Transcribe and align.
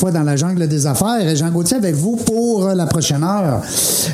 Fois 0.00 0.10
dans 0.10 0.22
la 0.22 0.34
jungle 0.34 0.66
des 0.66 0.86
affaires. 0.86 1.28
Et 1.28 1.36
Jean 1.36 1.50
Gauthier 1.50 1.76
avec 1.76 1.94
vous 1.94 2.16
pour 2.16 2.68
la 2.68 2.86
prochaine 2.86 3.22
heure, 3.22 3.60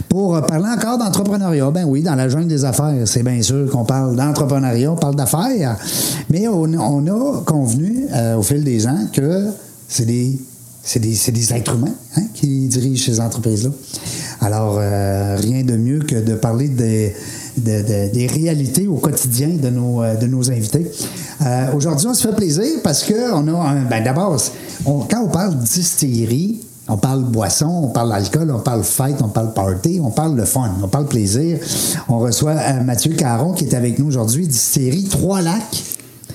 pour 0.08 0.44
parler 0.44 0.66
encore 0.76 0.98
d'entrepreneuriat? 0.98 1.70
Ben 1.70 1.84
oui, 1.84 2.02
dans 2.02 2.16
la 2.16 2.28
jungle 2.28 2.48
des 2.48 2.64
affaires, 2.64 3.06
c'est 3.06 3.22
bien 3.22 3.40
sûr 3.40 3.70
qu'on 3.70 3.84
parle 3.84 4.16
d'entrepreneuriat, 4.16 4.90
on 4.90 4.96
parle 4.96 5.14
d'affaires, 5.14 5.76
mais 6.28 6.48
on, 6.48 6.64
a 6.74 7.42
convenu 7.44 8.06
euh, 8.12 8.36
au 8.36 8.42
fil 8.42 8.64
des 8.64 8.86
ans 8.86 9.06
que 9.12 9.46
c'est 9.88 10.06
des, 10.06 10.38
c'est 10.82 10.98
des, 10.98 11.16
des 11.32 11.54
êtres 11.54 11.76
humains 11.76 11.94
hein, 12.16 12.22
qui 12.34 12.66
dirigent 12.66 13.04
ces 13.04 13.20
entreprises-là. 13.20 13.70
Alors, 14.40 14.78
euh, 14.78 15.36
rien 15.40 15.62
de 15.62 15.76
mieux 15.76 16.00
que 16.00 16.16
de 16.16 16.34
parler 16.34 16.68
des, 16.68 17.14
de- 17.56 17.82
de- 17.82 18.12
des 18.12 18.26
réalités 18.26 18.86
au 18.86 18.96
quotidien 18.96 19.48
de 19.48 19.68
nos, 19.70 20.02
euh, 20.02 20.14
de 20.16 20.26
nos 20.26 20.50
invités. 20.50 20.90
Euh, 21.44 21.72
Aujourd'hui, 21.74 22.06
on 22.08 22.14
se 22.14 22.26
fait 22.28 22.34
plaisir 22.34 22.64
parce 22.82 23.02
que 23.04 23.32
on 23.32 23.46
a 23.48 23.68
un. 23.70 23.82
Ben 23.84 24.02
d'abord, 24.04 24.36
quand 24.84 25.22
on 25.24 25.28
parle 25.28 25.56
distillerie, 25.56 26.60
on 26.88 26.96
parle 26.96 27.24
boisson, 27.24 27.66
on 27.84 27.88
parle 27.88 28.12
alcool, 28.12 28.50
on 28.54 28.60
parle 28.60 28.84
fête, 28.84 29.16
on 29.22 29.28
parle 29.28 29.52
party, 29.52 30.00
on 30.02 30.10
parle 30.10 30.36
le 30.36 30.44
fun, 30.44 30.70
on 30.82 30.88
parle 30.88 31.06
plaisir. 31.06 31.58
On 32.08 32.18
reçoit 32.18 32.52
euh, 32.52 32.82
Mathieu 32.84 33.12
Caron 33.14 33.52
qui 33.52 33.64
est 33.64 33.74
avec 33.74 33.98
nous 33.98 34.06
aujourd'hui, 34.06 34.46
distillerie 34.46 35.04
Trois-Lacs. 35.04 35.82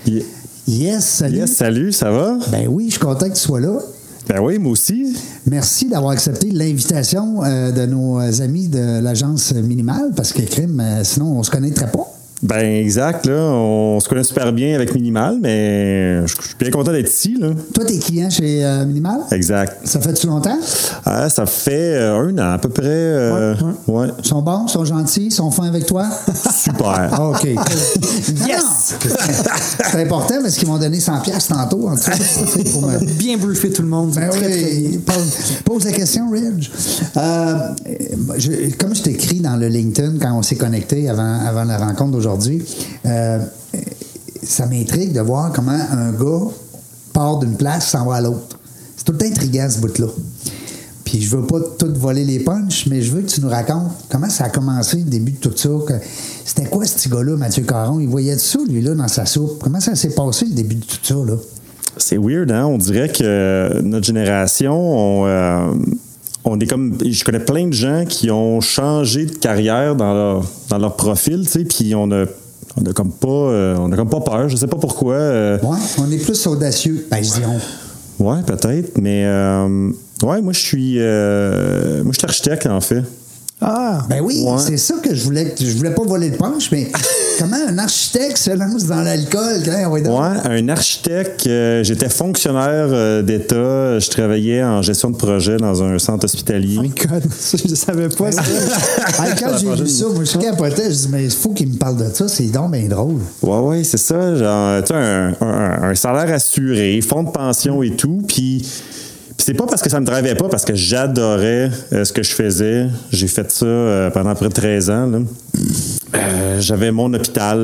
Ye- 0.08 0.25
Yes, 0.67 1.03
salut. 1.06 1.38
Yes, 1.38 1.52
salut, 1.56 1.91
ça 1.91 2.11
va? 2.11 2.38
Ben 2.52 2.67
oui, 2.69 2.85
je 2.85 2.91
suis 2.91 3.00
content 3.00 3.28
que 3.28 3.33
tu 3.33 3.39
sois 3.41 3.59
là. 3.59 3.80
Ben 4.27 4.39
oui, 4.39 4.59
moi 4.59 4.72
aussi. 4.72 5.16
Merci 5.45 5.88
d'avoir 5.88 6.11
accepté 6.11 6.52
l'invitation 6.52 7.44
euh, 7.44 7.72
de 7.72 7.86
nos 7.86 8.19
amis 8.41 8.67
de 8.67 9.02
l'agence 9.02 9.53
minimale 9.53 10.11
parce 10.16 10.31
que 10.33 10.41
crime, 10.41 10.80
euh, 10.80 11.03
sinon 11.03 11.38
on 11.38 11.44
se 11.44 11.52
connaîtrait 11.52 11.91
pas. 11.91 12.20
Ben 12.44 12.66
exact, 12.84 13.28
là. 13.28 13.36
On 13.53 14.00
se 14.00 14.09
connaît 14.09 14.23
super 14.23 14.52
bien 14.52 14.73
avec 14.73 14.94
Minimal, 14.95 15.38
mais 15.42 16.25
je 16.25 16.36
je 16.42 16.47
suis 16.47 16.56
bien 16.59 16.72
content 16.72 16.92
d'être 16.92 17.09
ici, 17.09 17.38
là. 17.39 17.50
Toi, 17.73 17.86
t'es 17.86 18.00
client 18.00 18.30
chez 18.31 18.66
euh, 18.66 18.84
Minimal? 18.86 19.20
Exact. 19.31 19.78
Ça 19.88 20.00
fait-tu 20.00 20.25
longtemps? 20.28 20.58
Ah, 21.06 21.30
ça 21.30 21.45
fait 21.45 21.95
euh, 21.97 22.17
un 22.19 22.38
an 22.39 22.53
à 22.53 22.58
peu 22.58 22.69
près. 22.69 22.84
euh, 22.88 23.53
ouais. 23.88 24.08
Ils 24.19 24.28
sont 24.28 24.42
bons, 24.42 24.66
ils 24.67 24.72
sont 24.72 24.86
gentils, 24.86 25.25
ils 25.25 25.31
sont 25.31 25.52
fins 25.52 25.67
avec 25.67 25.86
toi? 25.86 26.06
Super. 26.52 27.09
Ah, 27.12 27.30
OK. 27.30 27.44
yes! 28.47 28.95
C'est 29.92 30.02
important 30.02 30.36
parce 30.42 30.56
qu'ils 30.56 30.67
m'ont 30.67 30.80
donné 30.80 31.00
100 31.00 31.19
pièces 31.22 31.47
tantôt. 31.47 31.89
En 31.89 31.95
tout 31.95 32.02
cas, 32.09 32.17
pour 32.72 32.81
me- 32.88 33.06
Bien 33.22 33.38
briefer 33.38 33.69
tout 33.72 33.84
le 33.84 33.88
monde. 33.88 34.13
Ben 34.16 34.29
Très, 34.29 34.40
très 34.40 34.47
oui, 34.63 34.88
bien. 34.90 35.00
pose, 35.06 35.31
pose 35.63 35.85
la 35.85 35.91
question, 35.91 36.29
Ridge. 36.31 36.72
Euh, 37.18 37.53
je- 38.38 38.73
comme 38.78 38.96
je 38.96 39.03
t'écris 39.03 39.40
dans 39.41 39.58
le 39.58 39.68
LinkedIn 39.68 40.13
quand 40.19 40.34
on 40.35 40.41
s'est 40.41 40.56
connecté 40.56 41.08
avant, 41.08 41.40
avant 41.46 41.63
la 41.66 41.78
rencontre 41.78 42.12
d'aujourd'hui, 42.12 42.31
euh, 43.06 43.40
ça 44.44 44.66
m'intrigue 44.66 45.14
de 45.14 45.22
voir 45.22 45.52
comment 45.53 45.80
un 45.92 46.12
gars 46.12 46.47
part 47.14 47.40
d'une 47.40 47.56
place 47.56 47.90
s'en 47.90 48.06
va 48.06 48.16
à 48.16 48.22
l'autre. 48.22 48.58
C'est 48.96 49.06
tout 49.06 49.14
le 49.14 49.69
ce 49.69 49.80
bout-là. 49.80 50.08
Puis 51.03 51.22
je 51.22 51.36
veux 51.36 51.46
pas 51.46 51.59
tout 51.78 51.91
voler 51.96 52.24
les 52.24 52.40
punches, 52.40 52.88
mais 52.88 53.02
je 53.02 53.12
veux 53.12 53.22
que 53.22 53.30
tu 53.30 53.41
nous 53.41 53.50
racontes 53.50 53.91
comment 54.09 54.30
ça 54.30 54.46
a 54.46 54.50
commencé, 54.50 54.97
le 54.97 55.03
début 55.03 55.34
de 55.34 55.38
tout 55.38 55.52
ça. 55.56 55.70
C'était 56.46 56.70
quoi 56.70 56.86
ce 56.86 56.96
petit 56.96 57.09
gars-là, 57.09 57.36
Mathieu 57.36 57.64
Caron? 57.64 58.00
Il 58.00 58.08
voyait 58.08 58.38
ça, 58.38 58.59
lui-là, 58.70 58.94
dans 58.94 59.08
sa 59.08 59.25
soupe. 59.25 59.62
Comment 59.62 59.80
ça 59.80 59.96
s'est 59.96 60.16
passé, 60.16 60.46
le 60.46 60.53
début 60.53 60.75
de 60.75 60.86
tout 60.86 60.97
ça, 61.02 61.16
là? 61.16 61.36
C'est 61.97 62.18
weird, 62.18 62.52
hein? 62.52 62.66
On 62.66 62.78
dirait 62.78 63.09
que 63.09 63.81
notre 63.81 64.06
génération, 64.06 64.74
on, 64.74 65.28
euh, 65.28 65.74
on 66.44 66.59
est 66.59 66.66
comme. 66.68 66.97
Je 67.06 67.24
connais 67.24 67.40
plein 67.40 67.68
de 67.68 67.74
gens 67.74 68.06
qui 68.07 68.31
ont 68.31 68.62
changé 68.62 69.25
de 69.25 69.35
carrière 69.35 69.96
dans 69.96 70.13
leur, 70.13 70.44
dans 70.69 70.78
leur 70.78 70.96
profil, 70.96 71.44
tu 71.46 71.52
sais, 71.52 71.63
puis 71.66 71.94
on 71.96 72.12
a. 72.12 72.25
On 72.78 72.90
a 72.90 72.94
comme 72.94 73.12
pas, 73.12 73.28
euh, 73.28 73.75
on 73.79 73.91
a 73.91 73.97
comme 73.97 74.09
pas 74.09 74.22
peur. 74.22 74.47
Je 74.47 74.56
sais 74.56 74.68
pas 74.68 74.78
pourquoi. 74.78 75.16
euh, 75.16 75.59
Ouais, 75.62 75.78
on 75.97 76.09
est 76.09 76.18
plus 76.24 76.47
audacieux. 76.47 77.06
Ben, 77.12 77.22
je 77.22 77.31
on. 77.46 78.24
Ouais, 78.24 78.41
peut-être, 78.44 78.97
mais 79.02 79.25
euh, 79.25 79.90
ouais, 80.24 80.41
moi 80.41 80.53
je 80.53 80.59
suis, 80.59 80.96
euh, 81.00 82.02
moi 82.03 82.13
je 82.13 82.19
suis 82.19 82.25
architecte 82.25 82.68
en 82.68 82.79
fait. 82.79 83.03
Ah! 83.63 84.03
Ben 84.09 84.22
oui, 84.22 84.41
Ouais. 84.44 84.57
c'est 84.57 84.77
ça 84.77 84.95
que 85.03 85.13
je 85.13 85.23
voulais. 85.23 85.53
Je 85.59 85.77
voulais 85.77 85.94
pas 85.94 86.03
voler 86.03 86.29
le 86.29 86.38
punch, 86.38 86.72
mais 86.72 86.91
comment 87.39 87.57
un 87.67 87.77
architecte 87.77 88.38
se 88.38 88.49
lance 88.51 88.85
dans 88.85 89.01
l'alcool? 89.01 89.61
Hein, 89.69 89.88
ouais, 89.89 90.01
donc. 90.01 90.19
Ouais, 90.19 90.38
un 90.49 90.67
architecte. 90.69 91.45
euh, 91.45 91.83
J'étais 91.83 92.09
fonctionnaire 92.09 92.88
euh, 92.89 93.22
d'État. 93.22 93.99
Je 93.99 94.09
travaillais 94.09 94.63
en 94.63 94.81
gestion 94.81 95.11
de 95.11 95.16
projet 95.17 95.57
dans 95.57 95.83
un 95.83 95.99
centre 95.99 96.25
hospitalier. 96.25 96.77
Oh 96.79 96.81
my 96.81 96.89
God, 96.89 97.23
je 97.63 97.69
ne 97.69 97.75
savais 97.75 98.09
pas. 98.09 98.31
ça. 98.31 98.41
Ah, 99.19 99.25
quand 99.39 99.57
j'ai 99.59 99.83
vu 99.83 99.88
ça, 99.89 100.05
moi, 100.13 100.23
je 100.23 100.38
capotais. 100.39 100.89
Je 100.91 100.95
dis, 100.95 101.07
mais 101.11 101.25
il 101.25 101.31
faut 101.31 101.49
qu'il 101.51 101.69
me 101.69 101.78
parle 101.78 101.97
de 101.97 102.11
ça. 102.13 102.28
C'est 102.28 102.45
donc 102.47 102.72
bien 102.72 102.88
drôle. 102.88 103.19
Ouais, 103.43 103.59
ouais, 103.59 103.83
c'est 103.83 103.97
ça. 103.99 104.35
Genre, 104.35 104.83
tu 104.83 104.93
un, 104.93 105.33
un- 105.39 105.83
un 105.91 105.95
salaire 105.95 106.33
assuré, 106.33 106.99
fonds 107.01 107.23
de 107.23 107.29
pension 107.29 107.83
et 107.83 107.91
tout. 107.91 108.23
Puis 108.28 108.66
c'est 109.41 109.53
pas 109.53 109.66
parce 109.66 109.81
que 109.81 109.90
ça 109.90 110.00
me 110.00 110.06
travaillait 110.06 110.35
pas, 110.35 110.47
parce 110.50 110.66
que 110.66 110.75
j'adorais 110.75 111.69
euh, 111.94 112.03
ce 112.03 112.13
que 112.13 112.24
je 112.24 112.31
faisais. 112.31 112.88
J'ai 113.12 113.28
fait 113.28 113.50
ça 113.52 113.66
euh, 113.66 114.09
pendant 114.09 114.35
près 114.35 114.50
de 114.50 114.53
13 114.53 114.90
ans. 114.90 115.12
Euh, 116.16 116.59
J'avais 116.59 116.91
mon 116.91 117.13
hôpital. 117.13 117.59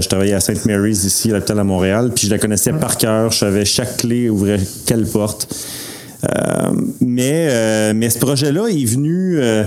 je 0.00 0.08
travaillais 0.08 0.34
à 0.34 0.40
St. 0.40 0.66
Mary's 0.66 1.04
ici, 1.04 1.30
à 1.30 1.34
l'hôpital 1.34 1.58
à 1.58 1.64
Montréal. 1.64 2.10
Puis 2.14 2.26
je 2.26 2.32
la 2.32 2.38
connaissais 2.38 2.72
par 2.72 2.96
cœur. 2.96 3.30
Je 3.30 3.38
savais 3.38 3.64
chaque 3.64 3.98
clé 3.98 4.28
ouvrait 4.28 4.60
quelle 4.86 5.06
porte. 5.06 5.48
Euh, 6.24 6.70
mais, 7.00 7.48
euh, 7.50 7.92
mais 7.94 8.10
ce 8.10 8.18
projet-là 8.18 8.66
est 8.68 8.84
venu, 8.84 9.38
euh, 9.38 9.64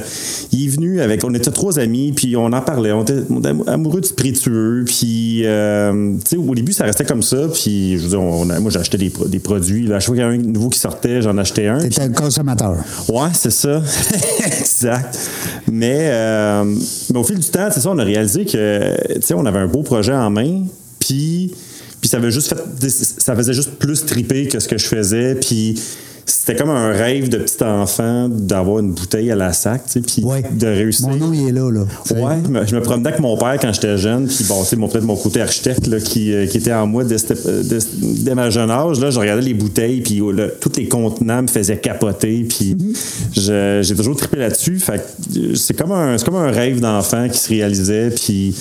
il 0.52 0.66
est 0.66 0.70
venu 0.70 1.02
avec. 1.02 1.24
On 1.24 1.34
était 1.34 1.52
trois 1.52 1.80
amis, 1.80 2.12
puis 2.12 2.36
on 2.36 2.46
en 2.46 2.62
parlait. 2.62 2.92
On 2.92 3.02
était, 3.02 3.24
on 3.30 3.40
était 3.40 3.54
amoureux 3.68 4.02
de 4.02 4.06
spiritueux, 4.06 4.84
puis 4.86 5.44
tu 5.44 6.30
sais, 6.30 6.38
au 6.38 6.56
début 6.56 6.74
ça 6.74 6.86
restait 6.86 7.06
comme 7.06 7.24
ça. 7.24 7.48
Puis 7.52 7.98
je 7.98 8.04
veux 8.04 8.10
dire, 8.10 8.22
on 8.22 8.46
moi 8.46 8.70
j'achetais 8.70 8.98
des, 8.98 9.12
des 9.28 9.40
produits. 9.40 9.88
Là, 9.88 9.96
à 9.96 10.00
chaque 10.00 10.08
fois 10.08 10.16
qu'il 10.16 10.24
y 10.24 10.28
avait 10.28 10.38
un 10.38 10.42
nouveau 10.42 10.70
qui 10.70 10.80
sortait, 10.80 11.22
j'en 11.22 11.38
achetais 11.38 11.68
un. 11.68 11.80
T'es 11.80 12.02
un 12.02 12.10
consommateur. 12.10 12.78
Ouais, 13.10 13.30
c'est 13.34 13.52
ça. 13.52 13.82
exact. 14.46 15.18
Mais, 15.72 16.12
mais 17.12 17.20
au 17.20 17.24
fil 17.24 17.40
du 17.40 17.50
temps, 17.50 17.70
c'est 17.72 17.82
ça, 17.82 17.90
on 17.90 17.98
a 17.98 18.04
réalisé 18.04 18.46
que, 18.46 19.14
tu 19.16 19.22
sais, 19.22 19.34
on 19.34 19.46
avait 19.46 19.60
un 19.60 19.68
beau 19.68 19.82
projet 19.82 20.14
en 20.14 20.30
main, 20.30 20.64
puis, 21.00 21.54
puis 22.00 22.10
ça 22.10 22.18
avait 22.18 22.32
juste 22.32 22.50
fait, 22.50 22.90
ça 22.90 23.36
faisait 23.36 23.54
juste 23.54 23.72
plus 23.80 24.06
triper 24.06 24.48
que 24.48 24.60
ce 24.60 24.68
que 24.68 24.78
je 24.78 24.86
faisais, 24.86 25.36
puis 25.36 25.76
c'était 26.26 26.56
comme 26.56 26.70
un 26.70 26.92
rêve 26.92 27.28
de 27.30 27.38
petit 27.38 27.64
enfant 27.64 28.28
d'avoir 28.30 28.80
une 28.80 28.92
bouteille 28.94 29.30
à 29.32 29.36
la 29.36 29.52
sac, 29.54 29.84
tu 29.86 29.92
sais, 29.92 30.02
puis 30.02 30.24
Ouais. 30.24 30.42
de 30.52 30.68
réussir. 30.68 31.08
Mon 31.10 31.16
nom, 31.18 31.34
il 31.34 31.48
est 31.50 31.52
là. 31.52 31.70
là. 31.70 31.82
Ouais, 32.12 32.38
je 32.46 32.50
me- 32.50 32.66
je 32.66 32.76
me 32.76 32.82
promenais 32.82 33.10
avec 33.10 33.20
mon 33.20 33.38
père 33.38 33.58
quand 33.62 33.74
j'étais 33.74 33.98
jeune, 33.98 34.28
puis 34.28 34.46
bon, 34.48 34.64
c'est 34.64 34.76
mon 34.76 34.88
peut-être 34.88 35.04
mon 35.04 35.16
côté 35.16 35.42
architecte 35.42 35.88
là, 35.88 36.00
qui, 36.00 36.34
euh, 36.34 36.46
qui 36.48 36.58
était 36.58 36.74
en 36.74 36.88
moi 36.88 37.04
dès, 37.04 37.18
euh, 37.32 37.64
dès- 37.64 37.78
dès 38.24 38.36
ma 38.36 38.50
jeune 38.50 38.72
âge. 38.72 39.00
Là, 39.00 39.10
je 39.10 39.20
regardais 39.20 39.42
les 39.42 39.54
bouteilles, 39.54 40.02
puis 40.02 40.22
oh, 40.22 40.32
là, 40.32 40.48
tous 40.60 40.72
les 40.78 40.88
contenants 40.88 41.42
me 41.44 41.48
faisaient 41.48 41.78
capoter, 41.78 42.46
puis 42.48 42.78
je- 43.36 43.82
j'ai 43.84 43.96
toujours 43.96 44.16
trippé 44.16 44.38
là-dessus. 44.38 44.80
Fait 44.80 45.02
euh, 45.38 45.56
c'est 45.56 45.74
comme 45.76 45.92
un 45.92 46.18
c'est 46.18 46.26
comme 46.26 46.36
un 46.36 46.52
rêve 46.52 46.80
d'enfant 46.80 47.28
qui 47.30 47.38
se 47.38 47.50
réalisait, 47.50 48.10
puis 48.12 48.56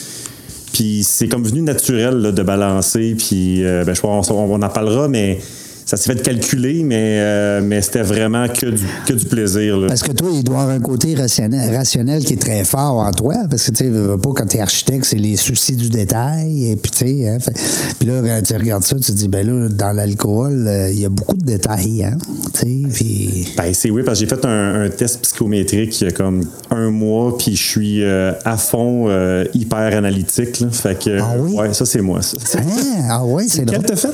puis 0.72 1.02
c'est 1.04 1.28
comme 1.28 1.44
venu 1.44 1.60
naturel 1.60 2.14
là, 2.16 2.32
de 2.32 2.42
balancer, 2.42 3.14
puis 3.16 3.62
euh, 3.64 3.84
ben, 3.84 3.94
je 3.94 4.00
pense 4.00 4.30
on, 4.30 4.34
on 4.34 4.62
en 4.62 4.68
parlera, 4.70 5.06
mais 5.06 5.38
ça 5.92 5.96
s'est 5.98 6.14
fait 6.14 6.22
calculer, 6.22 6.82
mais, 6.84 7.18
euh, 7.20 7.60
mais 7.62 7.82
c'était 7.82 8.00
vraiment 8.02 8.48
que 8.48 8.64
du, 8.66 8.82
que 9.06 9.12
du 9.12 9.26
plaisir. 9.26 9.76
Là. 9.76 9.88
Parce 9.88 10.02
que 10.02 10.12
toi, 10.12 10.30
il 10.32 10.42
doit 10.42 10.56
y 10.56 10.60
avoir 10.60 10.74
un 10.74 10.80
côté 10.80 11.14
rationnel, 11.14 11.74
rationnel 11.76 12.24
qui 12.24 12.32
est 12.32 12.40
très 12.40 12.64
fort 12.64 12.96
en 12.96 13.12
toi. 13.12 13.34
Parce 13.50 13.64
que, 13.66 13.72
tu 13.72 13.84
sais, 13.84 13.90
pas, 13.90 14.30
quand 14.34 14.46
t'es 14.46 14.60
architecte, 14.60 15.04
c'est 15.04 15.18
les 15.18 15.36
soucis 15.36 15.76
du 15.76 15.90
détail. 15.90 16.70
Et 16.70 16.76
puis, 16.76 16.90
tu 16.90 16.98
sais, 17.06 17.28
hein, 17.28 17.36
puis 17.98 18.08
là, 18.08 18.22
quand 18.24 18.40
tu 18.42 18.54
regardes 18.56 18.84
ça, 18.84 18.96
tu 18.96 19.02
te 19.02 19.12
dis, 19.12 19.28
ben 19.28 19.46
là, 19.46 19.68
dans 19.68 19.92
l'alcool, 19.92 20.64
euh, 20.66 20.90
il 20.90 21.00
y 21.00 21.04
a 21.04 21.10
beaucoup 21.10 21.36
de 21.36 21.44
détails, 21.44 22.04
hein. 22.04 22.16
Tu 22.54 22.60
sais, 22.60 22.88
puis... 22.94 23.48
Ben, 23.58 23.74
c'est 23.74 23.90
oui, 23.90 24.02
parce 24.02 24.18
que 24.18 24.24
j'ai 24.26 24.34
fait 24.34 24.44
un, 24.46 24.84
un 24.84 24.88
test 24.88 25.20
psychométrique 25.20 26.00
il 26.00 26.04
y 26.04 26.08
a 26.08 26.12
comme 26.12 26.42
un 26.70 26.90
mois, 26.90 27.36
puis 27.36 27.54
je 27.54 27.62
suis 27.62 28.02
euh, 28.02 28.32
à 28.46 28.56
fond 28.56 29.08
hyper 29.52 29.94
analytique. 29.96 30.60
là. 30.60 30.68
Fait 30.70 30.98
que, 30.98 31.18
Ah 31.20 31.34
oui? 31.38 31.52
ouais, 31.52 31.74
ça, 31.74 31.84
c'est 31.84 32.00
moi. 32.00 32.22
ça. 32.22 32.36
Hein? 32.58 32.62
Ah 33.10 33.24
ouais, 33.24 33.44
c'est 33.48 33.58
Quel 33.66 33.74
drôle. 33.80 33.84
t'as 33.86 33.96
fait? 33.96 34.08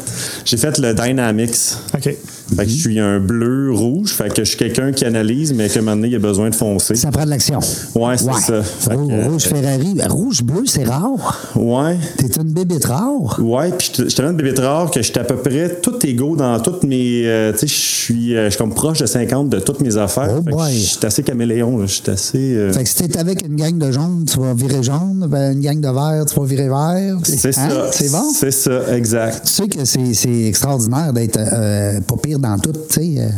J'ai 0.44 0.56
fait 0.56 0.76
le 0.78 0.92
Dynamics. 0.94 1.67
OK. 1.94 2.37
Fait 2.56 2.64
que 2.64 2.70
je 2.70 2.76
suis 2.76 2.98
un 2.98 3.20
bleu 3.20 3.72
rouge. 3.72 4.12
Fait 4.12 4.28
que 4.32 4.42
je 4.44 4.48
suis 4.48 4.56
quelqu'un 4.58 4.92
qui 4.92 5.04
analyse, 5.04 5.52
mais 5.52 5.68
que 5.68 5.78
maintenant, 5.80 6.06
il 6.06 6.14
a 6.14 6.18
besoin 6.18 6.50
de 6.50 6.54
foncer. 6.54 6.94
Ça 6.96 7.10
prend 7.10 7.24
de 7.24 7.30
l'action. 7.30 7.60
Ouais, 7.94 8.16
c'est 8.16 8.32
ça. 8.32 8.62
Fait 8.62 8.94
Rouge, 8.94 9.08
que, 9.12 9.28
rouge 9.28 9.42
Ferrari. 9.42 9.94
Ben, 9.94 10.08
Rouge 10.10 10.42
bleu, 10.42 10.62
c'est 10.66 10.84
rare. 10.84 11.50
Ouais. 11.54 11.96
T'es 12.16 12.26
une 12.40 12.52
bébête 12.52 12.84
rare. 12.86 13.38
Ouais, 13.40 13.70
puis 13.76 13.92
je 13.96 14.02
te 14.14 14.22
donne 14.22 14.36
de 14.36 14.42
bébé 14.42 14.60
rare 14.60 14.90
que 14.90 15.02
j'étais 15.02 15.20
à 15.20 15.24
peu 15.24 15.36
près 15.36 15.76
tout 15.82 16.04
égaux 16.06 16.36
dans 16.36 16.58
toutes 16.60 16.84
mes. 16.84 17.22
euh, 17.26 17.52
tu 17.52 17.60
sais, 17.60 17.66
je 17.66 17.72
suis 17.74 18.36
euh, 18.36 18.46
je 18.46 18.50
suis 18.50 18.58
comme 18.58 18.74
proche 18.74 18.98
de 18.98 19.06
50 19.06 19.48
de 19.50 19.60
toutes 19.60 19.80
mes 19.80 19.96
affaires. 19.96 20.40
Oh. 20.50 20.60
Je 20.70 20.76
suis 20.78 20.98
assez 21.06 21.22
caméléon. 21.22 21.82
Je 21.82 21.92
suis 21.92 22.10
assez. 22.10 22.38
euh, 22.54 22.72
Fait 22.72 22.82
que 22.84 22.88
si 22.88 22.96
t'es 22.96 23.18
avec 23.18 23.46
une 23.46 23.56
gang 23.56 23.76
de 23.76 23.90
jaune, 23.92 24.24
tu 24.30 24.38
vas 24.40 24.54
virer 24.54 24.82
jaune. 24.82 25.26
Ben, 25.28 25.52
une 25.52 25.60
gang 25.60 25.78
de 25.80 25.88
vert, 25.88 26.24
tu 26.26 26.38
vas 26.40 26.46
virer 26.46 26.68
vert. 26.68 27.18
c'est 27.24 27.48
Hein? 27.58 27.68
ça. 27.68 27.90
C'est 27.92 28.10
bon? 28.10 28.24
C'est 28.34 28.50
ça, 28.50 28.96
exact. 28.96 29.42
Tu 29.44 29.52
sais 29.52 29.68
que 29.68 29.84
c'est 29.84 30.14
c'est 30.14 30.44
extraordinaire 30.46 31.12
d'être 31.12 31.38
euh, 31.38 32.00
pas 32.00 32.16
pire 32.22 32.37
dans 32.38 32.58
tout, 32.58 32.72
tu 32.72 32.94
sais. 32.94 33.14
euh. 33.18 33.28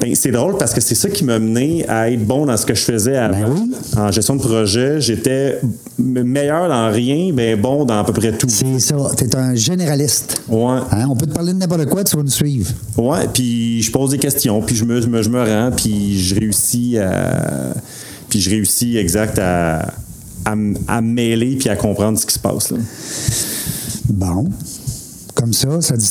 Ben, 0.00 0.14
c'est 0.14 0.32
drôle 0.32 0.56
parce 0.56 0.72
que 0.72 0.80
c'est 0.80 0.94
ça 0.94 1.08
qui 1.08 1.22
m'a 1.24 1.38
mené 1.38 1.86
à 1.88 2.10
être 2.10 2.24
bon 2.26 2.46
dans 2.46 2.56
ce 2.56 2.66
que 2.66 2.74
je 2.74 2.82
faisais 2.82 3.16
avant. 3.16 3.40
Ben 3.40 3.52
oui. 3.54 3.72
En 3.96 4.10
gestion 4.10 4.34
de 4.36 4.40
projet, 4.40 5.00
j'étais 5.00 5.60
meilleur 5.98 6.68
dans 6.68 6.90
rien, 6.90 7.32
ben 7.32 7.60
bon 7.60 7.84
dans 7.84 8.00
à 8.00 8.04
peu 8.04 8.12
près 8.12 8.32
tout. 8.32 8.48
C'est 8.48 8.80
ça. 8.80 8.96
T'es 9.16 9.36
un 9.36 9.54
généraliste. 9.54 10.42
Ouais. 10.48 10.78
Hein? 10.90 11.06
On 11.08 11.14
peut 11.14 11.26
te 11.26 11.34
parler 11.34 11.52
de 11.52 11.58
n'importe 11.58 11.86
quoi, 11.86 12.02
tu 12.02 12.16
vas 12.16 12.22
nous 12.22 12.30
suivre. 12.30 12.70
Ouais, 12.96 13.28
puis 13.32 13.82
je 13.82 13.92
pose 13.92 14.10
des 14.10 14.18
questions, 14.18 14.60
puis 14.62 14.74
je 14.74 14.84
me, 14.84 15.00
je 15.00 15.06
me, 15.06 15.22
je 15.22 15.28
me 15.28 15.40
rends, 15.40 15.70
puis 15.76 16.18
je 16.20 16.34
réussis 16.34 16.98
à. 16.98 17.74
Puis 18.28 18.40
je 18.40 18.50
réussis 18.50 18.96
exact 18.96 19.38
à, 19.38 19.92
à, 20.46 21.00
mêler 21.00 21.56
puis 21.56 21.68
à 21.68 21.76
comprendre 21.76 22.18
ce 22.18 22.24
qui 22.26 22.34
se 22.34 22.38
passe. 22.38 22.70
Là. 22.70 22.78
Bon. 24.08 24.46
Comme 25.42 25.52
ça, 25.52 25.80
ça 25.80 25.96
dit 25.96 26.08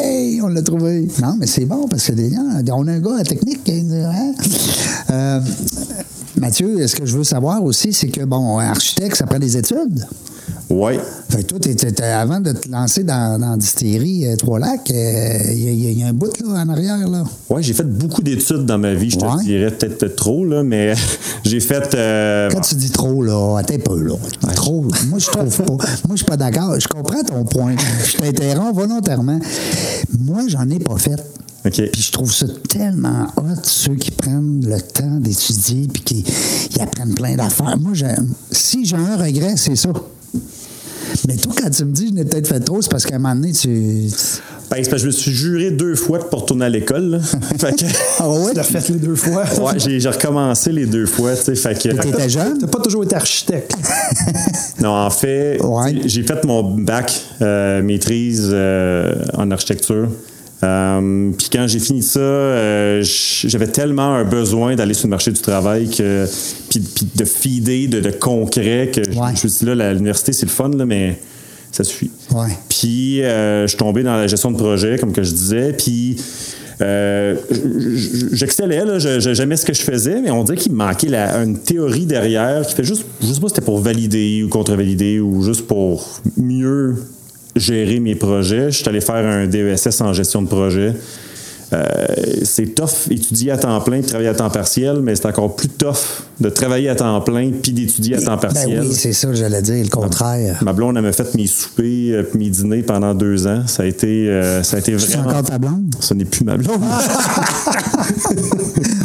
Hey, 0.00 0.40
on 0.40 0.46
l'a 0.48 0.62
trouvé. 0.62 1.06
Non, 1.20 1.36
mais 1.38 1.46
c'est 1.46 1.66
bon 1.66 1.86
parce 1.88 2.06
que 2.06 2.12
des- 2.12 2.34
hein, 2.34 2.62
on 2.72 2.86
a 2.88 2.92
un 2.92 3.00
gars 3.00 3.18
à 3.18 3.22
technique. 3.22 3.68
hein? 3.68 4.32
Euh, 5.10 5.40
Mathieu, 6.38 6.86
ce 6.86 6.96
que 6.96 7.04
je 7.04 7.18
veux 7.18 7.24
savoir 7.24 7.62
aussi, 7.62 7.92
c'est 7.92 8.08
que, 8.08 8.24
bon, 8.24 8.56
architecte, 8.56 9.14
ça 9.16 9.26
prend 9.26 9.38
des 9.38 9.58
études? 9.58 10.06
Ouais. 10.70 11.00
Fait 11.28 11.42
que 11.42 11.54
toi, 11.56 12.06
avant 12.14 12.40
de 12.40 12.52
te 12.52 12.68
lancer 12.68 13.02
dans, 13.02 13.40
dans 13.40 13.56
Distillerie 13.56 14.26
euh, 14.28 14.36
Trois-Lacs, 14.36 14.88
il 14.88 14.94
y, 14.94 15.88
a- 15.88 15.90
y 15.90 16.02
a 16.04 16.06
un 16.06 16.12
bout 16.12 16.30
là, 16.40 16.62
en 16.62 16.68
arrière. 16.68 17.08
Là? 17.08 17.24
Ouais, 17.48 17.60
j'ai 17.62 17.72
fait 17.74 17.82
beaucoup 17.84 18.22
d'études 18.22 18.66
dans 18.66 18.78
ma 18.78 18.94
vie, 18.94 19.10
je 19.10 19.18
te 19.18 19.24
Ouais. 19.24 19.42
dirais 19.44 19.70
peut-être 19.72 20.14
trop, 20.14 20.44
là, 20.44 20.62
mais 20.62 20.94
j'ai 21.44 21.58
fait. 21.58 21.92
euh, 21.94 22.48
Quand 22.52 22.60
tu 22.60 22.76
dis 22.76 22.90
trop, 22.90 23.20
là, 23.22 23.58
attends 23.58 23.74
un 23.74 23.78
peu, 23.78 24.00
là. 24.02 24.14
Trop, 24.54 24.82
moi, 25.08 25.18
je 25.18 25.26
trouve 25.26 25.56
pas. 25.56 25.72
Moi, 25.72 26.12
je 26.12 26.16
suis 26.16 26.24
pas 26.24 26.36
d'accord. 26.36 26.78
Je 26.78 26.86
comprends 26.86 27.22
ton 27.24 27.44
point. 27.44 27.74
Je 28.04 28.16
t'interromps 28.18 28.74
volontairement. 28.74 29.40
Moi, 30.20 30.42
j'en 30.48 30.68
ai 30.70 30.78
pas 30.78 30.96
fait. 30.98 31.20
OK. 31.66 31.90
Puis 31.92 32.02
je 32.02 32.12
trouve 32.12 32.32
ça 32.32 32.46
tellement 32.68 33.26
hot, 33.36 33.42
ceux 33.64 33.94
qui 33.96 34.10
prennent 34.12 34.64
le 34.64 34.80
temps 34.80 35.18
d'étudier 35.18 35.88
puis 35.92 36.02
qui 36.02 36.24
apprennent 36.80 37.14
plein 37.14 37.34
d'affaires. 37.36 37.76
Moi, 37.78 37.92
si 38.52 38.84
j'ai 38.86 38.96
un 38.96 39.16
regret, 39.16 39.54
c'est 39.56 39.76
ça. 39.76 39.90
Mais 41.28 41.36
toi, 41.36 41.52
quand 41.60 41.70
tu 41.70 41.84
me 41.84 41.92
dis 41.92 42.08
je 42.08 42.14
n'ai 42.14 42.24
peut-être 42.24 42.48
fait 42.48 42.60
trop, 42.60 42.80
c'est 42.82 42.90
parce 42.90 43.04
qu'à 43.06 43.16
un 43.16 43.18
moment 43.18 43.34
donné, 43.34 43.52
tu. 43.52 43.68
Ben, 44.70 44.76
parce 44.76 44.88
que 44.88 44.96
je 44.98 45.06
me 45.06 45.10
suis 45.10 45.32
juré 45.32 45.70
deux 45.72 45.96
fois 45.96 46.20
pour 46.30 46.42
retourner 46.42 46.66
à 46.66 46.68
l'école. 46.68 47.20
fait 47.58 47.72
que. 47.76 47.84
Ah 48.20 48.28
ouais? 48.30 48.50
Tu 48.50 48.56
l'as 48.56 48.62
fait 48.62 48.88
les 48.90 48.98
deux 48.98 49.16
fois. 49.16 49.44
Ouais, 49.60 49.78
j'ai 49.78 50.08
recommencé 50.08 50.70
les 50.72 50.86
deux 50.86 51.06
fois, 51.06 51.34
tu 51.36 51.42
sais. 51.44 51.54
Fait 51.56 51.74
que. 51.74 51.88
T'étais 52.00 52.28
jeune? 52.28 52.58
T'as 52.58 52.66
pas 52.68 52.78
toujours 52.80 53.04
été 53.04 53.16
architecte. 53.16 53.72
Non, 54.80 54.90
en 54.94 55.10
fait, 55.10 55.60
Ouais. 55.62 56.00
j'ai 56.06 56.22
fait 56.22 56.42
mon 56.44 56.62
bac 56.62 57.12
euh, 57.42 57.82
maîtrise 57.82 58.48
euh, 58.50 59.14
en 59.34 59.50
architecture. 59.50 60.08
Euh, 60.62 61.30
Puis 61.38 61.48
quand 61.50 61.66
j'ai 61.66 61.78
fini 61.78 62.02
ça, 62.02 62.20
euh, 62.20 63.02
j'avais 63.02 63.66
tellement 63.68 64.14
un 64.14 64.24
besoin 64.24 64.74
d'aller 64.74 64.92
sur 64.94 65.06
le 65.06 65.10
marché 65.10 65.30
du 65.32 65.40
travail 65.40 65.88
que 65.88 66.26
puis, 66.68 66.82
de 67.16 67.24
feeder, 67.24 67.88
de, 67.88 68.00
de 68.00 68.10
concret 68.10 68.90
que 68.94 69.02
je- 69.02 69.18
Ouais. 69.18 69.28
je 69.34 69.44
me 69.44 69.48
suis 69.48 69.64
dit 69.64 69.64
là, 69.74 69.92
l'université 69.94 70.32
c'est 70.34 70.44
le 70.46 70.50
fun 70.52 70.68
là, 70.76 70.84
mais 70.84 71.18
ça 71.72 71.82
suffit. 71.84 72.10
Ouais. 72.32 72.48
Puis 72.68 73.22
euh, 73.22 73.62
je 73.62 73.68
suis 73.68 73.78
tombé 73.78 74.02
dans 74.02 74.16
la 74.16 74.26
gestion 74.26 74.50
de 74.50 74.56
projet, 74.58 74.98
comme 74.98 75.12
que 75.12 75.22
je 75.22 75.30
disais, 75.32 75.72
puis 75.72 76.16
euh, 76.82 77.36
j'excellais, 78.32 78.82
j'aimais 79.20 79.56
ce 79.56 79.64
que 79.66 79.72
je 79.74 79.82
faisais, 79.82 80.20
mais 80.20 80.30
on 80.30 80.44
dirait 80.44 80.58
qu'il 80.58 80.72
me 80.72 80.78
manquait 80.78 81.08
la- 81.08 81.42
une 81.42 81.58
théorie 81.58 82.06
derrière 82.06 82.66
qui 82.66 82.74
fait 82.74 82.84
juste, 82.84 83.04
je 83.22 83.26
sais 83.32 83.40
pas 83.40 83.48
si 83.48 83.54
c'était 83.54 83.64
pour 83.64 83.78
valider 83.80 84.42
ou 84.42 84.48
contre-valider 84.48 85.20
ou 85.20 85.42
juste 85.42 85.66
pour 85.66 86.20
mieux 86.36 86.96
gérer 87.60 88.00
mes 88.00 88.14
projets. 88.16 88.70
Je 88.70 88.78
suis 88.78 88.88
allé 88.88 89.00
faire 89.00 89.24
un 89.24 89.46
DESS 89.46 90.00
en 90.00 90.12
gestion 90.12 90.42
de 90.42 90.48
projet. 90.48 90.94
Euh, 91.72 91.86
c'est 92.42 92.74
tough 92.74 93.06
étudier 93.12 93.52
à 93.52 93.56
temps 93.56 93.80
plein 93.80 93.98
et 93.98 94.02
travailler 94.02 94.28
à 94.28 94.34
temps 94.34 94.50
partiel, 94.50 94.98
mais 95.04 95.14
c'est 95.14 95.26
encore 95.26 95.54
plus 95.54 95.68
tough 95.68 95.94
de 96.40 96.48
travailler 96.48 96.88
à 96.88 96.96
temps 96.96 97.20
plein 97.20 97.52
puis 97.62 97.70
d'étudier 97.72 98.16
à 98.16 98.22
temps 98.22 98.38
partiel. 98.38 98.80
Ben 98.80 98.86
oui, 98.88 98.92
c'est 98.92 99.12
ça, 99.12 99.32
j'allais 99.32 99.62
dire, 99.62 99.84
le 99.84 99.88
contraire. 99.88 100.58
Ma 100.62 100.72
blonde, 100.72 100.96
elle 100.96 101.04
m'a 101.04 101.12
fait 101.12 101.32
mes 101.36 101.46
soupers 101.46 101.84
euh, 102.12 102.22
puis 102.24 102.40
mes 102.40 102.50
dîners 102.50 102.82
pendant 102.82 103.14
deux 103.14 103.46
ans. 103.46 103.62
Ça 103.68 103.84
a 103.84 103.86
été, 103.86 104.28
euh, 104.28 104.64
ça 104.64 104.78
a 104.78 104.80
été 104.80 104.98
C'est 104.98 105.12
vraiment. 105.18 105.30
encore 105.30 105.44
ta 105.44 105.58
blonde? 105.58 105.94
Ce 106.00 106.12
n'est 106.12 106.24
plus 106.24 106.44
ma 106.44 106.56
blonde. 106.56 106.80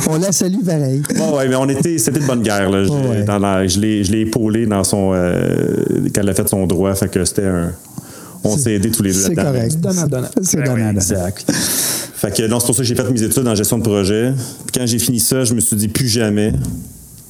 On 0.09 0.17
la 0.17 0.31
salue 0.31 0.63
pareil. 0.65 1.01
Bon, 1.17 1.35
ouais, 1.37 1.47
mais 1.47 1.55
on 1.55 1.67
était, 1.69 1.97
c'était 1.97 2.19
de 2.19 2.25
bonne 2.25 2.41
guerre. 2.41 2.69
Là. 2.69 2.83
Je, 2.83 2.89
ouais. 2.91 3.23
dans 3.23 3.39
la- 3.39 3.67
je 3.67 3.79
l'ai, 3.79 4.03
je 4.03 4.11
l'ai 4.11 4.21
épaulé 4.21 4.65
dans 4.65 4.83
son, 4.83 5.11
euh, 5.13 5.65
quand 6.13 6.21
elle 6.21 6.29
a 6.29 6.33
fait 6.33 6.47
son 6.47 6.65
droit. 6.67 6.93
Fait 6.95 7.09
que 7.09 7.23
c'était 7.25 7.45
un. 7.45 7.71
On 8.45 8.57
s'est 8.57 8.73
aidés 8.75 8.91
tous 8.91 9.03
les 9.03 9.11
deux 9.13 9.19
C'est 9.19 9.35
là-dedans. 9.35 9.51
correct. 9.53 9.71
C'est 9.71 9.81
Ben 9.81 9.89
oui, 9.91 10.65
donnant, 10.65 10.77
donnant. 10.77 10.91
exact. 10.91 11.51
Fait 11.51 12.35
que 12.35 12.47
non, 12.47 12.59
c'est 12.59 12.65
pour 12.67 12.75
ça 12.75 12.81
que 12.81 12.87
j'ai 12.87 12.95
fait 12.95 13.09
mes 13.11 13.23
études 13.23 13.47
en 13.47 13.55
gestion 13.55 13.77
de 13.77 13.83
projet. 13.83 14.31
Puis 14.65 14.79
quand 14.79 14.85
j'ai 14.85 14.99
fini 14.99 15.19
ça, 15.19 15.43
je 15.43 15.53
me 15.53 15.59
suis 15.59 15.75
dit 15.75 15.87
plus 15.87 16.07
jamais. 16.07 16.53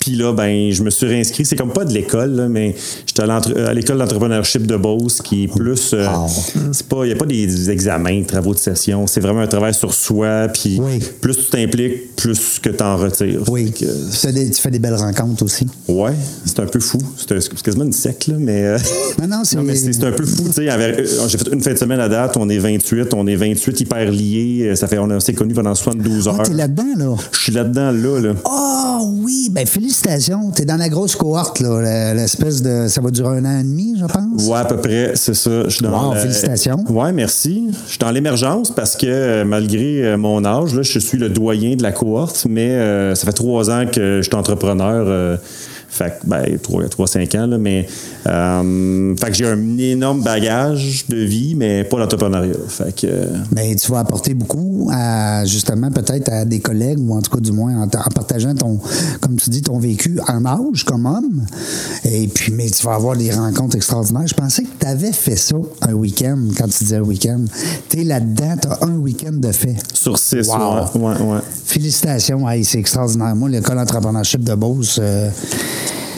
Puis 0.06 0.16
là, 0.16 0.34
ben, 0.34 0.72
je 0.72 0.84
me 0.84 0.92
suis 0.92 1.08
réinscrit. 1.08 1.46
C'est 1.46 1.56
comme 1.56 1.74
pas 1.74 1.84
de 1.84 1.92
l'école, 1.92 2.30
là, 2.36 2.48
mais 2.48 2.76
j'étais 3.08 3.24
à, 3.24 3.38
à 3.68 3.74
l'école 3.74 3.98
d'entrepreneurship 3.98 4.68
de 4.68 4.78
Beauce, 4.78 5.20
qui 5.20 5.46
est 5.46 5.48
plus. 5.48 5.94
euh, 5.94 6.06
Wow. 6.08 6.28
c'est 6.72 6.86
pas, 6.88 7.06
il 7.06 7.08
n'y 7.08 7.14
a 7.14 7.16
pas 7.16 7.26
des 7.26 7.72
examens, 7.72 8.22
travaux 8.22 8.54
de 8.54 8.60
session. 8.60 9.08
C'est 9.08 9.20
vraiment 9.20 9.40
un 9.40 9.48
travail 9.48 9.74
sur 9.74 9.92
soi. 9.96 10.48
Puis 10.54 10.80
Oui. 10.80 11.00
plus 11.22 11.36
tu 11.36 11.46
t'impliques, 11.50 12.16
plus 12.16 12.60
que 12.60 12.70
tu 12.70 12.84
en 12.84 12.98
retires. 12.98 13.42
Oui. 13.50 13.72
Que, 13.72 13.80
Tu 13.86 14.18
fais, 14.18 14.32
des, 14.32 14.48
tu 14.52 14.62
fais 14.62 14.70
des 14.70 14.78
belles 14.78 14.94
rencontres 14.94 15.42
aussi. 15.44 15.66
ouais, 15.88 16.14
c'est 16.46 16.60
un 16.60 16.68
peu 16.68 16.80
fou. 16.80 17.00
C'est, 17.18 17.64
quasiment 17.64 17.86
une 17.86 17.92
secte, 17.92 18.28
là, 18.28 18.36
mais. 18.38 18.64
euh, 18.64 18.78
Non, 19.22 19.28
non, 19.28 19.42
c'est. 19.44 19.56
non, 19.58 19.64
mais 19.64 19.74
c'est 19.76 19.92
c'est 19.92 20.04
un 20.06 20.12
peu 20.12 20.26
fou, 20.26 20.44
euh, 20.60 21.06
J'ai 21.28 21.38
fait 21.40 21.50
une 21.52 21.62
fin 21.62 21.74
de 21.74 21.78
semaine 21.80 22.00
à 22.00 22.10
date, 22.10 22.38
on 22.38 22.48
est 22.50 22.60
28, 22.60 23.12
on 23.16 23.26
est 23.26 23.36
28 23.36 23.82
hyper 23.82 24.12
liés. 24.12 24.74
Ça 24.76 24.86
fait, 24.88 25.00
on 25.00 25.20
s'est 25.20 25.34
connus 25.34 25.56
pendant 25.56 25.74
72 25.74 26.28
Ah, 26.28 26.32
heures. 26.42 26.44
t'es 26.44 26.54
là-dedans, 26.54 26.84
là? 26.96 27.16
Je 27.32 27.40
suis 27.40 27.52
là-dedans, 27.54 27.92
là, 27.92 28.20
là. 28.20 28.34
Oh 28.46 29.10
oui, 29.24 29.50
ben 29.52 29.66
félicitations. 30.00 30.52
T'es 30.52 30.66
dans 30.66 30.76
la 30.78 30.90
grosse 30.90 31.16
cohorte, 31.16 31.60
là. 31.60 32.14
L'espèce 32.14 32.62
de. 32.62 32.88
Ça 32.88 33.02
va 33.02 33.10
durer 33.12 33.38
un 33.38 33.46
an 33.46 33.60
et 33.60 33.64
demi, 33.64 33.96
je 34.00 34.06
pense. 34.06 34.48
Ouais, 34.48 34.58
à 34.58 34.66
peu 34.66 34.78
près, 34.78 35.12
c'est 35.16 35.34
ça. 35.34 35.64
Je 35.66 35.70
suis 35.70 35.84
dans 35.84 36.10
Wow, 36.10 36.16
félicitations. 36.16 36.84
Ouais, 36.90 37.12
merci. 37.12 37.70
Je 37.86 37.90
suis 37.92 38.00
dans 38.00 38.12
l'émergence 38.12 38.72
parce 38.72 38.96
que 38.96 39.06
euh, 39.08 39.46
malgré 39.46 40.04
euh, 40.04 40.18
mon 40.18 40.44
âge, 40.46 40.76
là, 40.76 40.82
je 40.82 41.00
suis 41.00 41.18
le 41.18 41.30
doyen 41.30 41.76
de 41.76 41.84
la 41.84 41.92
cohorte, 41.92 42.46
mais 42.50 42.70
euh, 42.72 43.16
ça 43.16 43.26
fait 43.26 43.34
trois 43.34 43.70
ans 43.70 43.86
que 43.92 44.18
je 44.22 44.24
suis 44.24 44.36
entrepreneur. 44.36 45.06
euh, 45.08 45.38
fait 45.96 46.20
que, 46.22 46.28
ben, 46.28 46.58
trois, 46.62 46.84
trois, 46.90 47.08
cinq 47.08 47.34
ans, 47.36 47.48
là, 47.48 47.58
mais 47.58 47.88
euh, 48.28 49.16
fait 49.16 49.28
que 49.28 49.34
j'ai 49.34 49.48
un 49.48 49.78
énorme 49.78 50.22
bagage 50.22 51.06
de 51.08 51.18
vie, 51.18 51.56
mais 51.56 51.84
pas 51.86 51.98
l'entrepreneuriat. 52.00 52.54
Fait 52.68 52.94
que, 52.96 53.08
euh, 53.08 53.26
Mais 53.56 53.76
tu 53.76 53.90
vas 53.92 54.00
apporter 54.00 54.34
beaucoup 54.34 54.90
à, 54.92 55.46
justement, 55.46 55.90
peut-être 55.92 56.30
à 56.32 56.44
des 56.46 56.60
collègues, 56.60 57.00
ou 57.00 57.14
en 57.16 57.22
tout 57.22 57.32
cas, 57.32 57.40
du 57.42 57.52
moins, 57.52 57.78
en, 57.78 57.84
en 57.84 58.10
partageant 58.14 58.54
ton, 58.56 58.80
comme 59.22 59.38
tu 59.38 59.50
dis, 59.50 59.62
ton 59.62 59.80
vécu 59.80 60.20
en 60.28 60.46
âge 60.46 60.84
comme 60.84 61.06
homme. 61.06 61.46
Et 62.04 62.28
puis, 62.28 62.52
mais 62.52 62.70
tu 62.70 62.84
vas 62.86 62.96
avoir 62.96 63.16
des 63.16 63.32
rencontres 63.32 63.76
extraordinaires. 63.78 64.28
Je 64.28 64.34
pensais 64.34 64.64
que 64.64 64.70
tu 64.80 64.86
avais 64.88 65.14
fait 65.14 65.36
ça 65.38 65.56
un 65.82 65.94
week-end, 65.94 66.38
quand 66.58 66.68
tu 66.68 66.84
disais 66.84 66.98
un 66.98 67.02
week-end. 67.02 67.40
Tu 67.90 68.02
es 68.02 68.04
là-dedans, 68.04 68.56
tu 68.62 68.68
as 68.68 68.86
un 68.86 68.98
week-end 68.98 69.34
de 69.34 69.52
fait. 69.52 69.76
sur 69.94 70.18
six, 70.18 70.48
Wow. 70.48 70.56
ouais, 70.96 71.02
ouais, 71.02 71.22
ouais. 71.22 71.40
Félicitations, 71.66 72.48
Hey, 72.50 72.64
c'est 72.66 72.80
extraordinaire. 72.80 73.36
Moi, 73.36 73.50
l'école 73.50 73.80
entrepreneurship 73.80 74.44
de 74.44 74.54
Beauce, 74.56 75.00
euh, 75.02 75.30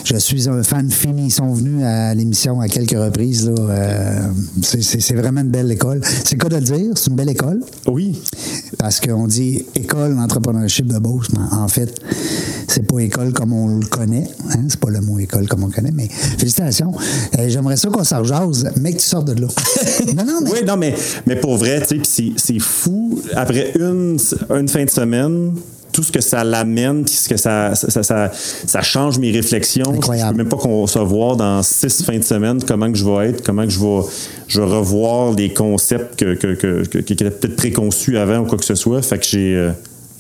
je 0.08 0.18
suis 0.18 0.48
un 0.48 0.64
fan 0.64 0.90
fini. 0.90 1.26
Ils 1.28 1.32
sont 1.32 1.52
venus 1.54 1.84
à 1.84 2.14
l'émission 2.14 2.62
à 2.62 2.68
quelques 2.68 2.92
reprises. 2.98 3.52
Euh, 3.58 4.20
c'est- 4.62 5.14
vraiment 5.16 5.42
une 5.42 5.50
belle 5.50 5.72
école. 5.72 6.02
C'est 6.24 6.38
quoi 6.38 6.50
de 6.50 6.56
le 6.56 6.62
dire? 6.62 6.92
C'est 6.96 7.10
une 7.10 7.16
belle 7.16 7.30
école. 7.30 7.62
Oui. 7.88 8.22
parce 8.78 9.00
qu'on 9.00 9.28
dit 9.28 9.66
école 9.76 10.16
d'entrepreneurship 10.16 10.88
de 10.88 11.00
Beauce, 11.00 11.28
mais 11.34 11.40
en 11.58 11.68
fait, 11.68 12.00
c'est 12.68 12.86
pas 12.86 13.00
école 13.00 13.34
comme 13.34 13.52
on 13.54 13.80
le 13.80 13.86
connaît. 13.86 14.28
Hein? 14.52 14.66
C'est 14.70 14.80
pas 14.80 14.90
le 14.90 15.02
mot 15.02 15.18
école 15.20 15.48
comme 15.48 15.64
on 15.64 15.68
le 15.68 15.72
connaît, 15.74 15.92
mais 15.94 16.08
félicitations. 16.38 16.92
Euh, 17.40 17.50
J'aimerais 17.50 17.76
ça 17.78 17.90
qu'on 17.90 18.04
s'en 18.04 18.24
mais 18.80 18.92
que 18.94 18.98
tu 18.98 19.06
sortes 19.06 19.28
de 19.34 19.42
là. 19.42 19.48
non, 20.16 20.26
non, 20.26 20.40
mais 20.44 20.52
Oui, 20.52 20.60
non, 20.66 20.78
mais, 20.78 20.94
mais 21.26 21.36
pour 21.38 21.58
vrai, 21.58 21.82
c'est 22.04 22.60
fou. 22.60 23.20
Après 23.36 23.74
une, 23.80 24.18
une 24.50 24.68
fin 24.68 24.86
de 24.86 24.90
semaine, 24.90 25.54
tout 25.98 26.04
ce 26.04 26.12
que 26.12 26.22
ça 26.22 26.44
l'amène, 26.44 27.04
puis 27.04 27.16
ce 27.16 27.28
que 27.28 27.38
ça, 27.38 27.74
ça, 27.74 28.04
ça, 28.04 28.32
ça 28.32 28.82
change 28.84 29.18
mes 29.18 29.32
réflexions. 29.32 29.92
Incroyable. 29.92 30.28
Je 30.30 30.32
peux 30.34 30.38
même 30.44 30.50
pas 30.50 30.58
concevoir 30.58 31.36
dans 31.36 31.64
six 31.64 32.04
fins 32.04 32.20
de 32.20 32.24
semaine 32.24 32.60
comment 32.64 32.92
que 32.92 32.98
je 33.00 33.04
vais 33.04 33.30
être, 33.30 33.42
comment 33.44 33.64
que 33.64 33.72
je 33.72 33.80
vais, 33.80 34.02
je 34.48 34.62
vais 34.62 34.68
revoir 34.68 35.34
les 35.34 35.52
concepts 35.52 36.16
que, 36.20 36.36
que, 36.36 36.54
que, 36.54 36.86
que- 36.86 37.00
qui 37.00 37.14
étaient 37.14 37.32
peut-être 37.32 37.56
préconçus 37.56 38.16
avant 38.20 38.38
ou 38.42 38.46
quoi 38.46 38.60
que 38.60 38.66
ce 38.66 38.76
soit. 38.76 39.02
Fait 39.02 39.18
que 39.18 39.26
j'ai. 39.26 39.72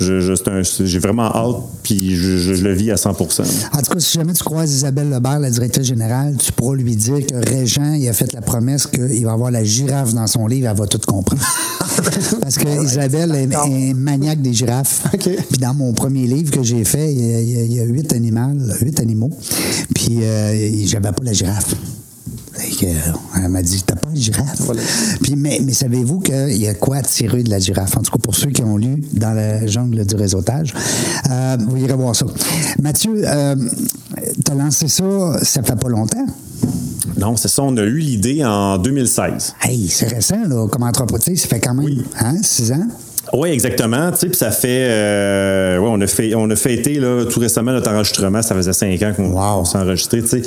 Euh, 0.01 0.63
je- 0.63 0.86
j'ai 0.86 1.00
vraiment 1.00 1.24
hâte, 1.34 1.58
puis 1.84 2.16
je, 2.16 2.38
je- 2.38 2.54
je 2.54 2.63
le 2.63 2.74
vis 2.74 2.92
à 2.92 2.96
100% 2.98 3.44
En 3.74 3.82
tout 3.82 3.94
cas, 3.94 4.00
si 4.00 4.18
jamais 4.18 4.34
tu 4.34 4.44
croises 4.44 4.72
Isabelle 4.74 5.10
Lebert, 5.10 5.39
la 5.39 5.50
directrice 5.50 5.86
générale, 5.88 6.36
tu 6.38 6.51
pourras 6.51 6.75
lui 6.75 6.96
dire 6.96 7.25
que 7.25 7.36
Régent, 7.50 7.94
il 7.94 8.08
a 8.08 8.13
fait 8.13 8.32
la 8.34 8.42
promesse 8.42 8.86
qu'il 8.88 9.25
va 9.25 9.34
avoir 9.34 9.51
la 9.51 9.63
girafe 9.63 10.13
dans 10.13 10.27
son 10.27 10.46
livre, 10.48 10.68
elle 10.70 10.77
va 10.77 10.86
tout 10.88 11.00
comprendre. 11.06 11.42
Parce 12.42 12.58
que 12.58 12.84
Isabelle 12.84 13.34
est, 13.36 13.50
est 13.89 13.94
maniaque 13.94 14.42
des 14.42 14.54
girafes. 14.54 15.04
Puis 15.12 15.58
dans 15.60 15.74
mon 15.74 15.94
premier 15.94 16.27
livre 16.27 16.51
que 16.51 16.62
j'ai 16.63 16.84
fait, 16.84 17.12
y 17.13 17.34
a- 17.36 17.42
il 17.42 17.74
y 17.74 17.80
a 17.80 17.84
huit 17.84 18.13
animaux, 18.13 18.54
huit 18.82 19.00
animaux. 19.00 19.32
Puis 19.96 20.20
euh, 20.22 20.86
j'avais 20.86 21.12
pas 21.12 21.24
la 21.24 21.34
girafe. 21.34 21.74
Euh, 22.83 22.93
elle 23.36 23.50
m'a 23.50 23.62
dit, 23.62 23.81
t'as 23.86 23.95
pas 23.95 24.09
une 24.09 24.15
girafe? 24.17 24.62
Puis, 25.21 25.36
mais, 25.36 25.59
mais 25.63 25.74
savez-vous 25.74 26.19
qu'il 26.19 26.57
y 26.57 26.67
a 26.67 26.74
quoi 26.74 26.97
à 26.97 27.01
tirer 27.01 27.43
de 27.43 27.50
la 27.50 27.59
girafe? 27.59 27.97
En 27.97 28.01
tout 28.01 28.12
cas, 28.12 28.17
pour 28.21 28.36
ceux 28.36 28.50
qui 28.50 28.63
ont 28.63 28.77
lu 28.77 29.03
dans 29.13 29.33
la 29.33 29.65
jungle 29.67 30.05
du 30.05 30.15
réseautage, 30.15 30.74
euh, 31.29 31.57
vous 31.67 31.77
irez 31.77 31.93
voir 31.93 32.15
ça. 32.15 32.25
Mathieu, 32.81 33.21
euh, 33.25 33.55
t'as 34.43 34.55
lancé 34.55 34.88
ça, 34.88 35.39
ça 35.43 35.63
fait 35.63 35.75
pas 35.75 35.89
longtemps? 35.89 36.25
Non, 37.17 37.36
c'est 37.36 37.47
ça. 37.47 37.63
On 37.63 37.75
a 37.77 37.83
eu 37.83 37.97
l'idée 37.97 38.45
en 38.45 38.77
2016. 38.77 39.55
Hey, 39.63 39.88
c'est 39.89 40.07
récent, 40.07 40.43
là, 40.47 40.67
comme 40.67 40.83
entreprise, 40.83 41.41
ça 41.41 41.47
fait 41.47 41.59
quand 41.59 41.74
même, 41.74 42.03
hein, 42.19 42.36
six 42.43 42.71
ans? 42.71 42.88
Oui, 43.39 43.50
exactement. 43.50 44.10
Tu 44.12 44.17
sais, 44.17 44.27
puis 44.29 44.36
ça 44.38 44.50
fait, 44.50 44.88
euh, 44.89 45.77
ouais, 45.77 45.89
on 45.91 46.01
a 46.01 46.08
fait, 46.08 46.34
on 46.34 46.50
a 46.50 46.56
fêté 46.56 46.96
là 47.00 47.24
tout 47.25 47.39
récemment 47.39 47.72
notre 47.72 47.91
enregistrement. 47.91 48.41
Ça 48.41 48.56
faisait 48.56 48.74
cinq 48.74 49.00
ans 49.03 49.13
qu'on 49.15 49.29
Wow. 49.29 49.63
s'est 49.63 49.77
enregistré. 49.77 50.22
Tu 50.24 50.27
sais, 50.27 50.41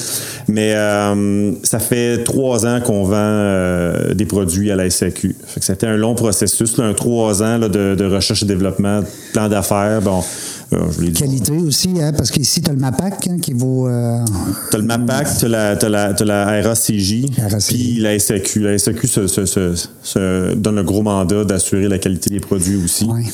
mais 0.48 0.74
euh, 0.74 1.52
ça 1.62 1.78
fait 1.78 2.24
trois 2.24 2.66
ans 2.66 2.80
qu'on 2.80 3.04
vend 3.04 3.14
euh, 3.16 4.12
des 4.14 4.24
produits 4.26 4.72
à 4.72 4.76
la 4.76 4.90
SAQ. 4.90 5.36
Fait 5.46 5.60
que 5.60 5.66
c'était 5.66 5.86
un 5.86 5.96
long 5.96 6.14
processus, 6.16 6.76
là, 6.78 6.84
un 6.86 6.94
trois 6.94 7.42
ans 7.44 7.58
là, 7.58 7.68
de, 7.68 7.94
de 7.94 8.04
recherche 8.04 8.42
et 8.42 8.46
développement, 8.46 9.02
plan 9.32 9.48
d'affaires. 9.48 10.00
Bon, 10.02 10.22
je 10.72 11.04
dit. 11.04 11.12
Qualité 11.12 11.52
aussi, 11.52 11.90
hein, 12.00 12.12
parce 12.16 12.30
qu'ici, 12.30 12.60
t'as 12.62 12.72
le 12.72 12.78
MAPAC 12.78 13.26
hein, 13.28 13.38
qui 13.40 13.52
vaut. 13.52 13.88
euh, 13.88 14.18
T'as 14.70 14.78
le 14.78 14.84
MAPAC, 14.84 15.26
t'as 15.40 15.48
la, 15.48 15.76
t'as 15.76 15.88
la, 15.88 16.14
t'as 16.14 16.24
la 16.24 16.62
RACJ, 16.62 17.24
puis 17.68 17.96
la 18.00 18.18
SAQ. 18.18 18.60
La 18.60 18.78
SAQ 18.78 19.06
se, 19.08 19.26
se- 19.26 19.46
se- 19.46 19.86
se 20.02 20.54
donne 20.54 20.76
le 20.76 20.84
gros 20.84 21.02
mandat 21.02 21.44
d'assurer 21.44 21.88
la 21.88 21.98
qualité 21.98 22.30
des 22.30 22.40
produits 22.40 22.76
aussi. 22.84 23.04
Ouais. 23.06 23.24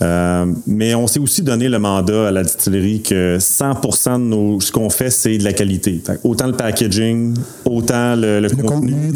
Euh, 0.00 0.46
mais 0.66 0.96
on 0.96 1.06
s'est 1.06 1.20
aussi 1.20 1.42
donné 1.42 1.68
le 1.68 1.78
mandat 1.78 2.26
à 2.26 2.30
la 2.32 2.42
distillerie 2.42 3.02
que 3.02 3.38
100% 3.38 4.14
de 4.18 4.24
nos, 4.24 4.60
ce 4.60 4.72
qu'on 4.72 4.90
fait, 4.90 5.10
c'est 5.10 5.38
de 5.38 5.44
la 5.44 5.52
qualité. 5.52 6.02
Autant 6.24 6.48
le 6.48 6.54
packaging, 6.54 7.34
autant 7.64 8.16
le, 8.16 8.40
le 8.40 8.48
le 8.48 8.62
contenu, 8.64 9.12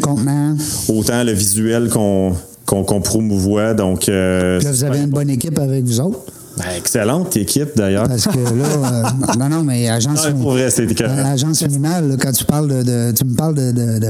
autant 0.87 1.23
le 1.25 1.31
visuel 1.33 1.89
qu'on 1.89 2.33
qu'on 2.65 2.83
qu'on 2.85 3.01
promouvoit. 3.01 3.73
Donc, 3.73 4.07
euh, 4.07 4.61
là, 4.61 4.71
vous 4.71 4.83
avez 4.85 4.99
une 4.99 5.09
bonne 5.09 5.29
équipe 5.29 5.59
avec 5.59 5.83
vous 5.83 5.99
autres. 5.99 6.19
Ben, 6.57 6.65
excellente 6.77 7.35
équipe 7.37 7.69
d'ailleurs. 7.75 8.07
Parce 8.07 8.25
que 8.27 8.37
là, 8.37 8.65
euh, 8.65 9.03
non, 9.39 9.49
non, 9.49 9.63
mais 9.63 9.89
agence, 9.89 10.25
Non, 10.25 10.33
mais 10.33 10.41
pour 10.41 10.51
vrai, 10.51 10.69
c'est 10.69 10.85
écœurant. 10.89 11.25
agence 11.25 11.63
animale, 11.63 12.09
là, 12.09 12.15
quand 12.19 12.31
tu 12.31 12.43
parles 12.45 12.67
de, 12.67 12.83
de- 12.83 13.11
tu 13.15 13.25
me 13.25 13.35
parles 13.35 13.55
de, 13.55 13.71
de- 13.71 13.99
de 13.99 14.07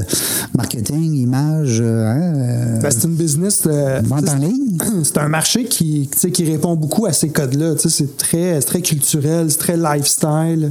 marketing, 0.56 1.14
image, 1.14 1.78
euh, 1.80 2.06
hein, 2.06 2.20
euh, 2.36 2.80
Ben, 2.80 2.90
c'est 2.90 3.04
une 3.04 3.14
business. 3.14 3.62
euh, 3.66 4.00
vente 4.04 4.28
en 4.28 4.36
ligne. 4.36 4.78
C'est 5.04 5.18
un 5.18 5.28
marché 5.28 5.64
qui, 5.64 6.08
tu 6.12 6.18
sais, 6.18 6.30
qui 6.30 6.44
répond 6.44 6.74
beaucoup 6.76 7.06
à 7.06 7.12
ces 7.12 7.28
codes-là. 7.30 7.74
Tu 7.74 7.88
sais, 7.88 7.90
C'est 7.90 8.16
très, 8.16 8.60
c'est 8.60 8.66
très 8.66 8.80
culturel, 8.82 9.50
c'est 9.50 9.58
très 9.58 9.76
lifestyle. 9.76 10.70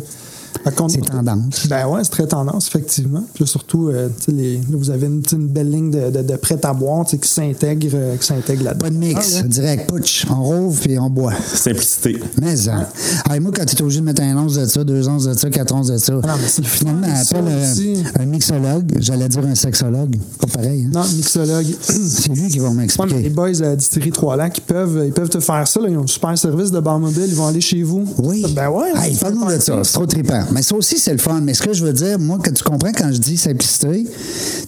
C'est 0.89 1.01
tendance. 1.01 1.67
Ben 1.67 1.87
ouais, 1.87 2.01
c'est 2.03 2.09
très 2.11 2.27
tendance, 2.27 2.67
effectivement. 2.67 3.23
Puis 3.33 3.43
là, 3.43 3.47
surtout, 3.47 3.89
euh, 3.89 4.09
tu 4.19 4.25
sais, 4.25 4.31
les- 4.31 4.57
là, 4.57 4.61
vous 4.77 4.89
avez 4.89 5.07
une, 5.07 5.21
belle 5.47 5.69
ligne 5.71 5.91
de, 5.91 6.09
de, 6.09 6.21
de 6.21 6.35
prêt 6.35 6.57
à 6.63 6.73
boire 6.73 7.05
qui 7.05 7.17
s'intègre 7.27 7.87
euh, 7.93 8.15
qui 8.17 8.25
s'intègre 8.25 8.63
là-dedans. 8.63 8.85
Pas 8.85 8.89
de 8.89 8.97
mix, 8.97 9.35
Ah, 9.37 9.41
ouais. 9.41 9.47
direct, 9.47 9.89
putsch, 9.89 10.25
on 10.29 10.43
rouvre 10.43 10.79
puis 10.81 10.97
on 10.99 11.09
boit. 11.09 11.33
Simplicité. 11.53 12.19
Mais, 12.41 12.69
hein. 12.69 12.87
Ah, 13.29 13.39
moi, 13.39 13.51
quand 13.55 13.65
tu 13.65 13.75
es 13.75 13.81
obligé 13.81 13.99
de 13.99 14.05
mettre 14.05 14.21
un 14.21 14.37
once 14.37 14.55
de 14.55 14.65
ça, 14.65 14.83
deux 14.83 15.07
onces 15.07 15.25
de 15.25 15.33
ça, 15.33 15.49
quatre 15.49 15.73
onces 15.73 15.87
de 15.87 15.97
ça, 15.97 16.13
Ah 16.23 16.27
non, 16.27 16.33
mais 16.41 16.63
finalement, 16.63 17.07
ça 17.23 17.37
appelle 17.37 17.51
euh, 17.53 17.71
aussi. 17.71 18.03
un 18.19 18.25
mixologue, 18.25 18.91
j'allais 18.99 19.29
dire 19.29 19.45
un 19.45 19.55
sexologue, 19.55 20.15
pas 20.39 20.47
pareil. 20.47 20.85
hein. 20.85 20.91
Non, 20.93 21.03
mixologue. 21.15 21.65
C'est 21.81 22.29
lui 22.33 22.47
qui 22.49 22.59
va 22.59 22.67
Ouais, 22.69 22.73
mais 22.73 22.81
les 22.87 22.95
m'expliquer. 22.97 23.29
boys 23.29 23.61
à 23.61 23.65
la 23.69 23.75
distillerie 23.75 24.11
Trois-Lacs, 24.11 24.57
ils 24.57 24.61
peuvent, 24.61 25.03
ils 25.05 25.13
peuvent 25.13 25.29
te 25.29 25.39
faire 25.39 25.67
ça. 25.67 25.79
là. 25.79 25.87
Ils 25.89 25.97
ont 25.97 26.03
un 26.03 26.07
super 26.07 26.37
service 26.37 26.71
de 26.71 26.79
bar 26.79 26.99
mobile. 26.99 27.25
Ils 27.27 27.35
vont 27.35 27.47
aller 27.47 27.61
chez 27.61 27.83
vous. 27.83 28.05
Oui. 28.19 28.45
Ben 28.55 28.69
ouais. 28.69 28.89
Hey, 28.95 29.15
parle-nous 29.15 29.45
de 29.45 29.59
ça. 29.59 29.83
C'est 29.83 29.93
trop 29.93 30.05
trippant. 30.05 30.43
Mais 30.57 30.63
ça 30.63 30.75
aussi, 30.75 30.97
c'est 30.97 31.11
le 31.11 31.19
fun. 31.19 31.39
Mais 31.43 31.53
ce 31.53 31.61
que 31.61 31.71
je 31.71 31.85
veux 31.85 31.93
dire, 31.93 32.17
moi, 32.17 32.39
que 32.39 32.49
tu 32.49 32.63
comprends 32.63 32.91
quand 32.91 33.11
je 33.13 33.19
dis 33.19 33.37
simplicité, 33.37 34.05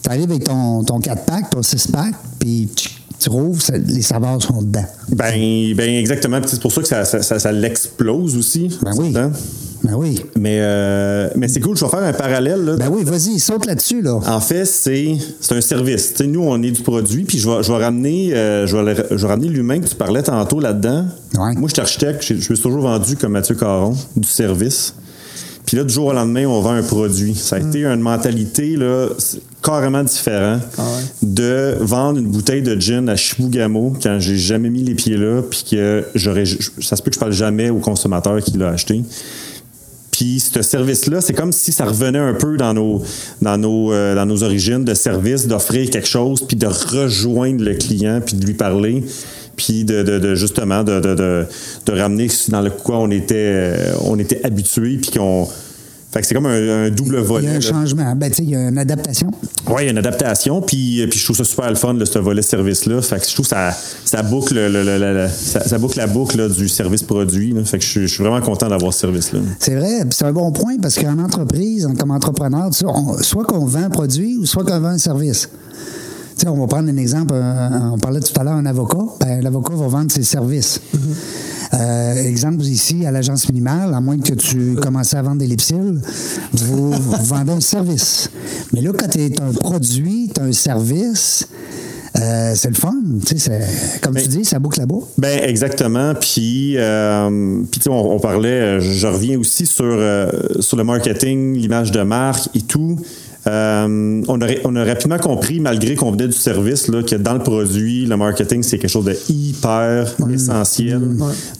tu 0.04 0.10
arrives 0.10 0.30
avec 0.30 0.44
ton, 0.44 0.84
ton 0.84 1.00
4-pack, 1.00 1.50
ton 1.50 1.62
6-pack, 1.62 2.14
puis 2.38 2.70
tu 3.20 3.30
rouvres, 3.30 3.60
les 3.88 4.04
saveurs 4.04 4.40
sont 4.42 4.62
dedans. 4.62 4.86
Ben, 5.10 5.74
ben 5.76 5.90
exactement. 5.90 6.40
C'est 6.46 6.62
pour 6.62 6.72
ça 6.72 6.82
que 6.84 6.88
ça, 6.88 7.06
ça, 7.06 7.24
ça- 7.24 7.40
ça 7.40 7.52
l'explose 7.52 8.38
aussi. 8.38 8.78
Ben 8.84 8.92
oui. 8.98 9.12
Hein? 9.18 9.32
Ben 9.84 9.94
oui. 9.96 10.22
Mais, 10.38 10.60
euh, 10.62 11.30
mais 11.36 11.48
c'est 11.48 11.60
cool, 11.60 11.76
je 11.76 11.84
vais 11.86 11.90
faire 11.92 12.04
un 12.04 12.14
parallèle. 12.14 12.64
Là. 12.66 12.76
Ben 12.76 12.90
oui, 12.92 13.04
vas-y, 13.04 13.40
saute 13.40 13.66
là-dessus, 13.66 14.02
là. 14.04 14.20
En 14.28 14.40
fait, 14.42 14.66
c'est 14.66 15.18
c'est 15.42 15.56
un 15.56 15.62
service. 15.62 16.14
Nous, 16.20 16.42
on 16.44 16.62
est 16.62 16.72
du 16.72 16.82
produit, 16.84 17.24
puis 17.24 17.40
je 17.40 17.50
vais, 17.50 17.64
je 17.64 17.72
vais 17.72 17.84
ramener, 17.84 18.34
euh, 18.36 18.68
je 18.68 18.78
vais, 18.78 18.94
le- 18.94 19.18
je 19.18 19.22
vais 19.26 19.28
ramener 19.28 19.48
l'humain 19.48 19.80
que 19.80 19.88
tu 19.88 19.96
parlais 19.96 20.22
tantôt 20.22 20.60
là-dedans. 20.60 21.06
Ouais. 21.36 21.54
Moi, 21.56 21.68
je 21.70 21.74
suis 21.74 21.82
architecte, 21.82 22.22
je, 22.24 22.36
je 22.36 22.50
me 22.52 22.56
suis 22.56 22.60
toujours 22.64 22.82
vendu 22.82 23.16
comme 23.16 23.32
Mathieu 23.32 23.56
Caron, 23.56 23.96
du 24.16 24.28
service. 24.28 24.94
Puis 25.70 25.78
là, 25.78 25.84
du 25.84 25.94
jour 25.94 26.08
au 26.08 26.14
lendemain, 26.14 26.48
on 26.48 26.62
vend 26.62 26.72
un 26.72 26.82
produit. 26.82 27.36
Ça 27.36 27.58
a 27.58 27.60
été 27.60 27.86
une 27.86 28.00
mentalité 28.00 28.76
là, 28.76 29.10
carrément 29.62 30.04
différente 30.04 30.64
Ah 30.80 30.82
ouais. 30.82 31.04
de 31.22 31.76
vendre 31.80 32.18
une 32.18 32.26
bouteille 32.26 32.64
de 32.64 32.76
gin 32.80 33.08
à 33.08 33.16
Chibougamau 33.16 33.94
quand 34.02 34.18
j'ai 34.20 34.36
jamais 34.36 34.72
mis 34.72 34.82
les 34.82 34.96
pieds 34.96 35.16
là, 35.16 35.44
puis 35.48 35.64
que 35.70 36.06
j'aurais, 36.16 36.46
ça 36.82 36.96
se 36.96 37.04
peut 37.04 37.12
que 37.12 37.14
je 37.14 37.20
parle 37.20 37.34
jamais 37.34 37.70
au 37.70 37.78
consommateur 37.78 38.42
qui 38.42 38.58
l'a 38.58 38.70
acheté. 38.70 39.04
Puis 40.10 40.40
ce 40.40 40.64
service-là, 40.64 41.22
c'est 41.22 41.34
comme 41.34 41.52
si 41.52 41.72
ça 41.72 41.86
revenait 41.86 42.18
un 42.18 42.34
peu 42.34 42.58
dans 42.58 42.74
nos, 42.74 43.04
dans 43.44 43.60
nos, 43.60 43.94
euh, 43.94 44.16
dans 44.16 44.26
nos 44.26 44.42
origines 44.42 44.84
de 44.84 44.96
service, 44.96 45.46
d'offrir 45.46 45.88
quelque 45.92 46.08
chose, 46.08 46.42
puis 46.48 46.58
de 46.58 46.66
rejoindre 46.66 47.64
le 47.64 47.76
client, 47.76 48.22
puis 48.26 48.38
de 48.38 48.44
lui 48.44 48.56
parler, 48.56 49.04
puis 49.60 49.84
de, 49.84 50.04
de- 50.04 50.20
de, 50.20 50.36
justement 50.36 50.84
de, 50.84 51.00
de, 51.02 51.46
ramener 51.92 52.30
dans 52.48 52.62
le 52.62 52.70
quoi 52.70 52.98
on 53.00 53.12
était, 53.12 53.36
euh, 53.38 53.94
on 54.06 54.18
était 54.18 54.40
habitué, 54.46 54.98
puis 54.98 55.12
qu'on. 55.12 55.48
Fait 56.12 56.22
que 56.22 56.26
c'est 56.28 56.34
comme 56.34 56.48
un, 56.48 56.86
un 56.86 56.90
double 56.90 57.18
Il 57.20 57.24
volet. 57.24 57.46
y 57.46 57.50
a 57.50 57.54
un 57.58 57.60
changement. 57.60 58.16
Ben, 58.16 58.32
il 58.40 58.50
y 58.50 58.56
a 58.56 58.70
une 58.70 58.80
adaptation. 58.80 59.30
Oui, 59.68 59.76
il 59.82 59.86
y 59.86 59.88
a 59.90 59.92
une 59.92 59.98
adaptation, 60.00 60.60
puis, 60.60 61.06
puis 61.08 61.20
je 61.20 61.24
trouve 61.24 61.36
ça 61.38 61.44
super 61.44 61.70
le 61.70 61.76
fun, 61.76 61.96
ce 62.04 62.18
volet 62.18 62.42
service-là. 62.42 63.00
Fait 63.04 63.20
que 63.20 63.28
je 63.28 63.34
trouve 63.34 63.46
que 63.46 63.50
ça, 63.52 63.70
ça 64.06 64.24
boucle 64.24 64.56
le- 64.56 64.70
le- 64.70 64.84
le- 64.84 64.98
le- 64.98 65.28
ça, 65.28 65.60
ça 65.68 65.78
boucle 65.78 65.98
la 66.00 66.08
boucle 66.08 66.38
là, 66.38 66.48
du 66.50 66.68
service 66.68 67.04
produit. 67.04 67.52
là. 67.54 67.64
Fait 67.64 67.78
que 67.78 67.84
je, 67.84 67.90
suis- 67.90 68.02
je 68.08 68.14
suis 68.16 68.24
vraiment 68.24 68.42
content 68.42 68.68
d'avoir 68.70 68.92
ce 68.92 69.02
service-là. 69.02 69.40
C'est 69.60 69.76
vrai, 69.76 70.00
c'est 70.10 70.26
un 70.26 70.34
bon 70.34 70.52
point 70.52 70.78
parce 70.82 70.96
qu'en 70.96 71.20
entreprise, 71.20 71.86
en- 71.86 71.94
comme 71.94 72.10
entrepreneur, 72.10 72.72
on- 72.86 73.18
soit 73.22 73.44
qu'on 73.44 73.66
vend 73.66 73.84
un 73.84 73.90
produit 73.92 74.36
ou 74.38 74.48
soit 74.48 74.64
qu'on 74.64 74.80
vend 74.80 74.88
un 74.90 74.98
service. 74.98 75.48
Sais, 76.40 76.48
on 76.48 76.58
va 76.58 76.68
prendre 76.68 76.90
un 76.90 76.96
exemple, 76.98 77.34
un- 77.34 77.92
on 77.94 77.98
parlait 77.98 78.22
tout 78.22 78.32
à 78.40 78.44
l'heure 78.46 78.56
d'un 78.56 78.66
avocat. 78.66 78.98
Ben, 79.20 79.42
L'avocat 79.42 79.74
va 79.76 79.88
vendre 79.88 80.10
ses 80.12 80.24
services. 80.24 80.80
Euh, 81.74 82.14
exemple 82.24 82.64
ici, 82.64 83.06
à 83.06 83.12
l'agence 83.12 83.48
minimale, 83.50 83.94
à 83.94 84.00
moins 84.02 84.18
que 84.18 84.34
tu 84.34 84.76
commences 84.76 85.14
à 85.14 85.22
vendre 85.22 85.38
des 85.40 85.48
lipsils, 85.48 86.00
vous, 86.54 86.92
vous 86.92 87.24
vendez 87.26 87.52
un 87.52 87.60
service. 87.60 88.30
Mais 88.74 88.82
là, 88.82 88.92
quand 88.98 89.08
tu 89.10 89.20
es 89.22 89.42
un 89.42 89.52
produit, 89.52 90.32
tu 90.34 90.40
as 90.42 90.46
un 90.46 90.52
service, 90.54 91.46
euh, 92.18 92.54
c'est 92.56 92.70
le 92.70 92.76
fun. 92.76 92.96
Tu 93.26 93.38
sais, 93.38 93.50
c'est- 93.62 94.02
comme 94.02 94.16
tu 94.16 94.28
dis, 94.30 94.46
ça 94.46 94.58
boucle 94.60 94.80
la 94.80 94.86
boucle. 94.86 95.08
Ben 95.18 95.42
exactement. 95.44 96.14
Puis, 96.16 96.76
euh, 96.78 97.62
on, 97.88 97.92
on 97.92 98.20
parlait, 98.20 98.48
euh, 98.50 98.80
je, 98.80 98.92
je 98.94 99.08
reviens 99.08 99.38
aussi 99.38 99.66
sur, 99.66 99.84
euh, 99.86 100.32
sur 100.62 100.78
le 100.78 100.84
marketing, 100.86 101.56
l'image 101.56 101.92
de 101.92 102.02
marque 102.02 102.50
et 102.56 102.62
tout. 102.62 102.98
Euh, 103.50 104.22
on, 104.28 104.42
a, 104.42 104.48
on 104.64 104.76
a 104.76 104.84
rapidement 104.84 105.18
compris, 105.18 105.60
malgré 105.60 105.96
qu'on 105.96 106.12
venait 106.12 106.28
du 106.28 106.34
service, 106.38 106.88
là, 106.88 107.02
que 107.02 107.16
dans 107.16 107.34
le 107.34 107.40
produit, 107.40 108.06
le 108.06 108.16
marketing, 108.16 108.62
c'est 108.64 108.78
quelque 108.78 108.92
chose 108.92 109.06
de 109.06 109.16
hyper 109.30 110.14
essentiel. 110.32 111.02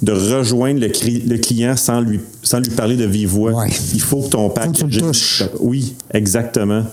De 0.02 0.12
rejoindre 0.12 0.82
le, 0.82 1.38
client 1.38 1.76
sans 1.76 2.02
lui, 2.02 2.20
sans 2.44 2.60
lui 2.60 2.70
parler 2.72 2.96
de 2.96 3.06
vive 3.06 3.30
voix. 3.30 3.52
Ouais. 3.54 3.70
Il 3.94 4.02
faut 4.02 4.22
que 4.22 4.30
ton 4.30 4.50
touches. 4.50 5.44
Oui, 5.60 5.96
exactement. 6.14 6.84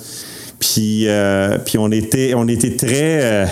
Puis, 0.58 1.06
euh, 1.06 1.58
puis 1.64 1.76
on, 1.78 1.90
était, 1.90 2.32
on 2.34 2.48
était 2.48 2.74
très. 2.76 3.20
euh, 3.22 3.46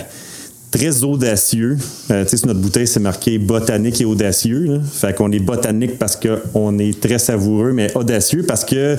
très 0.74 1.04
audacieux. 1.04 1.78
Euh, 2.10 2.24
tu 2.24 2.30
sais, 2.30 2.36
sur 2.38 2.48
notre 2.48 2.58
bouteille, 2.58 2.88
c'est 2.88 2.98
marqué 2.98 3.38
botanique 3.38 4.00
et 4.00 4.04
audacieux. 4.04 4.64
là. 4.64 4.78
Fait 4.92 5.14
qu'on 5.14 5.30
est 5.30 5.38
botanique 5.38 5.98
parce 5.98 6.16
qu'on 6.16 6.78
est 6.80 7.00
très 7.00 7.20
savoureux, 7.20 7.72
mais 7.72 7.96
audacieux 7.96 8.42
parce 8.42 8.64
que 8.64 8.96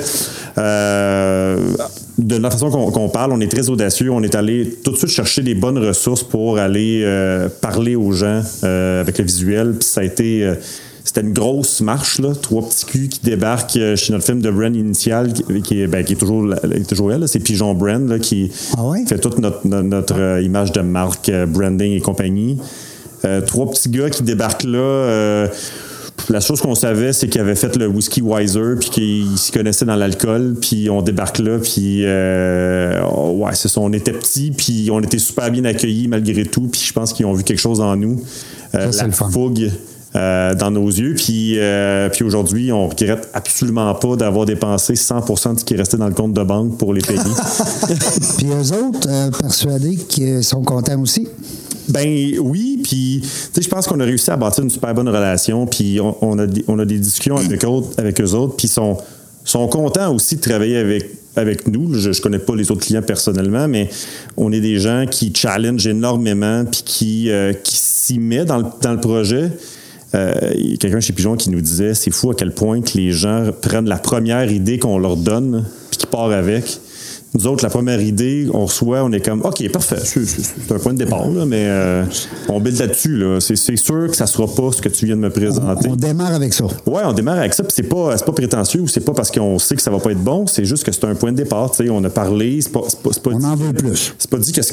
euh, 0.57 1.57
de 2.17 2.37
la 2.37 2.49
façon 2.49 2.69
qu'on 2.69 2.91
qu'on 2.91 3.09
parle, 3.09 3.33
on 3.33 3.41
est 3.41 3.51
très 3.51 3.69
audacieux. 3.69 4.09
On 4.09 4.23
est 4.23 4.35
allé 4.35 4.77
tout 4.85 4.91
de 4.91 4.95
suite 4.95 5.09
chercher 5.09 5.41
des 5.41 5.53
bonnes 5.53 5.77
ressources 5.77 6.23
pour 6.23 6.59
aller 6.59 7.01
euh, 7.03 7.49
parler 7.59 7.97
aux 7.97 8.13
gens 8.13 8.41
euh, 8.63 9.01
avec 9.01 9.17
le 9.17 9.25
visuel. 9.25 9.73
Puis 9.77 9.87
ça 9.87 9.99
a 9.99 10.03
été. 10.05 10.53
Euh, 11.05 11.07
c'était 11.07 11.21
une 11.21 11.33
grosse 11.33 11.81
marche, 11.81 12.19
là. 12.19 12.33
Trois 12.41 12.67
petits 12.67 12.85
culs 12.85 13.09
qui 13.09 13.19
débarquent 13.21 13.77
euh, 13.77 13.95
chez 13.95 14.11
notre 14.13 14.25
film 14.25 14.41
de 14.41 14.49
Brand 14.49 14.75
initial, 14.75 15.33
qui, 15.33 15.61
qui 15.61 15.81
est, 15.81 15.87
ben, 15.87 16.03
qui 16.03 16.13
est 16.13 16.17
toujours, 16.17 16.51
est 16.53 16.89
toujours 16.89 17.11
elle. 17.13 17.27
C'est 17.27 17.39
Pigeon 17.39 17.73
Brand 17.73 18.07
là, 18.09 18.19
qui 18.19 18.51
Ah 18.77 18.83
ouais? 18.85 19.05
fait 19.05 19.19
toute 19.19 19.37
notre, 19.39 19.61
euh, 20.17 20.41
image 20.41 20.71
de 20.71 20.81
marque, 20.81 21.29
euh, 21.29 21.45
branding 21.45 21.93
et 21.93 22.01
compagnie. 22.01 22.57
Euh, 23.23 23.41
trois 23.41 23.69
petits 23.69 23.89
gars 23.89 24.09
qui 24.09 24.23
débarquent 24.23 24.63
là. 24.65 24.77
euh, 24.79 25.47
la 26.29 26.39
chose 26.39 26.61
qu'on 26.61 26.75
savait, 26.75 27.11
c'est 27.13 27.27
qu'ils 27.27 27.41
avaient 27.41 27.55
fait 27.55 27.75
le 27.75 27.87
whisky 27.87 28.21
Wiser, 28.21 28.75
puis 28.79 28.89
qu'ils 28.89 29.37
s'y 29.37 29.51
connaissaient 29.51 29.85
dans 29.85 29.95
l'alcool, 29.97 30.55
puis 30.59 30.89
on 30.89 31.01
débarque 31.01 31.39
là, 31.39 31.59
puis 31.59 32.01
euh, 32.05 33.01
oh, 33.15 33.31
ouais, 33.43 33.51
c'est 33.53 33.67
ça. 33.67 33.81
On 33.81 33.91
était 33.93 34.13
petits, 34.13 34.51
puis 34.51 34.89
on 34.91 35.01
était 35.01 35.17
super 35.19 35.51
bien 35.51 35.65
accueillis 35.65 36.07
malgré 36.07 36.45
tout, 36.45 36.67
puis 36.71 36.81
je 36.83 36.93
pense 36.93 37.13
qu'ils 37.13 37.25
ont 37.25 37.33
vu 37.33 37.43
quelque 37.43 37.59
chose 37.59 37.79
en 37.81 37.95
nous. 37.95 38.21
Euh, 38.75 38.91
Ça, 38.91 39.05
la 39.07 39.11
fougue 39.13 39.63
euh, 39.63 39.69
dans 40.55 40.71
nos 40.71 40.87
yeux. 40.87 41.13
Puis, 41.15 41.55
euh, 41.59 42.09
puis 42.09 42.23
aujourd'hui, 42.23 42.71
on 42.71 42.87
regrette 42.87 43.29
absolument 43.33 43.93
pas 43.95 44.15
d'avoir 44.15 44.45
dépensé 44.45 44.93
100% 44.93 45.53
de 45.55 45.59
ce 45.59 45.65
qui 45.65 45.75
restait 45.75 45.97
dans 45.97 46.07
le 46.07 46.13
compte 46.13 46.33
de 46.33 46.43
banque 46.43 46.77
pour 46.77 46.93
les 46.93 47.01
payer. 47.01 47.19
Puis 48.37 48.47
eux 48.47 48.73
autres, 48.73 49.07
euh, 49.09 49.29
persuadés 49.31 49.95
qu'ils 49.97 50.43
sont 50.43 50.61
contents 50.63 50.99
aussi. 51.01 51.27
Ben 51.89 52.39
oui, 52.39 52.79
puis 52.83 53.19
tu 53.21 53.27
sais, 53.53 53.61
je 53.61 53.69
pense 53.69 53.85
qu'on 53.85 53.99
a 53.99 54.03
réussi 54.05 54.31
à 54.31 54.37
bâtir 54.37 54.63
une 54.63 54.71
super 54.71 54.93
bonne 54.95 55.07
relation, 55.07 55.67
puis 55.67 55.99
on, 56.01 56.15
on 56.21 56.39
a, 56.39 56.47
des- 56.47 56.65
on 56.67 56.79
a 56.79 56.85
des 56.85 56.97
discussions 56.97 57.37
avec, 57.37 57.63
autres, 57.63 57.89
avec 57.99 58.19
eux 58.19 58.31
autres, 58.33 58.55
puis 58.55 58.67
ils 58.67 58.71
sont, 58.71 58.97
sont 59.43 59.67
contents 59.67 60.11
aussi 60.15 60.37
de 60.37 60.41
travailler 60.41 60.77
avec, 60.77 61.07
avec 61.35 61.67
nous. 61.67 61.93
Je, 61.93 62.11
je 62.11 62.21
connais 62.23 62.39
pas 62.39 62.55
les 62.55 62.71
autres 62.71 62.81
clients 62.83 63.03
personnellement, 63.03 63.67
mais 63.67 63.87
on 64.35 64.51
est 64.51 64.61
des 64.61 64.79
gens 64.79 65.05
qui 65.09 65.31
challenge 65.35 65.85
énormément, 65.85 66.65
puis 66.65 66.81
qui, 66.83 67.29
euh, 67.29 67.53
qui 67.53 67.75
s'y 67.77 68.17
met 68.17 68.45
dans 68.45 68.57
le, 68.57 68.65
dans 68.81 68.93
le 68.93 68.99
projet. 68.99 69.51
Euh, 70.13 70.53
quelqu'un 70.79 70.99
chez 70.99 71.13
Pigeon 71.13 71.35
qui 71.35 71.49
nous 71.49 71.61
disait 71.61 71.93
c'est 71.93 72.11
fou 72.11 72.31
à 72.31 72.35
quel 72.35 72.53
point 72.53 72.81
que 72.81 72.97
les 72.97 73.11
gens 73.11 73.49
prennent 73.61 73.89
la 73.89 73.97
première 73.97 74.51
idée 74.51 74.79
qu'on 74.79 74.97
leur 74.97 75.17
donne, 75.17 75.65
puis 75.89 75.97
qui 75.97 76.05
partent 76.05 76.31
avec. 76.31 76.79
Nous 77.37 77.47
autres, 77.47 77.63
la 77.65 77.69
première 77.69 77.99
idée, 78.01 78.47
on 78.53 78.65
reçoit, 78.65 79.03
on 79.03 79.11
est 79.11 79.19
comme, 79.19 79.41
OK, 79.43 79.69
parfait, 79.69 79.97
c'est 80.03 80.71
un 80.71 80.79
point 80.79 80.93
de 80.93 80.99
départ, 80.99 81.27
là, 81.29 81.45
mais 81.45 81.65
euh, 81.67 82.03
on 82.47 82.61
build 82.61 82.79
là-dessus. 82.79 83.17
Là. 83.17 83.39
C'est 83.41 83.75
sûr 83.75 84.07
que 84.09 84.15
ça 84.15 84.25
sera 84.25 84.47
pas 84.47 84.71
ce 84.71 84.81
que 84.81 84.87
tu 84.89 85.05
viens 85.05 85.17
de 85.17 85.21
me 85.21 85.29
présenter. 85.29 85.89
On 85.89 85.95
démarre 85.97 86.33
avec 86.33 86.53
ça. 86.53 86.63
Ouais, 86.85 87.01
on 87.05 87.11
démarre 87.13 87.39
avec 87.39 87.53
ça, 87.53 87.63
puis 87.63 87.73
c'est 87.75 87.83
pas, 87.83 88.15
pas 88.17 88.31
prétentieux 88.31 88.79
ou 88.81 88.87
c'est 88.87 89.01
pas 89.01 89.11
parce 89.13 89.31
qu'on 89.31 89.59
sait 89.59 89.75
que 89.75 89.81
ça 89.81 89.91
va 89.91 89.99
pas 89.99 90.11
être 90.11 90.23
bon, 90.23 90.47
c'est 90.47 90.63
juste 90.65 90.83
que 90.85 90.91
c'est 90.93 91.03
un 91.05 91.15
point 91.15 91.31
de 91.33 91.37
départ. 91.37 91.71
On 91.89 92.03
a 92.05 92.09
parlé, 92.09 92.61
c'est 92.61 92.71
pas, 92.71 92.79
pas, 93.03 93.09
pas 93.21 93.31
On 93.33 93.37
dit- 93.39 93.45
en 93.45 93.55
veut 93.57 93.73
plus. 93.73 94.13
c'est 94.17 94.29
pas 94.29 94.37
dit 94.37 94.53
que 94.53 94.61
ce 94.61 94.71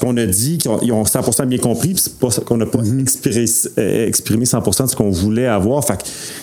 qu'on 0.00 0.16
a 0.16 0.26
dit, 0.26 0.58
qu'ils 0.58 0.70
ont, 0.72 0.80
ils 0.82 0.92
ont 0.92 1.04
100% 1.04 1.46
bien 1.46 1.58
compris, 1.58 1.90
puis 1.94 2.02
c'est 2.02 2.18
pas 2.18 2.28
qu'on 2.44 2.56
n'a 2.56 2.66
pas 2.66 2.78
Mm-hmm. 2.78 3.00
exprimé, 3.00 3.44
euh, 3.78 4.06
exprimé 4.08 4.44
100% 4.46 4.84
de 4.86 4.90
ce 4.90 4.96
qu'on 4.96 5.10
voulait 5.10 5.46
avoir. 5.46 5.84
Fait 5.84 5.98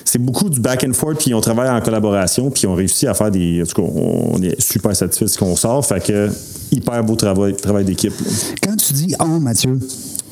c'est 0.06 0.18
beaucoup 0.18 0.50
du 0.50 0.60
back 0.62 0.86
and 0.88 0.94
forth, 0.94 1.18
puis 1.20 1.34
on 1.34 1.42
travaille 1.42 1.70
en 1.70 1.82
collaboration, 1.82 2.50
puis 2.52 2.68
on 2.68 2.74
réussit 2.74 3.08
à 3.10 3.14
faire 3.14 3.32
des. 3.32 3.62
En 3.62 3.66
tout 3.66 3.82
cas, 3.82 3.88
on 3.94 4.42
est 4.42 4.60
super 4.62 4.96
satisfait 4.96 5.26
de 5.26 5.30
ce 5.30 5.38
qu'on 5.42 5.56
sort. 5.56 5.86
Fait 5.86 6.02
que 6.04 6.30
hyper 6.72 7.04
beau 7.04 7.16
travail, 7.16 7.56
travail 7.56 7.84
d'équipe. 7.86 8.14
Quand 8.62 8.76
tu 8.78 8.94
dis 8.94 9.16
on, 9.20 9.40
Mathieu, 9.40 9.80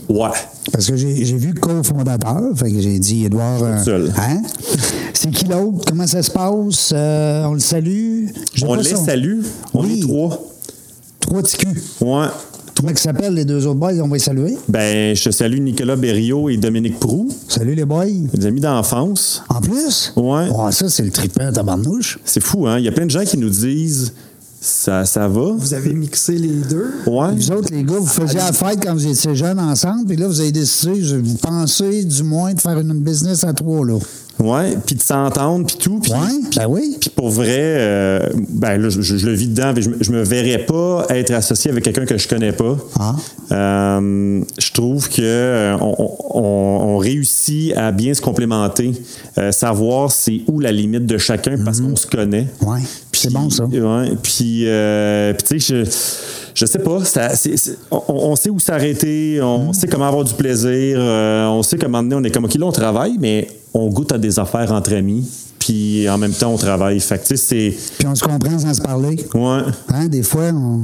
Ouais. 0.07 0.29
parce 0.71 0.87
que 0.87 0.95
j'ai 0.95 1.23
vu 1.37 1.51
le 1.53 1.59
cofondateur, 1.59 2.41
fait 2.55 2.71
que 2.71 2.79
j'ai 2.79 2.97
dit 2.99 3.25
Édouard. 3.25 3.61
euh, 3.63 3.83
seul. 3.83 4.13
hein? 4.17 4.41
C'est 5.13 5.31
qui 5.31 5.45
l'autre? 5.45 5.83
Comment 5.87 6.07
ça 6.07 6.21
se 6.23 6.31
passe? 6.31 6.91
Euh, 6.93 7.43
on 7.45 7.53
le 7.53 7.59
salue? 7.59 8.27
On 8.63 8.75
les 8.75 8.83
son- 8.83 9.03
salue. 9.05 9.41
On 9.73 9.83
Oui. 9.83 9.99
est 9.99 10.01
trois. 10.01 10.41
Trois 11.19 11.41
petits 11.43 11.57
culs. 11.57 11.81
Ouais. 12.01 12.25
Comment 12.75 12.91
ils 12.91 12.97
s'appellent 12.97 13.33
les 13.33 13.43
deux 13.43 13.67
autres 13.67 13.77
boys? 13.79 13.91
On 14.01 14.07
va 14.07 14.15
les 14.15 14.19
saluer? 14.19 14.57
Ben, 14.69 15.13
je 15.15 15.29
salue 15.31 15.59
Nicolas 15.59 15.97
Berriot 15.97 16.47
et 16.49 16.55
Dominique 16.55 16.97
Prou, 16.97 17.27
Salut 17.49 17.75
les 17.75 17.83
boys. 17.83 18.05
des 18.33 18.45
amis 18.45 18.61
d'enfance. 18.61 19.43
En 19.49 19.59
plus? 19.59 20.13
Ouais. 20.15 20.47
Oh, 20.55 20.71
ça, 20.71 20.87
c'est 20.89 21.03
le 21.03 21.11
trippant 21.11 21.51
tabarnouche. 21.51 22.19
C'est 22.23 22.41
fou, 22.41 22.65
hein? 22.67 22.79
Il 22.79 22.85
y 22.85 22.87
a 22.87 22.93
plein 22.93 23.05
de 23.05 23.11
gens 23.11 23.25
qui 23.25 23.37
nous 23.37 23.49
disent 23.49 24.13
ça, 24.61 25.05
ça 25.05 25.27
va. 25.27 25.51
Vous 25.57 25.73
avez 25.73 25.93
mixé 25.93 26.33
les 26.33 26.47
deux? 26.69 26.91
Ouais. 27.07 27.31
Vous 27.35 27.51
autres, 27.51 27.69
les 27.71 27.83
gars, 27.83 27.95
vous 27.97 28.05
faisiez 28.05 28.39
la 28.39 28.51
fête 28.51 28.79
quand 28.83 28.93
vous 28.93 29.07
étiez 29.07 29.35
jeunes 29.35 29.59
ensemble, 29.59 30.05
puis 30.07 30.17
là, 30.17 30.27
vous 30.27 30.39
avez 30.41 30.51
décidé, 30.51 31.01
vous 31.17 31.35
pensez 31.35 32.03
du 32.03 32.23
moins 32.23 32.53
de 32.53 32.59
faire 32.59 32.77
une 32.79 32.93
business 32.93 33.43
à 33.43 33.53
trois, 33.53 33.85
là. 33.85 33.97
Ouais, 34.39 34.77
puis 34.85 34.95
de 34.95 35.01
s'entendre, 35.01 35.65
puis 35.67 35.75
tout. 35.77 36.01
Ouais, 36.09 36.17
puis- 36.49 36.59
ben 36.59 36.65
oui. 36.69 36.95
Puis 36.97 37.09
pour 37.09 37.29
vrai, 37.29 37.57
euh, 37.59 38.29
ben 38.47 38.77
là, 38.81 38.87
je, 38.89 39.01
je 39.01 39.25
le 39.25 39.33
vis 39.33 39.47
dedans, 39.49 39.73
mais 39.75 39.81
je, 39.81 39.89
me- 39.89 39.97
je 39.99 40.11
me 40.13 40.23
verrais 40.23 40.65
pas 40.65 41.05
être 41.09 41.31
associé 41.31 41.69
avec 41.71 41.83
quelqu'un 41.83 42.05
que 42.05 42.17
je 42.17 42.25
connais 42.25 42.53
pas. 42.53 42.77
Ah. 42.97 43.15
Euh, 43.51 44.41
je 44.57 44.71
trouve 44.71 45.09
que 45.09 45.15
euh, 45.21 45.75
on, 45.81 45.95
on- 46.35 46.41
on 46.41 46.97
réussit 46.97 47.73
à 47.75 47.91
bien 47.91 48.13
se 48.13 48.21
complémenter, 48.21 48.93
euh, 49.37 49.51
savoir 49.51 50.09
c'est 50.09 50.41
où 50.47 50.61
la 50.61 50.71
limite 50.71 51.05
de 51.05 51.17
chacun 51.17 51.57
parce 51.65 51.81
qu'on 51.81 51.97
se 51.97 52.07
connaît. 52.07 52.47
Ouais, 52.61 52.79
c'est 53.19 53.33
bon, 53.33 53.49
ça. 53.49 53.65
Ouais, 53.65 54.11
puis, 54.21 54.63
euh, 54.67 55.33
puis 55.33 55.43
tu 55.47 55.59
sais, 55.59 55.85
je, 55.85 55.89
je 56.55 56.65
sais 56.65 56.79
pas, 56.79 57.03
ça, 57.05 57.29
on, 57.91 58.01
on 58.07 58.35
sait 58.35 58.49
où 58.49 58.59
s'arrêter, 58.59 59.39
on 59.41 59.73
sait 59.73 59.87
comment 59.87 60.07
avoir 60.07 60.23
du 60.23 60.33
plaisir, 60.33 60.97
euh, 60.99 61.47
on 61.47 61.63
sait 61.63 61.77
comment 61.77 61.99
on 61.99 62.23
est 62.23 62.31
comme, 62.31 62.45
OK, 62.45 62.55
là, 62.55 62.65
on 62.65 62.71
travaille, 62.71 63.17
mais 63.19 63.47
on 63.73 63.89
goûte 63.89 64.11
à 64.11 64.17
des 64.17 64.39
affaires 64.39 64.71
entre 64.71 64.93
amis, 64.93 65.27
puis 65.59 66.09
en 66.09 66.17
même 66.17 66.33
temps, 66.33 66.51
on 66.53 66.57
travaille. 66.57 66.99
Fait 66.99 67.19
que, 67.19 67.27
Puis 67.35 68.07
on 68.07 68.15
se 68.15 68.23
comprend 68.23 68.57
sans 68.57 68.73
se 68.73 68.81
parler. 68.81 69.17
Ouais. 69.33 69.61
Hein, 69.89 70.07
des 70.07 70.23
fois, 70.23 70.51
on. 70.53 70.83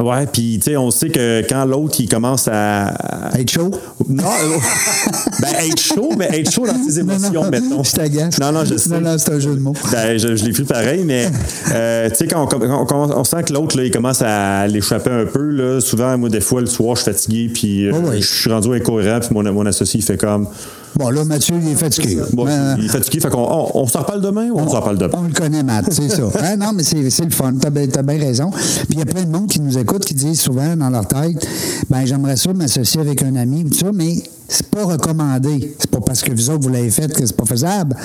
Ouais, 0.00 0.26
puis 0.32 0.58
tu 0.62 0.70
sais, 0.70 0.76
on 0.76 0.90
sait 0.90 1.10
que 1.10 1.42
quand 1.48 1.64
l'autre 1.66 1.96
il 2.00 2.08
commence 2.08 2.48
à 2.50 2.94
Être 3.38 3.50
chaud? 3.50 3.70
non, 4.08 4.24
euh, 4.24 4.56
ben 5.40 5.48
être 5.68 5.80
chaud, 5.80 6.10
mais 6.16 6.28
être 6.40 6.50
chaud 6.50 6.66
dans 6.66 6.82
ses 6.82 7.00
émotions, 7.00 7.44
non, 7.44 7.50
mettons. 7.50 7.82
Je 7.84 7.92
t'agace. 7.92 8.38
Non, 8.38 8.50
non, 8.52 8.64
je 8.64 8.76
sais. 8.76 8.88
Non, 8.90 9.00
non, 9.00 9.16
c'est 9.18 9.32
un 9.32 9.38
jeu 9.38 9.54
de 9.54 9.60
mots. 9.60 9.74
Ben, 9.92 10.18
je, 10.18 10.36
je 10.36 10.44
l'ai 10.44 10.52
pris 10.52 10.64
pareil, 10.64 11.04
mais 11.04 11.26
euh, 11.72 12.08
tu 12.08 12.16
sais, 12.16 12.26
quand, 12.26 12.42
on, 12.42 12.46
quand 12.86 13.10
on- 13.10 13.18
on 13.18 13.24
sent 13.24 13.42
que 13.46 13.52
l'autre, 13.52 13.76
là, 13.76 13.84
il 13.84 13.90
commence 13.90 14.22
à 14.22 14.66
l'échapper 14.68 15.10
un 15.10 15.26
peu, 15.26 15.42
là, 15.50 15.80
souvent, 15.80 16.16
moi, 16.16 16.28
des 16.28 16.40
fois, 16.40 16.60
le 16.62 16.66
soir, 16.66 16.96
je 16.96 17.02
suis 17.02 17.12
fatigué, 17.12 17.50
puis 17.52 17.86
euh, 17.88 18.12
je 18.14 18.20
suis 18.26 18.50
rendu 18.50 18.74
incohérent, 18.74 19.20
puis 19.20 19.28
mon, 19.32 19.42
mon 19.52 19.66
associé, 19.66 20.00
il 20.00 20.04
fait 20.04 20.16
comme. 20.16 20.46
Bon, 20.96 21.10
là, 21.10 21.24
Mathieu, 21.24 21.56
il 21.60 21.68
est 21.68 21.74
fatigué. 21.74 22.18
Bon, 22.32 22.44
Mais, 22.44 22.56
il 22.78 22.86
est 22.86 22.88
fatigué, 22.88 23.20
fait 23.20 23.30
qu'on 23.30 23.38
on, 23.42 23.70
on 23.74 23.86
s'en 23.86 24.00
reparle 24.00 24.20
demain 24.20 24.50
ou 24.50 24.58
on 24.58 24.68
s'en 24.68 24.80
reparle 24.80 24.98
demain? 24.98 25.18
On 25.18 25.26
le 25.26 25.32
connaît, 25.32 25.62
Matt, 25.62 25.86
c'est 25.92 26.08
ça. 26.08 26.22
Hein, 26.42 26.56
non, 26.56 26.72
mais 26.74 26.82
c'est 26.82 27.10
c'est 27.10 27.24
le 27.24 27.30
fun. 27.30 27.52
T'as 27.60 27.70
bien 27.70 28.18
raison. 28.18 28.50
Puis 28.50 28.86
il 28.90 28.98
y 28.98 29.02
a 29.02 29.04
plein 29.04 29.24
de 29.24 29.30
monde 29.30 29.48
qui 29.48 29.60
nous 29.60 29.76
écoute 29.76 30.04
qui 30.04 30.14
disent 30.14 30.40
souvent 30.40 30.74
dans 30.76 30.88
leur 30.88 31.06
tête 31.06 31.46
ben 31.90 32.06
j'aimerais 32.06 32.36
ça 32.36 32.52
m'associer 32.52 33.00
avec 33.00 33.22
un 33.22 33.34
ami 33.34 33.64
ou 33.64 33.68
tout 33.68 33.78
ça, 33.78 33.90
mais 33.92 34.22
c'est 34.48 34.66
pas 34.66 34.84
recommandé. 34.84 35.74
C'est 35.78 35.90
pas 35.90 36.00
parce 36.00 36.22
que 36.22 36.32
vous 36.32 36.50
autres, 36.50 36.62
vous 36.62 36.68
l'avez 36.68 36.90
fait 36.90 37.12
que 37.12 37.26
c'est 37.26 37.36
pas 37.36 37.44
faisable. 37.44 37.96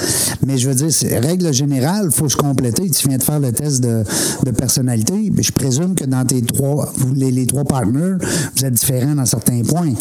Mais 0.45 0.57
je 0.57 0.67
veux 0.69 0.75
dire, 0.75 0.91
c'est 0.91 1.19
règle 1.19 1.53
générale, 1.53 2.11
faut 2.11 2.27
se 2.27 2.35
compléter. 2.35 2.89
Tu 2.89 3.07
viens 3.07 3.17
de 3.17 3.23
faire 3.23 3.39
le 3.39 3.51
test 3.51 3.81
de, 3.81 4.03
de 4.43 4.51
personnalité. 4.51 5.31
Mais 5.33 5.43
je 5.43 5.51
présume 5.51 5.95
que 5.95 6.05
dans 6.05 6.25
tes 6.25 6.41
trois, 6.41 6.91
vous, 6.97 7.13
les, 7.13 7.31
les 7.31 7.45
trois 7.45 7.63
partners, 7.63 8.15
vous 8.55 8.65
êtes 8.65 8.73
différents 8.73 9.15
dans 9.15 9.25
certains 9.25 9.61
points. 9.61 9.93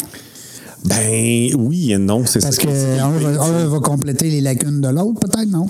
Ben 0.85 1.49
oui 1.57 1.91
et 1.93 1.97
non, 1.97 2.23
c'est 2.25 2.39
ça. 2.41 2.47
Parce 2.47 2.57
qu'un 2.57 3.09
va, 3.67 3.79
compléter 3.79 4.29
les 4.29 4.41
lacunes 4.41 4.81
de 4.81 4.87
l'autre, 4.89 5.19
peut-être, 5.19 5.49
non? 5.49 5.65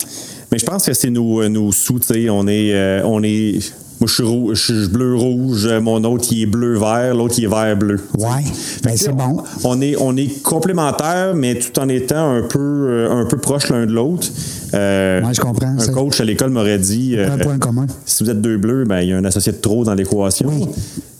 Mais 0.51 0.59
je 0.59 0.65
pense 0.65 0.85
que 0.85 0.93
c'est 0.93 1.09
nos, 1.09 1.41
euh, 1.41 1.47
nos 1.49 1.71
sous, 1.71 1.99
tu 1.99 2.07
sais. 2.07 2.29
On 2.29 2.47
est. 2.47 2.73
euh, 2.73 3.01
on 3.05 3.23
est 3.23 3.59
moi, 4.01 4.07
je 4.09 4.13
suis, 4.15 4.23
rou- 4.23 4.53
je 4.53 4.61
suis 4.61 4.87
bleu-rouge, 4.89 5.69
mon 5.81 6.03
autre, 6.03 6.25
il 6.29 6.41
est 6.41 6.45
bleu-vert, 6.45 7.15
l'autre, 7.15 7.35
il 7.37 7.45
est 7.45 7.47
vert-bleu. 7.47 7.97
Ouais. 8.17 8.43
Ben, 8.83 8.91
c'est 8.97 9.13
bon. 9.13 9.37
On 9.63 9.79
est, 9.81 9.95
on 9.97 10.17
est 10.17 10.43
complémentaires, 10.43 11.33
mais 11.33 11.57
tout 11.57 11.79
en 11.79 11.87
étant 11.87 12.29
un 12.35 12.41
peu, 12.41 12.59
euh, 12.59 13.09
un 13.09 13.25
peu 13.25 13.37
proches 13.37 13.69
l'un 13.69 13.85
de 13.85 13.93
l'autre. 13.93 14.27
Euh, 14.73 15.21
Ouais, 15.23 15.33
je 15.33 15.39
comprends. 15.39 15.77
Un 15.79 15.87
coach 15.93 16.19
à 16.19 16.25
l'école 16.25 16.49
m'aurait 16.49 16.77
dit 16.77 17.15
euh, 17.15 17.31
Un 17.31 17.37
point 17.37 17.57
commun. 17.57 17.87
si 18.05 18.21
vous 18.25 18.29
êtes 18.29 18.41
deux 18.41 18.57
bleus, 18.57 18.83
ben, 18.83 18.99
il 18.99 19.07
y 19.09 19.13
a 19.13 19.17
un 19.17 19.23
associé 19.23 19.53
de 19.53 19.57
trop 19.59 19.85
dans 19.85 19.93
l'équation. 19.93 20.49
Oui. 20.51 20.65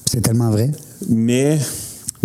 C'est 0.03 0.19
tellement 0.19 0.49
vrai. 0.51 0.69
Mais, 1.07 1.57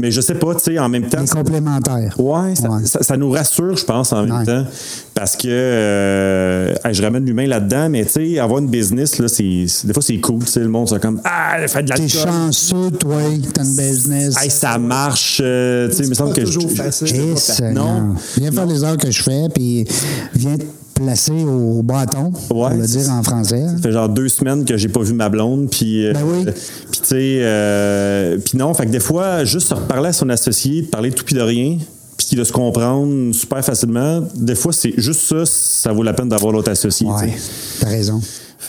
mais 0.01 0.11
je 0.11 0.21
sais 0.21 0.35
pas, 0.35 0.55
tu 0.55 0.61
sais, 0.65 0.79
en 0.79 0.89
même 0.89 1.09
temps. 1.09 1.21
Les 1.21 1.29
complémentaires. 1.29 2.15
Ouais, 2.19 2.55
ça, 2.57 2.71
Ouais. 2.71 2.85
ça- 2.85 3.03
ça 3.03 3.17
nous 3.17 3.31
rassure, 3.31 3.77
je 3.77 3.85
pense, 3.85 4.13
en 4.13 4.23
même 4.25 4.39
Ouais. 4.39 4.45
temps. 4.47 4.65
Parce 5.15 5.37
que 5.37 5.49
euh, 5.49 6.75
je 6.93 7.03
ramène 7.03 7.25
l'humain 7.25 7.47
là-dedans, 7.47 7.89
mais 7.91 8.05
tu 8.05 8.13
sais, 8.13 8.39
avoir 8.39 8.61
une 8.61 8.69
business, 8.69 9.19
là, 9.19 9.29
c'est, 9.29 9.45
des 9.85 9.93
fois, 9.93 10.03
c'est 10.03 10.19
cool. 10.21 10.41
tu 10.45 10.51
sais, 10.53 10.61
Le 10.61 10.69
monde, 10.69 10.89
c'est 10.89 11.01
comme 11.01 11.21
Ah, 11.25 11.57
elle 11.59 11.69
fait 11.69 11.83
de 11.83 11.91
la 11.91 11.97
T'es 11.97 12.09
chanceux, 12.09 12.91
toi, 12.93 13.17
t'as 13.53 13.65
une 13.65 13.77
business. 13.77 14.37
Hey, 14.43 14.51
ça 14.51 14.79
marche. 14.79 15.41
euh, 15.45 15.89
tu 15.89 15.97
sais, 15.97 16.03
il 16.05 16.09
me 16.11 16.15
semble 16.15 16.31
pas 16.35 16.41
que 16.41 16.47
toujours 16.47 16.69
je, 16.71 16.75
facile. 16.75 17.07
je- 17.09 17.73
non. 17.73 18.15
Viens 18.39 18.53
faire 18.53 18.67
les 18.67 18.85
heures 18.85 18.97
que 18.97 19.11
je 19.11 19.23
fais, 19.23 19.49
puis 19.55 19.87
viens 20.35 20.57
placé 21.01 21.33
au 21.33 21.83
bâton, 21.83 22.33
pour 22.49 22.59
Ouais, 22.59 22.77
le 22.77 22.87
dire 22.87 23.11
en 23.11 23.23
français. 23.23 23.63
hein. 23.63 23.77
Ça 23.77 23.83
fait 23.83 23.93
genre 23.93 24.09
deux 24.09 24.29
semaines 24.29 24.65
que 24.65 24.77
j'ai 24.77 24.89
pas 24.89 25.01
vu 25.01 25.15
ma 25.15 25.29
blonde, 25.29 25.69
puis... 25.71 26.07
euh, 26.07 26.13
Ben 26.13 26.23
oui. 26.25 26.45
Puis 26.91 27.01
tu 27.01 27.07
sais, 27.09 27.39
euh, 27.43 28.37
puis 28.45 28.59
non, 28.59 28.75
fait 28.75 28.85
que 28.87 28.91
des 28.91 29.01
fois, 29.01 29.45
juste 29.45 29.69
se 29.69 29.75
reparler 29.75 30.09
à 30.09 30.13
son 30.13 30.29
associé, 30.29 30.83
de 30.83 30.87
parler 30.89 31.11
tout 31.13 31.25
pis 31.25 31.35
de 31.35 31.41
rien, 31.41 31.79
puis 32.19 32.37
de 32.37 32.45
se 32.45 32.53
comprendre 32.53 33.33
super 33.35 33.65
facilement, 33.65 34.23
des 34.35 34.55
fois, 34.55 34.73
c'est 34.73 34.93
juste 34.99 35.21
ça, 35.23 35.45
ça 35.47 35.93
vaut 35.93 36.03
la 36.03 36.13
peine 36.13 36.29
d'avoir 36.29 36.53
l'autre 36.53 36.71
associé. 36.71 37.07
sais. 37.19 37.33
t'as 37.81 37.89
raison. 37.89 38.21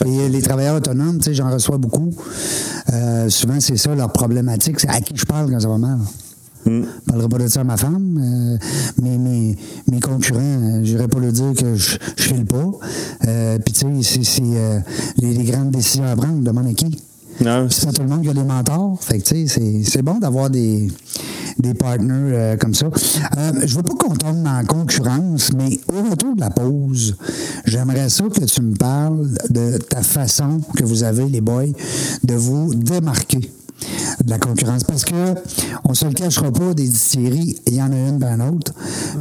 Et 0.06 0.28
les 0.30 0.40
travailleurs 0.40 0.76
autonomes, 0.76 1.18
tu 1.18 1.24
sais, 1.26 1.34
j'en 1.34 1.50
reçois 1.52 1.76
beaucoup. 1.76 2.12
Euh, 2.92 3.28
souvent, 3.28 3.60
c'est 3.60 3.76
ça 3.76 3.94
leur 3.94 4.10
problématique. 4.10 4.80
C'est 4.80 4.88
à 4.88 5.00
qui 5.00 5.12
je 5.14 5.24
parle 5.26 5.50
quand 5.50 5.60
ça 5.60 5.68
va 5.68 5.78
mal. 5.78 5.98
Hmm. 6.64 6.82
Je 6.84 7.10
parlerai 7.10 7.28
pas 7.28 7.38
de 7.38 7.48
ça 7.48 7.60
à 7.60 7.64
ma 7.64 7.76
femme. 7.76 8.18
euh, 8.22 9.02
mes, 9.02 9.18
mes, 9.18 9.56
mes 9.90 10.00
concurrents, 10.00 10.40
euh, 10.40 10.80
j'irai 10.84 11.08
pas 11.08 11.18
leur 11.18 11.32
dire 11.32 11.52
que 11.56 11.74
je, 11.74 11.96
je 12.16 12.22
file 12.22 12.44
pas. 12.46 12.70
Euh, 13.26 13.58
Puis, 13.64 13.74
tu 13.74 14.02
sais, 14.04 14.20
c'est- 14.22 14.42
les, 15.20 15.34
les 15.34 15.44
grandes 15.44 15.70
décisions 15.72 16.04
à 16.04 16.14
prendre, 16.14 16.40
demande 16.42 16.68
à 16.68 16.72
qui? 16.74 16.98
C'est 17.70 17.86
pas 17.86 17.92
tout 17.92 18.02
le 18.02 18.08
monde 18.08 18.22
qui 18.22 18.28
a 18.28 18.34
des 18.34 18.44
mentors. 18.44 18.98
Fait 19.02 19.18
que, 19.18 19.24
tu 19.24 19.48
sais, 19.48 19.82
c'est- 19.84 20.02
bon 20.02 20.18
d'avoir 20.20 20.50
des, 20.50 20.86
des 21.58 21.74
partners 21.74 22.12
euh, 22.32 22.56
comme 22.56 22.74
ça. 22.74 22.86
Euh, 22.86 23.52
je 23.64 23.74
veux 23.76 23.82
pas 23.82 23.94
qu'on 23.94 24.14
tombe 24.14 24.44
la 24.44 24.62
concurrence, 24.62 25.50
mais 25.56 25.80
au 25.92 26.08
retour 26.10 26.36
de 26.36 26.40
la 26.40 26.50
pause, 26.50 27.16
j'aimerais 27.64 28.08
ça 28.08 28.24
que 28.24 28.44
tu 28.44 28.62
me 28.62 28.76
parles 28.76 29.28
de 29.50 29.78
ta 29.78 30.02
façon 30.02 30.60
que 30.76 30.84
vous 30.84 31.02
avez, 31.02 31.24
les 31.28 31.40
boys, 31.40 31.64
de 32.22 32.34
vous 32.34 32.74
démarquer 32.74 33.50
de 34.24 34.30
la 34.30 34.38
concurrence. 34.38 34.84
Parce 34.84 35.04
que 35.04 35.34
on 35.84 35.94
se 35.94 36.04
le 36.04 36.12
cachera 36.12 36.50
pas, 36.50 36.74
des 36.74 36.86
distilleries, 36.88 37.56
il 37.66 37.74
y 37.74 37.82
en 37.82 37.92
a 37.92 37.96
une 37.96 38.18
dans 38.18 38.36
l'autre. 38.36 38.72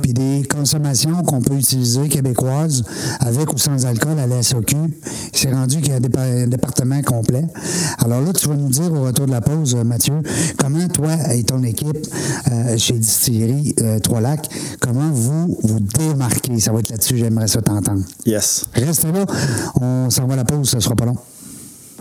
Puis 0.01 0.13
des 0.13 0.43
consommations 0.49 1.23
qu'on 1.23 1.41
peut 1.41 1.55
utiliser 1.55 2.07
québécoises 2.09 2.83
avec 3.19 3.51
ou 3.53 3.57
sans 3.57 3.85
alcool 3.85 4.17
à 4.19 4.27
la 4.27 4.41
SOQ. 4.43 4.75
C'est 5.33 5.51
rendu 5.51 5.77
qu'il 5.81 5.89
y 5.89 5.93
a 5.93 5.97
un, 5.97 5.99
dépa- 5.99 6.43
un 6.43 6.47
département 6.47 7.01
complet. 7.01 7.45
Alors 7.99 8.21
là, 8.21 8.33
tu 8.33 8.47
vas 8.47 8.55
nous 8.55 8.69
dire 8.69 8.91
au 8.93 9.03
retour 9.03 9.25
de 9.25 9.31
la 9.31 9.41
pause, 9.41 9.75
Mathieu, 9.75 10.13
comment 10.57 10.87
toi 10.87 11.11
et 11.33 11.43
ton 11.43 11.63
équipe 11.63 11.97
euh, 12.51 12.77
chez 12.77 12.93
Distillerie 12.93 13.73
euh, 13.81 13.99
Trois-Lacs, 13.99 14.49
comment 14.79 15.09
vous 15.11 15.57
vous 15.63 15.79
démarquez? 15.79 16.59
Ça 16.59 16.71
va 16.71 16.79
être 16.79 16.89
là-dessus, 16.89 17.17
j'aimerais 17.17 17.47
ça 17.47 17.61
t'entendre. 17.61 18.03
yes. 18.25 18.65
Restez 18.73 19.11
là, 19.11 19.25
on 19.79 20.09
s'en 20.09 20.25
va 20.27 20.33
à 20.33 20.37
la 20.37 20.45
pause, 20.45 20.69
ça 20.69 20.79
sera 20.79 20.95
pas 20.95 21.05
long. 21.05 21.15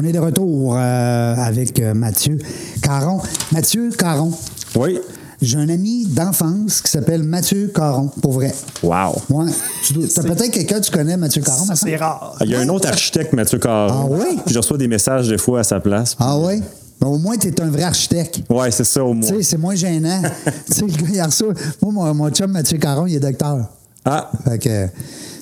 On 0.00 0.04
est 0.04 0.12
de 0.12 0.20
retour 0.20 0.76
euh, 0.76 1.34
avec 1.34 1.80
euh, 1.80 1.92
Mathieu 1.92 2.38
Caron. 2.80 3.20
Mathieu 3.50 3.90
Caron. 3.90 4.30
Oui. 4.76 5.00
J'ai 5.42 5.58
un 5.58 5.68
ami 5.68 6.06
d'enfance 6.06 6.80
qui 6.80 6.88
s'appelle 6.88 7.24
Mathieu 7.24 7.72
Caron, 7.74 8.06
pour 8.22 8.34
vrai. 8.34 8.54
Wow. 8.80 9.16
Ouais. 9.28 9.50
T'as 10.14 10.22
peut-être 10.22 10.52
quelqu'un 10.52 10.78
que 10.78 10.84
tu 10.84 10.92
connais, 10.92 11.16
Mathieu 11.16 11.42
Caron, 11.42 11.64
C'est 11.74 11.96
rare. 11.96 12.36
Il 12.42 12.50
y 12.50 12.54
a 12.54 12.60
un 12.60 12.68
autre 12.68 12.86
architecte, 12.86 13.32
Mathieu 13.32 13.58
Caron. 13.58 13.88
Ah 13.92 14.06
oui? 14.08 14.38
Puis 14.44 14.54
je 14.54 14.58
reçois 14.60 14.78
des 14.78 14.86
messages 14.86 15.28
des 15.28 15.38
fois 15.38 15.60
à 15.60 15.64
sa 15.64 15.80
place. 15.80 16.14
Ah 16.20 16.38
oui? 16.38 16.62
Ben, 17.00 17.08
au 17.08 17.18
moins, 17.18 17.36
tu 17.36 17.48
es 17.48 17.60
un 17.60 17.68
vrai 17.68 17.82
architecte. 17.82 18.42
Ouais, 18.48 18.70
c'est 18.70 18.84
ça 18.84 19.02
au 19.02 19.14
moins. 19.14 19.28
Tu 19.28 19.38
sais, 19.38 19.42
c'est 19.42 19.58
moins 19.58 19.74
gênant. 19.74 20.22
tu 20.66 20.74
sais, 20.74 20.82
le 20.82 20.92
gars, 20.92 21.08
il 21.12 21.22
reçoit. 21.22 21.54
Moi, 21.82 21.92
mon, 21.92 22.14
mon 22.14 22.30
chum 22.30 22.52
Mathieu 22.52 22.78
Caron, 22.78 23.06
il 23.06 23.16
est 23.16 23.20
docteur. 23.20 23.66
Ah, 24.04 24.30
Fait 24.44 24.58
que, 24.60 24.86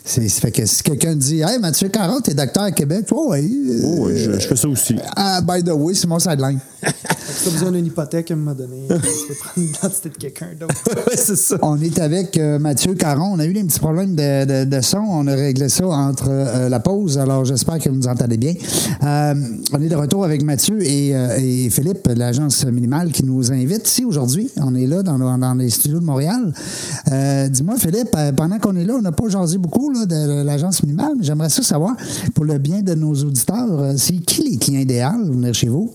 c'est, 0.07 0.29
fait 0.29 0.51
que 0.53 0.65
si 0.65 0.83
quelqu'un 0.83 1.15
dit 1.17 1.41
Hey, 1.41 1.59
Mathieu 1.59 1.89
Caron, 1.89 2.21
t'es 2.21 2.33
docteur 2.35 2.63
à 2.65 2.71
Québec, 2.71 3.07
oh, 3.11 3.29
oui. 3.33 3.67
euh, 3.71 3.81
oh, 3.85 4.07
oui, 4.07 4.13
je, 4.17 4.33
je 4.39 4.47
fais 4.47 4.57
ça 4.57 4.69
aussi. 4.69 4.97
Ah, 5.17 5.41
by 5.43 5.63
the 5.65 5.73
way, 5.73 5.95
c'est 5.95 6.07
mon 6.07 6.19
sideline. 6.19 6.59
Si 7.29 7.49
as 7.49 7.53
besoin 7.53 7.73
d'une 7.73 7.87
hypothèque 7.87 8.31
à 8.31 8.35
un 8.35 8.37
moment 8.37 8.55
donné, 8.55 8.87
tu 8.89 8.95
peux 9.29 9.35
prendre 9.35 9.57
l'identité 9.67 10.09
de 10.09 10.15
quelqu'un 10.17 10.47
d'autre. 10.59 10.75
ouais, 11.09 11.17
c'est 11.17 11.37
ça. 11.37 11.57
On 11.61 11.79
est 11.81 11.99
avec 11.99 12.37
euh, 12.39 12.59
Mathieu 12.61 12.95
Caron. 12.95 13.33
On 13.35 13.39
a 13.41 13.47
eu 13.47 13.53
des 13.53 13.65
petits 13.65 13.81
problèmes 13.81 14.15
de, 14.15 14.45
de- 14.45 14.65
de 14.65 14.81
son. 14.81 14.99
On 14.99 15.27
a 15.27 15.35
réglé 15.35 15.69
ça 15.69 15.87
entre 15.89 16.29
euh, 16.29 16.69
la 16.69 16.79
pause. 16.81 17.19
Alors, 17.19 17.45
j'espère 17.45 17.79
que 17.79 17.89
vous 17.89 17.97
nous 17.97 18.07
entendez 18.07 18.37
bien. 18.37 18.55
Euh, 19.03 19.35
on 19.73 19.83
est 19.83 19.89
de 19.89 19.97
retour 19.97 20.25
avec 20.25 20.43
Mathieu 20.45 20.81
et, 20.83 21.15
euh, 21.17 21.37
et 21.39 21.69
Philippe, 21.69 22.09
l'agence 22.15 22.65
minimale, 22.65 23.11
qui 23.11 23.25
nous 23.25 23.53
invite 23.53 23.87
ici 23.89 24.05
aujourd'hui. 24.05 24.51
On 24.59 24.75
est 24.77 24.87
là 24.87 25.03
dans, 25.03 25.19
dans 25.19 25.55
les 25.55 25.69
studios 25.71 25.99
de 25.99 26.05
Montréal. 26.05 26.53
Euh, 27.11 27.49
Dis-moi, 27.49 27.75
Philippe, 27.77 28.17
pendant 28.37 28.59
qu'on 28.61 28.77
est 28.77 28.85
là, 28.85 28.95
on 28.95 29.03
n'a 29.03 29.13
pas 29.13 29.29
jasé 29.29 29.59
beaucoup 29.59 29.91
là, 29.91 29.96
de 30.05 30.43
l'agence 30.43 30.83
minimale, 30.83 31.15
mais 31.17 31.25
j'aimerais 31.25 31.49
ça 31.49 31.63
savoir, 31.63 31.97
pour 32.35 32.45
le 32.45 32.59
bien 32.59 32.83
de 32.83 32.95
nos 32.95 33.15
auditeurs, 33.15 33.81
euh, 33.81 33.95
c'est 33.97 34.19
qui 34.19 34.43
les 34.43 34.59
clients 34.59 34.81
idéaux 34.81 35.25
venir 35.25 35.55
chez 35.55 35.69
vous? 35.69 35.95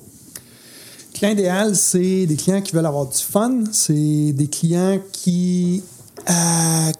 Client 1.14 1.34
idéal, 1.34 1.76
c'est 1.76 2.26
des 2.26 2.36
clients 2.36 2.62
qui 2.62 2.72
veulent 2.74 2.86
avoir 2.86 3.06
du 3.06 3.18
fun. 3.18 3.64
C'est 3.72 4.34
des 4.34 4.48
clients 4.48 4.98
qui. 5.12 5.84
euh, 6.30 6.92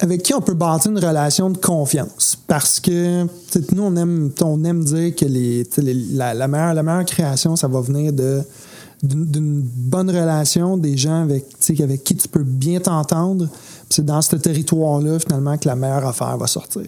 avec 0.00 0.24
qui 0.24 0.34
on 0.34 0.40
peut 0.40 0.54
bâtir 0.54 0.90
une 0.90 0.98
relation 0.98 1.48
de 1.48 1.58
confiance. 1.58 2.36
Parce 2.48 2.80
que 2.80 3.22
nous, 3.72 3.82
on 3.82 3.94
aime, 3.94 4.32
on 4.42 4.64
aime 4.64 4.82
dire 4.82 5.14
que 5.14 5.24
les, 5.24 5.64
la 6.12 6.48
meilleure, 6.48 6.74
la 6.74 6.82
meilleure 6.82 7.04
création, 7.04 7.54
ça 7.54 7.68
va 7.68 7.80
venir 7.80 8.12
de 8.12 8.42
d'une 9.02 9.62
bonne 9.62 10.10
relation, 10.10 10.76
des 10.76 10.96
gens 10.96 11.22
avec, 11.22 11.44
avec 11.80 12.04
qui 12.04 12.14
tu 12.14 12.28
peux 12.28 12.44
bien 12.44 12.80
t'entendre. 12.80 13.48
C'est 13.90 14.04
dans 14.04 14.22
ce 14.22 14.36
territoire-là, 14.36 15.18
finalement, 15.18 15.58
que 15.58 15.68
la 15.68 15.74
meilleure 15.74 16.06
affaire 16.06 16.36
va 16.38 16.46
sortir. 16.46 16.82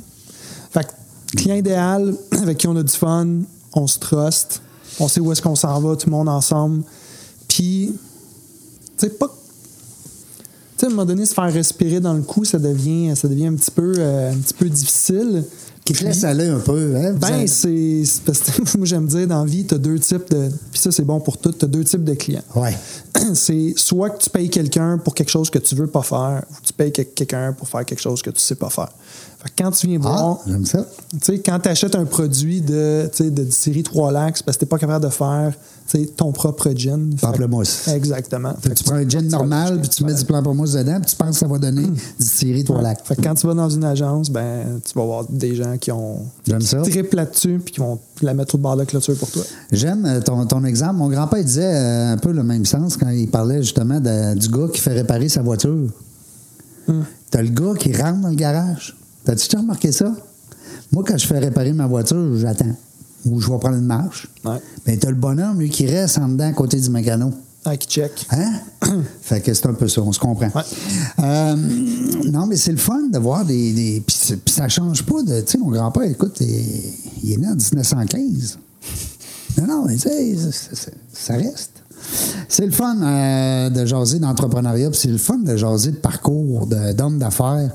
Fait 0.71 0.85
que, 0.85 1.37
client 1.37 1.57
idéal, 1.57 2.15
avec 2.43 2.59
qui 2.59 2.69
on 2.69 2.77
a 2.77 2.83
du 2.83 2.93
fun, 2.93 3.41
on 3.75 3.87
se 3.87 3.99
trust, 3.99 4.63
on 5.01 5.09
sait 5.09 5.21
où 5.21 5.33
est-ce 5.33 5.43
qu'on 5.43 5.57
s'en 5.57 5.81
va, 5.81 5.97
tout 5.97 6.07
le 6.07 6.13
monde 6.13 6.29
ensemble. 6.29 6.83
Puis, 7.49 7.93
tu 8.97 9.07
sais, 9.09 9.11
pas. 9.11 9.29
Tu 9.29 10.45
sais, 10.79 10.87
à 10.87 10.89
un 10.89 10.91
moment 10.91 11.05
donné, 11.05 11.27
se 11.27 11.35
faire 11.35 11.53
respirer 11.53 12.01
dans 12.01 12.15
le 12.15 12.23
cou, 12.23 12.45
ça 12.45 12.59
devient, 12.59 13.15
ça 13.17 13.29
devient 13.29 13.47
un, 13.47 13.55
petit 13.55 13.71
peu, 13.71 13.95
euh, 13.99 14.33
un 14.33 14.37
petit 14.37 14.55
peu 14.55 14.69
difficile. 14.69 15.45
Qui 15.85 15.93
te 15.93 16.03
laisse 16.03 16.25
aller 16.25 16.49
un 16.49 16.61
peu. 16.61 16.97
Hein? 16.97 17.13
Ben, 17.21 17.47
c'est. 17.47 18.03
parce 18.25 18.39
que 18.41 18.63
moi, 18.79 18.87
j'aime 18.87 19.07
dire, 19.07 19.27
dans 19.27 19.41
la 19.45 19.51
vie, 19.51 19.67
tu 19.67 19.75
as 19.75 19.79
deux 19.79 19.99
types 19.99 20.31
de. 20.31 20.49
Puis 20.71 20.81
ça, 20.81 20.91
c'est 20.91 21.05
bon 21.05 21.21
pour 21.21 21.37
tout. 21.37 21.53
Tu 21.53 21.65
as 21.65 21.69
deux 21.69 21.85
types 21.85 22.05
de 22.05 22.15
clients. 22.15 22.43
Ouais. 22.55 22.75
C'est 23.35 23.75
soit 23.77 24.11
que 24.11 24.19
tu 24.23 24.31
payes 24.31 24.49
quelqu'un 24.51 24.99
pour 24.99 25.15
quelque 25.15 25.29
chose 25.31 25.49
que 25.51 25.59
tu 25.59 25.75
veux 25.75 25.87
pas 25.87 26.03
faire, 26.03 26.43
ou 26.51 26.55
tu 26.63 26.73
payes 26.73 26.91
que- 26.93 27.03
quelqu'un 27.03 27.53
pour 27.53 27.69
faire 27.69 27.85
quelque 27.85 28.01
chose 28.01 28.23
que 28.23 28.31
tu 28.31 28.41
sais 28.41 28.55
pas 28.55 28.71
faire. 28.71 28.89
Fait 29.43 29.51
que 29.51 29.63
quand 29.63 29.71
tu 29.73 29.87
viens 29.87 29.99
Ah, 30.05 30.09
voir. 30.09 30.39
j'aime 30.47 30.65
ça. 30.67 30.87
Tu 31.13 31.19
sais, 31.23 31.39
quand 31.41 31.59
tu 31.61 31.69
achètes 31.69 31.95
un 31.95 32.07
produit 32.07 32.61
de, 32.63 33.09
de 33.21 33.51
série 33.51 33.83
3 33.83 34.11
lacs, 34.11 34.39
c'est 34.39 34.45
parce 34.47 34.57
que 34.57 34.61
tu 34.61 34.65
n'es 34.65 34.69
pas 34.71 34.79
capable 34.79 35.05
de 35.05 35.11
faire 35.11 35.53
ton 36.17 36.33
propre 36.33 36.71
gin. 36.75 37.15
Pamplemousse. 37.21 37.89
Exactement. 37.89 38.53
Fait 38.61 38.75
Tu 38.75 38.85
prends 38.85 38.95
un 38.97 39.09
gin 39.09 39.29
normal, 39.29 39.81
puis 39.81 39.89
tu 39.91 40.05
mets 40.05 40.15
du 40.15 40.25
pamplemousse 40.25 40.73
dedans, 40.73 40.99
puis 41.01 41.11
tu 41.11 41.17
penses 41.17 41.31
que 41.31 41.37
ça 41.37 41.47
va 41.47 41.59
donner 41.59 41.83
du 41.87 42.27
Thierry 42.27 42.65
trois 42.65 42.83
lacs. 42.83 43.05
Fait 43.07 43.15
que 43.17 43.23
quand 43.23 43.35
tu 43.35 43.47
vas 43.47 43.55
dans 43.55 43.69
une 43.69 43.85
agence, 43.85 44.31
ben, 44.31 44.81
tu 44.85 44.93
vas 44.99 45.05
voir 45.05 45.25
des 45.29 45.55
gens 45.55 45.77
qui 45.79 45.93
ont 45.93 46.21
J'aime 46.47 46.61
ça. 46.63 46.81
triple 46.83 47.17
là-dessus 47.17 47.61
puis 47.65 47.75
qui 47.75 47.81
vont 47.81 47.99
la 48.23 48.35
mettre 48.35 48.55
au 48.55 48.59
bord 48.59 48.75
de 48.75 48.81
la 48.81 48.87
clôture 48.87 49.17
pour 49.17 49.31
toi. 49.31 49.43
J'aime 49.73 50.05
euh, 50.07 50.21
ton, 50.21 50.45
ton 50.47 50.65
exemple. 50.65 50.95
Mon 50.97 51.09
grand-père 51.09 51.45
disait 51.45 51.63
euh, 51.75 52.13
un 52.15 52.17
peu 52.17 52.33
le 52.33 52.43
même 52.43 52.65
sens 52.65 52.97
quand 52.97 53.11
il 53.11 53.29
parlait 53.31 53.63
justement 53.63 54.01
de- 54.01 54.35
du 54.39 54.49
gars 54.49 54.69
qui 54.73 54.81
fait 54.81 54.93
réparer 54.95 55.29
sa 55.29 55.43
voiture. 55.43 55.89
T'as 57.31 57.43
le 57.43 57.49
gars 57.49 57.73
qui 57.79 57.93
rentre 57.97 58.21
dans 58.21 58.29
le 58.29 58.35
garage. 58.37 58.97
T'as-tu 59.25 59.57
remarqué 59.57 59.91
ça? 59.91 60.13
Moi, 60.93 61.03
quand 61.07 61.17
je 61.17 61.27
fais 61.27 61.39
réparer 61.39 61.73
ma 61.73 61.87
voiture, 61.87 62.37
j'attends. 62.37 62.75
Ou 63.27 63.41
je 63.41 63.51
vais 63.51 63.59
prendre 63.59 63.77
une 63.77 63.87
marche. 63.87 64.29
Ouais. 64.45 64.61
Mais 64.87 64.97
t'as 64.97 65.09
le 65.09 65.17
bonhomme, 65.17 65.59
lui, 65.59 65.71
qui 65.71 65.87
reste 65.87 66.19
en 66.19 66.29
dedans 66.29 66.49
à 66.49 66.53
côté 66.53 66.79
du 66.81 66.91
mécano. 66.91 67.33
Ah, 67.67 67.79
qui 67.79 67.89
check. 67.89 68.27
Hein? 68.31 68.61
fait 69.23 69.41
que 69.41 69.55
c'est 69.55 69.67
un 69.67 69.73
peu 69.73 69.89
ça, 69.89 70.03
on 70.03 70.13
se 70.13 70.19
comprend. 70.19 70.49
Ouais. 70.55 70.63
Euh, 71.21 71.57
non, 72.31 72.47
mais 72.47 72.57
c'est 72.57 72.73
le 72.73 72.77
fun 72.77 73.09
de 73.11 73.19
voir 73.19 73.47
des. 73.47 73.73
des 73.73 74.03
puis, 74.07 74.15
ça 74.53 74.69
change 74.69 75.03
pas 75.05 75.23
de. 75.23 75.41
Tu 75.41 75.53
sais, 75.53 75.59
mon 75.59 75.71
grand-père, 75.71 76.03
écoute, 76.03 76.37
il, 76.41 77.33
est 77.33 77.37
né 77.39 77.47
en 77.47 77.55
1915. 77.55 78.59
Non, 79.59 79.67
non, 79.67 79.85
mais 79.87 79.97
ça 79.97 81.35
reste. 81.37 81.71
C'est 82.49 82.67
le 82.67 82.73
fun 82.73 83.01
euh, 83.01 83.71
de 83.71 83.87
jaser 83.87 84.19
d'entrepreneuriat, 84.19 84.91
puis 84.91 84.99
c'est 85.01 85.09
le 85.09 85.17
fun 85.17 85.39
de 85.39 85.57
jaser 85.57 85.93
de 85.93 85.97
parcours 85.97 86.67
de- 86.67 86.93
d'homme 86.93 87.19
d'affaires. 87.19 87.71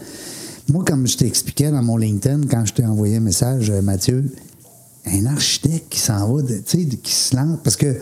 Moi, 0.67 0.83
comme 0.85 1.07
je 1.07 1.17
t'expliquais 1.17 1.71
dans 1.71 1.81
mon 1.81 1.97
LinkedIn, 1.97 2.41
quand 2.49 2.63
je 2.63 2.73
t'ai 2.73 2.85
envoyé 2.85 3.17
un 3.17 3.21
message, 3.21 3.71
euh, 3.71 3.81
Mathieu, 3.81 4.23
un 5.11 5.25
architecte 5.25 5.87
qui 5.89 5.99
s'en 5.99 6.31
va, 6.31 6.41
de- 6.41 6.57
tu 6.59 6.77
sais, 6.79 6.85
de- 6.85 6.95
qui 6.95 7.13
se 7.13 7.35
lance, 7.35 7.59
parce 7.63 7.75
que 7.75 7.97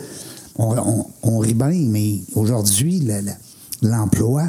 on, 0.58 0.76
on- 0.78 1.06
on 1.24 1.38
rit 1.40 1.54
bien, 1.54 1.72
mais 1.90 2.20
aujourd'hui, 2.36 3.00
le- 3.00 3.22
le- 3.22 3.90
l'emploi, 3.90 4.44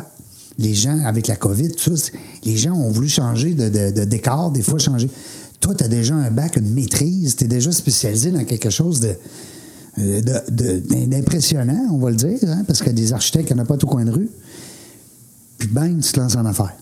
les 0.59 0.75
gens, 0.75 0.99
avec 1.05 1.27
la 1.29 1.37
COVID, 1.37 1.71
tout 1.73 1.97
ça, 1.97 2.11
les 2.45 2.57
gens 2.57 2.75
ont 2.75 2.91
voulu 2.91 3.09
changer 3.09 3.55
de, 3.55 3.69
de- 3.69 3.91
de 3.91 4.05
décor, 4.05 4.51
des 4.51 4.63
fois 4.63 4.79
changer. 4.79 5.09
toi, 5.61 5.75
tu 5.75 5.85
as 5.85 5.89
déjà 5.89 6.15
un 6.15 6.31
bac, 6.31 6.57
une 6.57 6.73
maîtrise, 6.73 7.37
tu 7.37 7.45
es 7.45 7.49
déjà 7.49 7.71
spécialisé 7.73 8.31
dans 8.31 8.45
quelque 8.45 8.71
chose 8.71 9.01
de, 9.01 9.15
euh, 9.99 10.21
de- 10.49 11.07
d'impressionnant, 11.07 11.89
on 11.93 11.99
va 11.99 12.11
le 12.11 12.17
dire, 12.17 12.39
hein, 12.45 12.63
parce 12.67 12.81
que 12.81 12.91
des 12.91 13.13
architectes, 13.13 13.51
il 13.51 13.55
n'y 13.55 13.61
en 13.61 13.65
a 13.65 13.67
pas 13.67 13.77
tout 13.77 13.87
coin 13.89 14.05
de 14.05 14.11
rue. 14.13 14.31
Puis 15.59 15.69
bang, 15.69 16.01
tu 16.01 16.13
te 16.13 16.21
lances 16.21 16.37
en 16.37 16.47
affaires. 16.47 16.77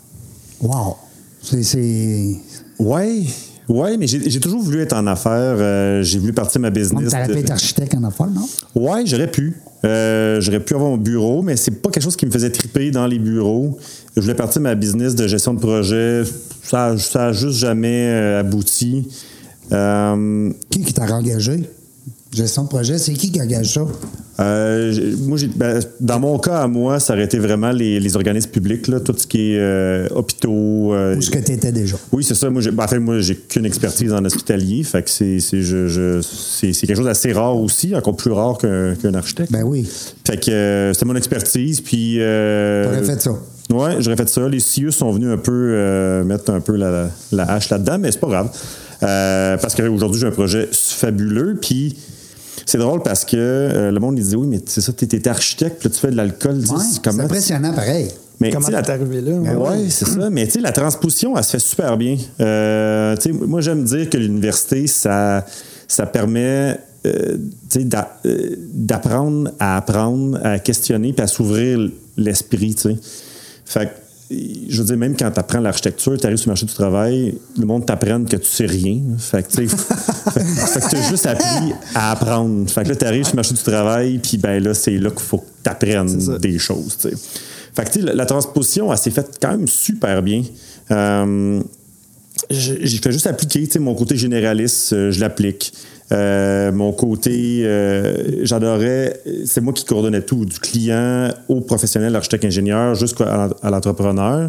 Wow! 0.61 0.97
C'est. 1.43 1.63
c'est... 1.63 2.37
Ouais, 3.69 3.97
mais 3.97 4.07
j'ai 4.07 4.39
toujours 4.41 4.63
voulu 4.63 4.81
être 4.81 4.93
en 4.95 5.07
affaires. 5.09 5.33
euh, 5.59 6.03
j'ai 6.03 6.19
voulu 6.21 6.33
partir 6.33 6.61
ma 6.61 6.71
business. 6.71 7.11
t'aurais 7.11 7.27
de- 7.27 7.33
pu 7.33 7.39
être 7.41 7.51
architecte 7.51 7.95
en 7.97 8.05
affaires, 8.05 8.29
non? 8.31 8.47
Ouais, 8.75 9.05
j'aurais 9.07 9.31
pu. 9.31 9.57
Euh, 9.85 10.41
j'aurais 10.41 10.61
pu 10.61 10.75
avoir 10.75 10.91
mon 10.91 10.97
bureau, 10.97 11.43
mais 11.43 11.57
c'est 11.57 11.73
pas 11.83 11.91
quelque 11.91 12.03
chose 12.05 12.17
qui 12.17 12.27
me 12.27 12.31
faisait 12.31 12.51
triper 12.51 12.91
dans 12.91 13.07
les 13.07 13.19
bureaux. 13.19 13.77
Je 14.17 14.21
voulais 14.21 14.35
partir 14.35 14.63
ma 14.63 14.75
business 14.75 15.15
de 15.15 15.27
gestion 15.27 15.53
de 15.55 15.59
projet. 15.61 16.23
Ça, 16.63 16.97
ça 16.99 17.27
a 17.27 17.33
juste 17.33 17.59
jamais 17.59 18.09
euh, 18.11 18.41
abouti. 18.41 19.09
Euh, 19.73 20.51
Qui 20.71 20.83
qui 20.83 20.93
t'a 20.93 21.03
engagé? 21.13 21.69
Gestion 22.35 22.65
de 22.65 22.69
projet, 22.69 22.99
c'est 22.99 23.13
qui 23.15 23.31
qui 23.31 23.41
engage 23.41 23.73
ça? 23.75 23.87
euh, 24.41 25.15
moi, 25.23 25.39
j'ai- 25.39 25.47
ben, 25.47 25.81
dans 26.01 26.21
mon 26.21 26.39
cas, 26.39 26.59
à 26.61 26.67
moi, 26.69 27.01
ça 27.01 27.15
aurait 27.15 27.25
été 27.25 27.39
vraiment 27.39 27.71
les, 27.71 27.99
les 28.01 28.17
organismes 28.17 28.51
publics, 28.51 28.89
là, 28.89 29.01
tout 29.01 29.15
ce 29.17 29.27
qui 29.27 29.53
est 29.53 29.59
euh, 29.59 30.07
hôpitaux. 30.15 30.93
euh, 30.93 31.15
Où 31.15 31.19
est-ce 31.19 31.31
que 31.31 31.39
tu 31.39 31.53
étais 31.53 31.73
déjà? 31.73 31.97
Oui, 32.13 32.23
c'est 32.25 32.35
ça. 32.35 32.51
Moi, 32.51 32.61
j'ai, 32.61 32.73
ben, 32.73 32.85
en 32.85 32.89
fait, 32.89 32.99
moi, 32.99 33.21
j'ai 33.21 33.37
qu'une 33.37 33.65
expertise 33.65 34.13
en 34.13 34.23
hospitalier. 34.25 34.83
Fait 34.83 35.03
que 35.03 35.09
c'est, 35.09 35.41
c'est, 35.41 35.63
je- 35.63 35.87
je- 35.89 36.21
c'est, 36.21 36.73
c'est 36.75 36.87
quelque 36.87 36.97
chose 36.97 37.07
d'assez 37.07 37.33
rare 37.33 37.57
aussi, 37.57 37.95
encore 37.97 38.17
plus 38.17 38.33
rare 38.33 38.59
qu'un, 38.59 38.95
qu'un 38.97 39.15
architecte. 39.15 39.51
Ben 39.53 39.63
oui. 39.63 39.89
Fait 40.27 40.37
que 40.39 40.51
euh, 40.51 40.93
c'était 40.93 41.07
mon 41.07 41.17
expertise. 41.17 41.81
Puis. 41.81 42.17
Euh, 42.21 42.85
T'aurais 42.85 43.05
fait 43.15 43.23
ça. 43.23 43.31
Ouais, 43.71 43.97
j'aurais 44.01 44.17
fait 44.17 44.29
ça. 44.29 44.47
Les 44.49 44.61
CIUS 44.61 44.93
sont 44.93 45.13
venus 45.13 45.29
un 45.31 45.39
peu 45.39 46.23
mettre 46.25 46.51
un 46.53 46.61
peu 46.61 46.77
la, 46.77 47.09
la 47.33 47.45
hache 47.51 47.71
là-dedans, 47.71 47.99
mais 47.99 48.13
c'est 48.13 48.21
pas 48.21 48.29
grave. 48.29 48.51
Parce 49.01 49.75
qu'aujourd'hui, 49.75 50.21
j'ai 50.21 50.27
un 50.27 50.31
projet 50.33 50.69
fabuleux. 50.73 51.57
Puis. 51.63 51.97
C'est 52.67 52.79
drôle 52.79 53.01
parce 53.03 53.25
que 53.25 53.37
euh, 53.39 53.91
le 53.93 54.01
monde 54.01 54.19
il 54.19 54.25
dit 54.27 54.37
oui 54.37 54.47
mais 54.49 54.61
c'est 54.67 54.81
ça 54.83 54.93
t'es, 54.93 55.07
t'es 55.07 55.27
architecte 55.29 55.79
puis 55.79 55.89
là, 55.89 55.95
tu 55.95 56.01
fais 56.01 56.11
de 56.11 56.17
l'alcool 56.17 56.63
tu 56.63 56.71
Ouais, 56.73 56.79
c'est 56.93 57.21
impressionnant, 57.21 57.73
pareil. 57.73 58.09
mais 58.41 58.51
Comment 58.51 58.67
tu 58.67 58.75
sais, 58.75 58.83
t'es 58.83 58.91
arrivé 58.91 59.21
là? 59.21 59.33
Ben 59.39 59.57
Ouais, 59.57 59.69
ouais. 59.71 59.87
c'est 59.89 60.05
ça. 60.07 60.29
Mais 60.31 60.47
tu 60.47 60.53
sais, 60.55 60.61
la 60.61 60.73
transposition, 60.73 61.37
elle 61.37 61.45
se 61.45 61.51
fait 61.53 61.59
super 61.61 61.97
bien. 61.97 62.17
Euh, 62.41 63.17
tu 63.17 63.23
sais, 63.23 63.33
moi, 63.33 63.61
j'aime 63.61 63.85
dire 63.85 64.11
que 64.11 64.19
l'université, 64.19 64.87
ça, 64.89 65.47
ça 65.87 66.07
permet 66.07 66.77
euh, 67.07 67.37
tu 67.71 67.85
d'apprendre 68.75 69.53
à 69.61 69.77
apprendre, 69.77 70.39
à 70.45 70.59
questionner, 70.59 71.13
puis 71.13 71.23
à 71.23 71.27
s'ouvrir 71.29 71.79
l'esprit. 72.17 72.75
tu 72.75 72.83
sais. 72.83 72.97
Fait 73.65 73.87
que, 73.87 73.91
je 74.31 74.79
veux 74.79 74.85
dire, 74.85 74.97
même 74.97 75.17
quand 75.17 75.31
tu 75.31 75.39
apprends 75.39 75.61
l'architecture, 75.61 76.19
tu 76.19 76.27
arrives 76.27 76.39
sur 76.39 76.49
le 76.49 76.53
marché 76.53 76.67
du 76.67 76.75
travail, 76.75 77.39
le 77.57 77.67
monde 77.67 77.87
t'apprenne 77.87 78.27
que 78.27 78.37
tu 78.37 78.49
sais 78.49 78.67
rien. 78.67 79.01
Fait 79.19 79.43
que 79.43 79.53
tu 79.53 79.69
fait, 79.69 80.81
que 80.81 80.97
as 80.97 81.09
juste 81.09 81.27
appris 81.27 81.73
à 81.95 82.13
apprendre. 82.13 82.69
Fait 82.69 82.83
que 82.83 82.89
là, 82.89 82.97
tu 82.97 83.05
arrives 83.05 83.25
sur 83.25 83.35
le 83.35 83.37
marché 83.37 83.55
du 83.55 83.63
travail, 83.63 84.19
puis 84.19 84.37
ben 84.37 84.63
là, 84.63 84.75
c'est 84.75 84.99
là 84.99 85.11
qu'il 85.11 85.21
faut 85.21 85.39
que 85.39 85.47
tu 85.63 85.71
apprennes 85.71 86.39
des 86.39 86.59
choses. 86.59 86.97
tu 87.01 87.11
sais. 87.11 87.17
Fait 87.75 87.91
que 87.91 87.99
la, 88.01 88.15
la 88.15 88.27
transposition, 88.27 88.91
elle 88.91 88.99
s'est 88.99 89.11
faite 89.11 89.39
quand 89.41 89.51
même 89.51 89.69
super 89.69 90.23
bien. 90.23 90.43
Euh, 90.91 91.63
j'ai 92.51 92.99
fait 92.99 93.13
juste 93.13 93.27
appliquer, 93.27 93.67
tu 93.67 93.73
sais, 93.73 93.79
mon 93.79 93.95
côté 93.95 94.17
généraliste, 94.17 94.93
euh, 94.93 95.11
je 95.11 95.21
l'applique. 95.21 95.73
Euh, 96.13 96.71
mon 96.73 96.93
côté, 96.93 97.63
euh, 97.65 98.45
j'adorais, 98.45 99.21
c'est 99.45 99.61
moi 99.61 99.73
qui 99.73 99.85
coordonnais 99.85 100.23
tout, 100.23 100.45
du 100.45 100.59
client 100.59 101.31
au 101.49 101.61
professionnel, 101.61 102.13
l'architecte 102.13 102.45
ingénieur, 102.45 102.95
jusqu'à 102.95 103.51
l'entrepreneur. 103.63 104.49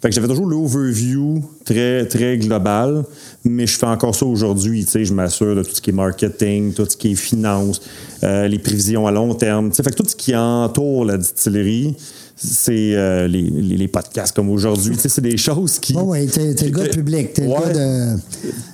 Fait 0.00 0.10
que 0.10 0.14
j'avais 0.14 0.28
toujours 0.28 0.46
l'overview 0.46 1.42
très, 1.64 2.06
très 2.06 2.38
global, 2.38 3.04
mais 3.44 3.66
je 3.66 3.76
fais 3.76 3.86
encore 3.86 4.14
ça 4.14 4.26
aujourd'hui. 4.26 4.84
Tu 4.84 4.92
sais, 4.92 5.04
je 5.04 5.12
m'assure 5.12 5.56
de 5.56 5.62
tout 5.64 5.74
ce 5.74 5.80
qui 5.80 5.90
est 5.90 5.92
marketing, 5.92 6.72
tout 6.72 6.86
ce 6.88 6.96
qui 6.96 7.12
est 7.12 7.14
finance, 7.16 7.80
euh, 8.22 8.46
les 8.46 8.60
prévisions 8.60 9.08
à 9.08 9.10
long 9.10 9.34
terme. 9.34 9.72
Fait 9.72 9.82
que 9.82 9.96
tout 9.96 10.06
ce 10.06 10.14
qui 10.14 10.36
entoure 10.36 11.04
la 11.04 11.16
distillerie, 11.16 11.96
c'est 12.40 12.94
euh, 12.94 13.26
les, 13.26 13.42
les, 13.42 13.76
les 13.76 13.88
podcasts 13.88 14.34
comme 14.34 14.50
aujourd'hui. 14.50 14.94
Tu 14.94 15.00
sais, 15.00 15.08
c'est 15.08 15.20
des 15.20 15.36
choses 15.36 15.78
qui. 15.78 15.94
Oh, 15.96 16.02
oui, 16.06 16.26
t'es, 16.26 16.54
t'es 16.54 16.66
le 16.66 16.70
gars 16.70 16.84
de 16.84 16.90
public. 16.94 17.32
T'es 17.34 17.46
Ouais. 17.46 17.56
le 17.68 17.72
gars 17.72 18.14
de. 18.14 18.20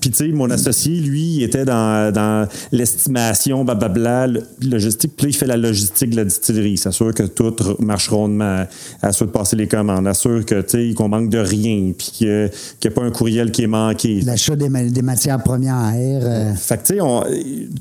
Puis, 0.01 0.11
tu 0.11 0.17
sais, 0.17 0.29
mon 0.29 0.51
associé, 0.51 1.01
lui, 1.01 1.37
il 1.37 1.43
était 1.45 1.65
dans, 1.65 2.13
dans 2.13 2.47
l'estimation, 2.73 3.65
blablabla, 3.65 4.27
logistique. 4.63 5.13
Puis 5.17 5.27
là, 5.27 5.31
il 5.31 5.35
fait 5.37 5.47
la 5.47 5.57
logistique 5.57 6.11
de 6.11 6.17
la 6.17 6.25
distillerie. 6.25 6.73
Il 6.73 6.79
s'assure 6.79 7.13
que 7.15 7.23
tout 7.25 7.55
marche 7.79 8.09
rondement, 8.09 8.65
assure 9.03 9.27
de 9.27 9.33
passer 9.33 9.57
les 9.57 9.67
commandes, 9.67 10.07
assure 10.07 10.45
que, 10.45 10.61
tu 10.61 10.89
sais, 10.91 10.95
qu'on 10.95 11.09
manque 11.09 11.31
de 11.31 11.39
rien, 11.39 11.93
puis 11.97 12.09
qu'il 12.13 12.51
n'y 12.83 12.89
a 12.89 12.91
pas 12.91 13.03
un 13.03 13.11
courriel 13.11 13.51
qui 13.51 13.63
est 13.63 13.67
manqué. 13.67 14.21
L'achat 14.23 14.57
des, 14.57 14.69
ma- 14.69 14.85
des 14.85 15.03
matières 15.03 15.43
premières. 15.43 16.21
euh, 16.23 16.55
Fait 16.55 16.77
que, 16.79 16.87
tu 16.87 16.95
sais, 16.95 17.01
on- 17.01 17.23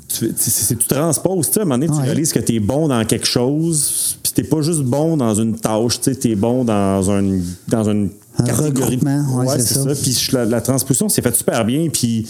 tu, 0.07 0.33
c'est- 0.37 0.75
tu 0.77 0.87
transposes, 0.87 1.47
tu 1.47 1.53
sais, 1.53 1.59
à 1.59 1.63
un 1.63 1.65
moment 1.65 1.77
donné, 1.77 1.87
tu 1.91 1.97
Ouais. 1.99 2.05
réalises 2.05 2.31
que 2.31 2.39
tu 2.39 2.55
es 2.55 2.59
bon 2.59 2.87
dans 2.87 3.03
quelque 3.05 3.27
chose, 3.27 4.17
puis 4.23 4.31
t'es 4.33 4.43
pas 4.43 4.61
juste 4.61 4.81
bon 4.81 5.17
dans 5.17 5.35
une 5.35 5.55
tâche, 5.55 5.72
tu 5.99 6.11
sais, 6.13 6.15
t'es 6.15 6.35
bon 6.35 6.63
dans 6.63 7.09
un, 7.11 7.23
dans 7.67 7.89
une 7.89 8.09
Un 8.39 8.43
catégorie. 8.43 8.99
ouais, 9.35 9.45
c'est 9.59 9.73
ça. 9.75 9.85
Puis 10.01 10.29
la, 10.31 10.45
la 10.45 10.61
transposition 10.61 11.09
s'est 11.09 11.21
faite 11.21 11.35
super 11.35 11.65
bien, 11.65 11.87
puis. 11.91 12.27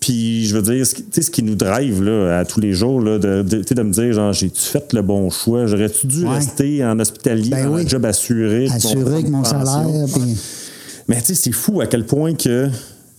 Puis, 0.00 0.46
je 0.46 0.54
veux 0.56 0.62
dire, 0.62 0.86
ce 0.86 0.94
qui, 0.94 1.02
tu 1.02 1.08
sais, 1.10 1.22
ce 1.22 1.30
qui 1.32 1.42
nous 1.42 1.56
drive 1.56 2.04
là, 2.04 2.38
à 2.38 2.44
tous 2.44 2.60
les 2.60 2.72
jours, 2.72 3.00
là, 3.00 3.18
de, 3.18 3.42
de, 3.42 3.64
tu 3.64 3.74
me 3.74 3.90
dire, 3.90 4.12
genre, 4.12 4.32
j'ai-tu 4.32 4.60
fait 4.62 4.92
le 4.92 5.02
bon 5.02 5.28
choix? 5.28 5.66
J'aurais-tu 5.66 6.06
dû 6.06 6.22
Ouais. 6.24 6.36
rester 6.36 6.84
en 6.84 7.00
hospitalier, 7.00 7.50
Ben 7.50 7.66
dans 7.66 7.74
oui. 7.74 7.82
un 7.82 7.88
job 7.88 8.04
assuré? 8.06 8.68
assurer 8.72 9.14
avec 9.14 9.28
mon 9.28 9.42
salaire. 9.42 9.84
puis- 10.14 10.36
Mais 11.08 11.16
tu 11.20 11.26
sais, 11.26 11.34
c'est 11.34 11.50
fou 11.52 11.80
à 11.80 11.86
quel 11.88 12.06
point 12.06 12.34
que. 12.34 12.68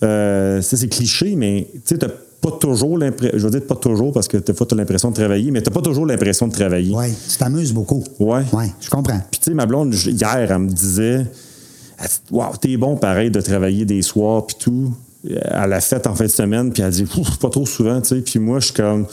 Euh, 0.03 0.62
ça, 0.62 0.77
c'est 0.77 0.88
cliché, 0.88 1.36
mais 1.36 1.67
tu 1.86 1.95
sais, 1.95 1.97
pas 2.41 2.52
toujours 2.52 2.97
l'impression. 2.97 3.38
Je 3.38 3.43
veux 3.43 3.52
dire, 3.52 3.65
pas 3.65 3.75
toujours, 3.75 4.13
parce 4.13 4.28
que 4.28 4.38
des 4.38 4.54
fois, 4.54 4.65
t'as 4.65 4.75
l'impression 4.75 5.10
de 5.10 5.15
travailler, 5.15 5.52
mais 5.52 5.62
t'as 5.62 5.71
pas 5.71 5.82
toujours 5.82 6.06
l'impression 6.06 6.47
de 6.47 6.54
travailler. 6.54 6.93
Ouais, 6.95 7.12
tu 7.30 7.38
t'amuses 7.38 7.73
beaucoup. 7.73 8.04
Ouais. 8.19 8.43
Ouais, 8.54 8.71
je 8.80 8.89
comprends. 8.89 9.19
Puis, 9.32 9.39
tu 9.39 9.52
sais, 9.52 9.54
ma 9.54 9.65
blonde, 9.65 9.93
hier, 9.93 10.52
elle 10.52 10.60
me 10.60 10.69
disait 10.69 11.25
Waouh, 12.32 12.56
t'es 12.58 12.78
bon 12.78 12.95
pareil 12.95 13.30
de 13.30 13.41
travailler 13.41 13.86
des 13.86 14.02
soirs, 14.02 14.45
puis 14.45 14.56
tout. 14.60 14.93
À 15.49 15.67
la 15.67 15.82
fête 15.82 16.08
en 16.08 16.15
fin 16.15 16.25
de 16.25 16.30
semaine, 16.30 16.71
puis 16.71 16.82
elle 16.82 16.91
dit 16.91 17.06
pas 17.41 17.49
trop 17.49 17.65
souvent, 17.65 17.99
tu 17.99 18.10
sais. 18.10 18.21
Puis 18.21 18.39
moi, 18.39 18.60
je 18.60 18.65
suis 18.65 18.73
comme. 18.73 19.06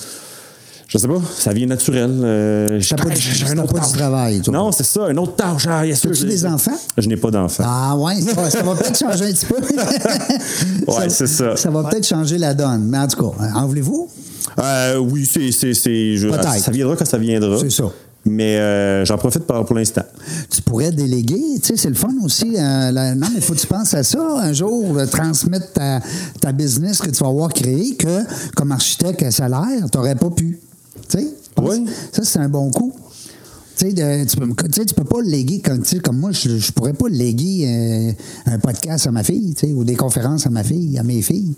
Je 0.88 0.98
sais 0.98 1.08
pas, 1.08 1.20
ça 1.36 1.52
vient 1.52 1.66
naturel. 1.66 2.10
Euh, 2.22 2.78
j'ai- 2.80 2.94
pas, 2.94 3.02
un 3.04 3.58
autre 3.58 3.74
tâche. 3.74 3.92
travail, 3.92 4.40
toi. 4.40 4.54
Non, 4.54 4.70
c'est 4.70 4.84
ça, 4.84 5.06
un 5.06 5.16
autre 5.16 5.34
tâche. 5.34 5.66
Ah, 5.68 5.84
yes, 5.84 6.04
As-tu 6.06 6.24
des 6.26 6.46
enfants? 6.46 6.78
Je 6.96 7.08
n'ai 7.08 7.16
pas 7.16 7.30
d'enfants. 7.32 7.64
Ah 7.66 7.96
ouais, 7.96 8.20
ça, 8.20 8.50
ça 8.50 8.62
va 8.62 8.74
peut-être 8.76 8.96
changer 8.98 9.24
un 9.24 9.32
petit 9.32 9.46
peu. 9.46 9.56
Ouais, 10.92 11.08
c'est 11.08 11.26
ça. 11.26 11.56
Ça 11.56 11.70
va 11.70 11.84
peut-être 11.84 12.06
changer 12.06 12.38
la 12.38 12.54
donne. 12.54 12.84
Mais 12.86 12.98
en 12.98 13.08
tout 13.08 13.20
cas, 13.32 13.44
en 13.54 13.66
voulez-vous? 13.66 14.08
Euh, 14.60 14.98
oui, 14.98 15.26
c'est, 15.26 15.50
ça 15.52 16.70
viendra 16.70 16.96
quand 16.96 17.04
ça 17.04 17.18
viendra. 17.18 17.58
C'est 17.58 17.70
ça. 17.70 17.84
Mais 18.28 18.56
euh, 18.58 19.04
j'en 19.04 19.18
profite 19.18 19.44
pour, 19.44 19.64
pour 19.64 19.76
l'instant. 19.76 20.02
Tu 20.50 20.60
pourrais 20.62 20.90
déléguer, 20.90 21.40
tu 21.62 21.68
sais, 21.68 21.76
c'est 21.76 21.88
le 21.88 21.94
fun 21.94 22.10
aussi. 22.24 22.54
euh, 22.56 22.90
la- 22.90 23.14
non, 23.14 23.26
mais 23.30 23.36
il 23.36 23.42
faut 23.42 23.54
que 23.54 23.58
tu 23.60 23.66
penses 23.68 23.94
à 23.94 24.02
ça 24.02 24.18
un 24.40 24.52
jour, 24.52 24.96
euh, 24.98 25.06
transmettre 25.06 25.72
ta, 25.72 26.00
ta 26.40 26.50
business 26.52 26.98
que 26.98 27.10
tu 27.10 27.22
vas 27.22 27.28
avoir 27.30 27.52
créée, 27.52 27.94
que 27.96 28.24
comme 28.56 28.72
architecte 28.72 29.22
à 29.22 29.30
salaire, 29.30 29.84
tu 29.92 29.96
n'aurais 29.96 30.16
pas 30.16 30.30
pu. 30.30 30.58
Oui. 31.62 31.86
Ça, 32.12 32.22
c'est 32.24 32.38
un 32.38 32.48
bon 32.48 32.70
coup. 32.70 32.92
Tu 33.78 33.92
de- 33.92 34.24
tu 34.24 34.36
peux, 34.38 34.68
tu 34.68 34.94
peux 34.94 35.04
pas 35.04 35.20
léguer 35.22 35.60
comme, 35.60 35.82
comme 36.02 36.18
moi, 36.18 36.32
je, 36.32 36.56
je 36.56 36.72
pourrais 36.72 36.94
pas 36.94 37.08
léguer 37.10 37.66
euh, 37.68 38.12
un 38.52 38.58
podcast 38.58 39.06
à 39.06 39.10
ma 39.10 39.22
fille, 39.22 39.52
tu 39.54 39.66
sais, 39.66 39.72
ou 39.74 39.84
des 39.84 39.96
conférences 39.96 40.46
à 40.46 40.50
ma 40.50 40.64
fille, 40.64 40.98
à 40.98 41.02
mes 41.02 41.20
filles. 41.20 41.54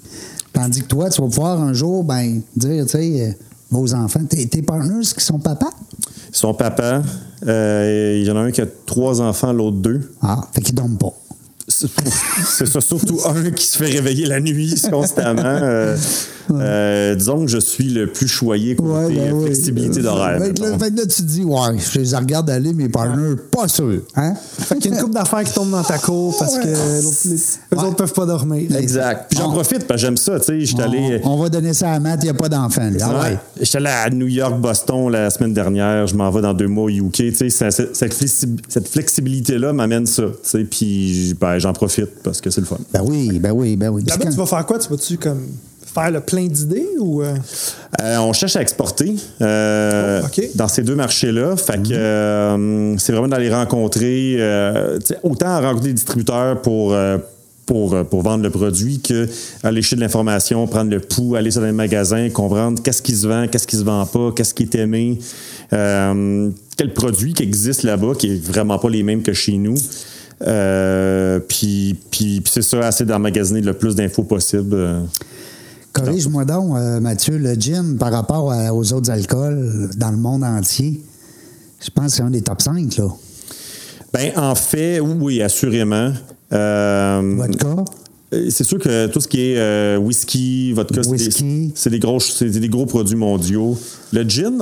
Tandis 0.52 0.82
que 0.82 0.86
toi, 0.88 1.10
tu 1.10 1.20
vas 1.22 1.28
pouvoir 1.28 1.60
un 1.60 1.72
jour, 1.74 2.02
ben, 2.02 2.40
dire, 2.56 2.84
tu 2.86 2.90
sais, 2.92 3.20
euh, 3.28 3.32
vos 3.70 3.94
enfants, 3.94 4.24
tes, 4.28 4.48
tes 4.48 4.62
partners 4.62 5.06
qui 5.16 5.24
sont 5.24 5.38
papa? 5.38 5.70
Son 6.32 6.54
papa, 6.54 7.02
euh, 7.46 8.18
il 8.20 8.26
y 8.26 8.30
en 8.32 8.36
a 8.36 8.40
un 8.40 8.50
qui 8.50 8.62
a 8.62 8.66
trois 8.86 9.20
enfants, 9.20 9.52
l'autre 9.52 9.76
deux. 9.76 10.12
Ah, 10.20 10.40
fait 10.52 10.60
qu'ils 10.60 10.74
dorment 10.74 10.98
pas. 10.98 11.12
C'est 12.46 12.66
ça, 12.66 12.80
surtout 12.80 13.20
un 13.26 13.50
qui 13.50 13.66
se 13.66 13.78
fait 13.78 13.90
réveiller 13.90 14.26
la 14.26 14.40
nuit 14.40 14.74
constamment. 14.90 15.42
Euh, 15.44 15.96
euh, 16.50 17.14
disons 17.14 17.44
que 17.44 17.50
je 17.50 17.58
suis 17.58 17.90
le 17.90 18.06
plus 18.06 18.28
choyé 18.28 18.74
côté 18.74 19.16
ben 19.16 19.42
flexibilité 19.42 20.00
d'horaire. 20.00 20.40
Fait 20.40 20.54
que, 20.54 20.62
là, 20.62 20.70
mettons. 20.70 20.78
fait 20.78 20.90
là, 20.90 21.02
tu 21.02 21.22
te 21.22 21.22
dis, 21.22 21.44
ouais, 21.44 21.76
je 21.78 22.00
les 22.00 22.16
regarde 22.16 22.48
aller, 22.50 22.72
mes 22.72 22.88
partners, 22.88 23.36
pas 23.50 23.68
sûr. 23.68 24.00
Hein? 24.16 24.34
Fait 24.34 24.76
qu'il 24.76 24.90
y 24.90 24.94
a 24.94 24.96
une 24.96 25.02
couple 25.02 25.14
d'affaires 25.14 25.44
qui 25.44 25.52
tombent 25.52 25.70
dans 25.70 25.82
ta 25.82 25.98
cour 25.98 26.34
parce 26.38 26.58
que 26.58 26.66
les, 26.66 27.36
eux 27.74 27.84
autres 27.84 27.96
peuvent 27.96 28.12
pas 28.12 28.26
dormir. 28.26 28.74
Exact. 28.76 29.26
Puis 29.30 29.38
j'en 29.38 29.50
profite 29.50 29.86
parce 29.86 30.00
que 30.00 30.06
j'aime 30.06 30.16
ça. 30.16 30.38
Tu 30.38 30.46
sais, 30.46 30.60
j'étais 30.60 30.82
allé. 30.82 31.20
On, 31.24 31.36
va 31.36 31.48
donner 31.48 31.74
ça 31.74 31.92
à 31.92 32.00
Matt, 32.00 32.20
il 32.22 32.26
n'y 32.26 32.30
a 32.30 32.34
pas 32.34 32.48
d'enfant. 32.48 32.90
J'étais 33.60 33.76
allé 33.76 33.86
à 33.88 34.10
New 34.10 34.28
York, 34.28 34.58
Boston 34.58 35.10
la 35.10 35.30
semaine 35.30 35.52
dernière. 35.52 36.06
Je 36.06 36.14
m'en 36.14 36.30
vais 36.30 36.40
dans 36.40 36.54
deux 36.54 36.68
mois 36.68 36.84
au 36.84 36.88
UK. 36.88 37.12
Tu 37.12 37.50
sais, 37.50 37.70
cette 37.70 38.88
flexibilité-là 38.88 39.72
m'amène 39.72 40.06
ça. 40.06 40.24
Tu 40.24 40.32
sais, 40.42 40.64
puis 40.64 41.36
ben, 41.38 41.58
j'en 41.68 41.72
profite 41.74 42.22
parce 42.22 42.40
que 42.40 42.50
c'est 42.50 42.60
le 42.60 42.66
fun. 42.66 42.78
Ben 42.92 43.02
oui, 43.04 43.38
ben 43.38 43.52
oui, 43.52 43.76
ben 43.76 43.90
oui. 43.90 44.02
Là-bas, 44.06 44.24
quand- 44.24 44.30
tu 44.30 44.36
vas 44.36 44.46
faire 44.46 44.66
quoi? 44.66 44.78
Tu 44.78 44.88
vas-tu 44.88 45.18
comme 45.18 45.42
faire 45.94 46.10
le 46.10 46.20
plein 46.20 46.46
d'idées 46.46 46.86
ou. 47.00 47.22
euh, 47.22 47.34
Euh, 48.00 48.16
on 48.18 48.32
cherche 48.32 48.56
à 48.56 48.62
exporter 48.62 49.16
euh, 49.42 50.22
Oh, 50.24 50.40
dans 50.54 50.68
ces 50.68 50.82
deux 50.82 50.94
marchés-là. 50.94 51.56
Fait 51.56 51.82
que 51.82 51.92
euh, 51.92 52.96
c'est 52.98 53.12
vraiment 53.12 53.28
d'aller 53.28 53.50
rencontrer, 53.52 54.36
euh, 54.38 54.98
autant 55.22 55.60
rencontrer 55.60 55.88
des 55.88 55.94
distributeurs 55.94 56.60
pour, 56.62 56.92
euh, 56.92 57.18
pour, 57.66 57.96
pour 58.06 58.22
vendre 58.22 58.42
le 58.44 58.50
produit 58.50 59.00
que 59.00 59.28
aller 59.62 59.82
chercher 59.82 59.96
de 59.96 60.00
l'information, 60.02 60.66
prendre 60.66 60.90
le 60.90 61.00
pouls, 61.00 61.34
aller 61.36 61.50
sur 61.50 61.60
les 61.62 61.72
magasins, 61.72 62.28
comprendre 62.30 62.80
qu'est-ce 62.82 63.02
qui 63.02 63.14
se 63.14 63.26
vend, 63.26 63.46
qu'est-ce 63.48 63.66
qui 63.66 63.76
se 63.76 63.82
vend 63.84 64.06
pas, 64.06 64.32
qu'est-ce 64.34 64.54
qui 64.54 64.62
est 64.64 64.74
aimé, 64.76 65.18
euh, 65.72 66.50
quel 66.76 66.94
produit 66.94 67.32
qui 67.34 67.42
existe 67.42 67.82
là-bas 67.82 68.12
qui 68.18 68.32
est 68.34 68.44
vraiment 68.44 68.78
pas 68.78 68.88
les 68.90 69.02
mêmes 69.02 69.22
que 69.22 69.32
chez 69.32 69.56
nous. 69.58 69.74
Euh, 70.46 71.40
puis, 71.40 71.96
puis, 72.10 72.40
puis 72.40 72.52
c'est 72.52 72.62
ça, 72.62 72.78
assez 72.86 73.04
d'emmagasiner 73.04 73.60
le 73.60 73.72
plus 73.74 73.94
d'infos 73.94 74.22
possible. 74.22 74.74
euh. 74.74 75.00
Corrige-moi 75.92 76.44
donc, 76.44 76.76
euh, 76.76 77.00
Mathieu, 77.00 77.38
le 77.38 77.54
gin 77.54 77.96
par 77.98 78.12
rapport 78.12 78.52
à- 78.52 78.72
aux 78.72 78.92
autres 78.92 79.10
alcools 79.10 79.90
dans 79.96 80.10
le 80.10 80.16
monde 80.16 80.44
entier, 80.44 81.02
je 81.84 81.90
pense 81.90 82.10
que 82.12 82.16
c'est 82.18 82.22
un 82.22 82.30
des 82.30 82.42
top 82.42 82.62
5, 82.62 82.96
là. 82.98 83.08
Ben, 84.12 84.32
en 84.36 84.54
fait, 84.54 85.00
oui, 85.00 85.42
assurément. 85.42 86.12
Euh, 86.52 87.34
Vodka, 87.36 87.74
C'est 88.30 88.64
sûr 88.64 88.78
que 88.78 89.06
tout 89.06 89.20
ce 89.20 89.28
qui 89.28 89.40
est 89.40 89.56
euh, 89.56 89.96
whisky, 89.96 90.72
vodka, 90.74 91.02
c'est 91.02 91.88
des- 91.90 91.98
gros, 91.98 92.18
des 92.40 92.68
gros 92.68 92.84
produits 92.84 93.16
mondiaux. 93.16 93.78
Le 94.12 94.22
gin, 94.28 94.58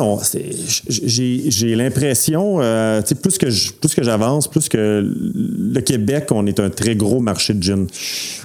j'ai 0.98 1.74
l'impression, 1.74 2.60
euh, 2.60 3.02
plus 3.20 3.38
que 3.38 3.50
je- 3.50 3.72
plus 3.72 3.94
que 3.94 4.02
j'avance, 4.04 4.48
plus 4.48 4.68
que 4.68 5.04
le 5.04 5.80
Québec, 5.80 6.26
on 6.30 6.46
est 6.46 6.60
un 6.60 6.70
très 6.70 6.94
gros 6.94 7.20
marché 7.20 7.54
de 7.54 7.62
gin. 7.62 7.86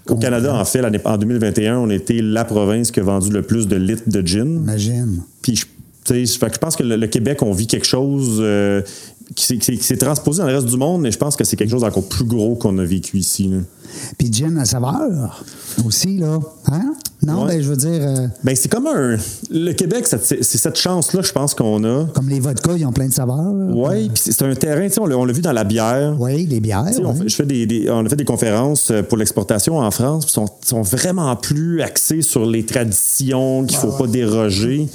Au 0.10 0.15
Canada, 0.15 0.55
en 0.55 0.65
fait, 0.65 0.81
en 1.05 1.17
2021, 1.17 1.77
on 1.77 1.89
était 1.91 2.21
la 2.21 2.43
province 2.43 2.89
qui 2.91 2.99
a 2.99 3.03
vendu 3.03 3.29
le 3.31 3.43
plus 3.43 3.67
de 3.67 3.75
litres 3.75 4.03
de 4.07 4.25
gin. 4.25 4.55
imagine. 4.63 5.21
Puis 5.41 5.62
fait 6.05 6.47
que 6.47 6.53
je 6.53 6.59
pense 6.59 6.75
que 6.75 6.83
le, 6.83 6.95
le 6.95 7.07
Québec, 7.07 7.41
on 7.43 7.51
vit 7.53 7.67
quelque 7.67 7.85
chose 7.87 8.37
euh, 8.39 8.81
qui 9.35 9.45
s'est- 9.45 9.57
qui 9.57 9.65
s'est 9.65 9.77
qui 9.77 9.83
s'est 9.83 9.97
transposé 9.97 10.39
dans 10.41 10.47
le 10.47 10.55
reste 10.55 10.67
du 10.67 10.77
monde, 10.77 11.01
mais 11.01 11.11
je 11.11 11.17
pense 11.17 11.35
que 11.35 11.43
c'est 11.43 11.55
quelque 11.55 11.69
chose 11.71 11.81
d'encore 11.81 12.07
plus 12.07 12.25
gros 12.25 12.55
qu'on 12.55 12.77
a 12.79 12.83
vécu 12.83 13.17
ici. 13.17 13.47
là. 13.47 13.57
Puis 14.17 14.31
gin 14.31 14.57
à 14.57 14.65
saveur 14.65 15.43
aussi, 15.85 16.17
là. 16.17 16.39
Hein? 16.67 16.93
Non, 17.23 17.43
Ouais. 17.43 17.49
ben, 17.57 17.61
je 17.61 17.69
veux 17.69 17.75
dire, 17.75 17.89
euh, 18.01 18.27
Ben, 18.43 18.55
c'est 18.55 18.67
comme 18.69 18.87
un. 18.87 19.15
Le 19.51 19.73
Québec, 19.73 20.07
c'est 20.07 20.43
cette 20.43 20.77
chance-là, 20.77 21.21
je 21.21 21.31
pense 21.31 21.53
qu'on 21.53 21.83
a. 21.83 22.05
comme 22.13 22.29
les 22.29 22.39
vodkas, 22.39 22.77
ils 22.77 22.85
ont 22.85 22.91
plein 22.93 23.07
de 23.07 23.13
saveurs. 23.13 23.53
Oui, 23.53 24.09
puis 24.09 24.23
c'est 24.33 24.41
un 24.41 24.55
terrain, 24.55 24.87
tu 24.87 24.93
sais, 24.95 25.01
on 25.01 25.05
l'a 25.05 25.33
vu 25.33 25.41
dans 25.41 25.51
la 25.51 25.63
bière. 25.65 26.15
Oui, 26.19 26.47
les 26.47 26.59
bières. 26.59 26.85
On, 27.03 27.13
fait, 27.13 27.29
je 27.29 27.35
fais 27.35 27.45
des, 27.45 27.65
des- 27.67 27.89
on 27.91 28.03
a 28.05 28.09
fait 28.09 28.15
des 28.15 28.25
conférences 28.25 28.89
euh, 28.89 29.03
pour 29.03 29.17
l'exportation 29.19 29.77
en 29.77 29.91
France, 29.91 30.25
puis 30.25 30.33
sont, 30.33 30.47
sont 30.65 30.81
vraiment 30.81 31.35
plus 31.35 31.81
axés 31.83 32.23
sur 32.23 32.43
les 32.45 32.65
traditions, 32.65 33.65
qu'il 33.65 33.77
faut 33.77 33.91
pas 33.91 34.07
déroger. 34.07 34.87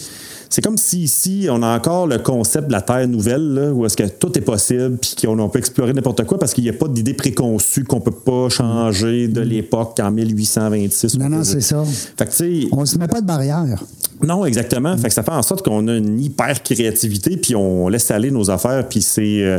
C'est 0.56 0.62
comme 0.62 0.78
si 0.78 1.00
ici, 1.02 1.48
on 1.50 1.62
a 1.62 1.76
encore 1.76 2.06
le 2.06 2.16
concept 2.16 2.68
de 2.68 2.72
la 2.72 2.80
terre 2.80 3.06
nouvelle, 3.06 3.52
là, 3.52 3.74
où 3.74 3.84
est-ce 3.84 3.94
que 3.94 4.04
tout 4.04 4.38
est 4.38 4.40
possible, 4.40 4.96
puis 4.96 5.14
qu'on 5.20 5.38
on 5.38 5.50
peut 5.50 5.58
explorer 5.58 5.92
n'importe 5.92 6.24
quoi 6.24 6.38
parce 6.38 6.54
qu'il 6.54 6.64
n'y 6.64 6.70
a 6.70 6.72
pas 6.72 6.88
d'idée 6.88 7.12
préconçue 7.12 7.84
qu'on 7.84 8.00
peut 8.00 8.10
pas 8.10 8.48
changer 8.48 9.28
de 9.28 9.42
l'époque 9.42 10.00
en 10.02 10.10
1826. 10.10 11.18
Non, 11.18 11.28
non, 11.28 11.44
c'est 11.44 11.60
ça. 11.60 11.84
Fait 11.84 12.24
que, 12.24 12.74
On 12.74 12.86
se 12.86 12.96
met 12.96 13.06
pas 13.06 13.20
de 13.20 13.26
barrière. 13.26 13.84
non, 14.22 14.46
exactement. 14.46 14.96
Fait 14.96 15.08
que 15.08 15.12
ça 15.14 15.22
fait 15.22 15.30
en 15.30 15.42
sorte 15.42 15.62
qu'on 15.62 15.88
a 15.88 15.94
une 15.94 16.18
hyper 16.18 16.62
créativité, 16.62 17.36
puis 17.36 17.54
on 17.54 17.88
laisse 17.88 18.10
aller 18.10 18.30
nos 18.30 18.50
affaires, 18.50 18.88
puis 18.88 19.02
c'est. 19.02 19.42
euh, 19.42 19.58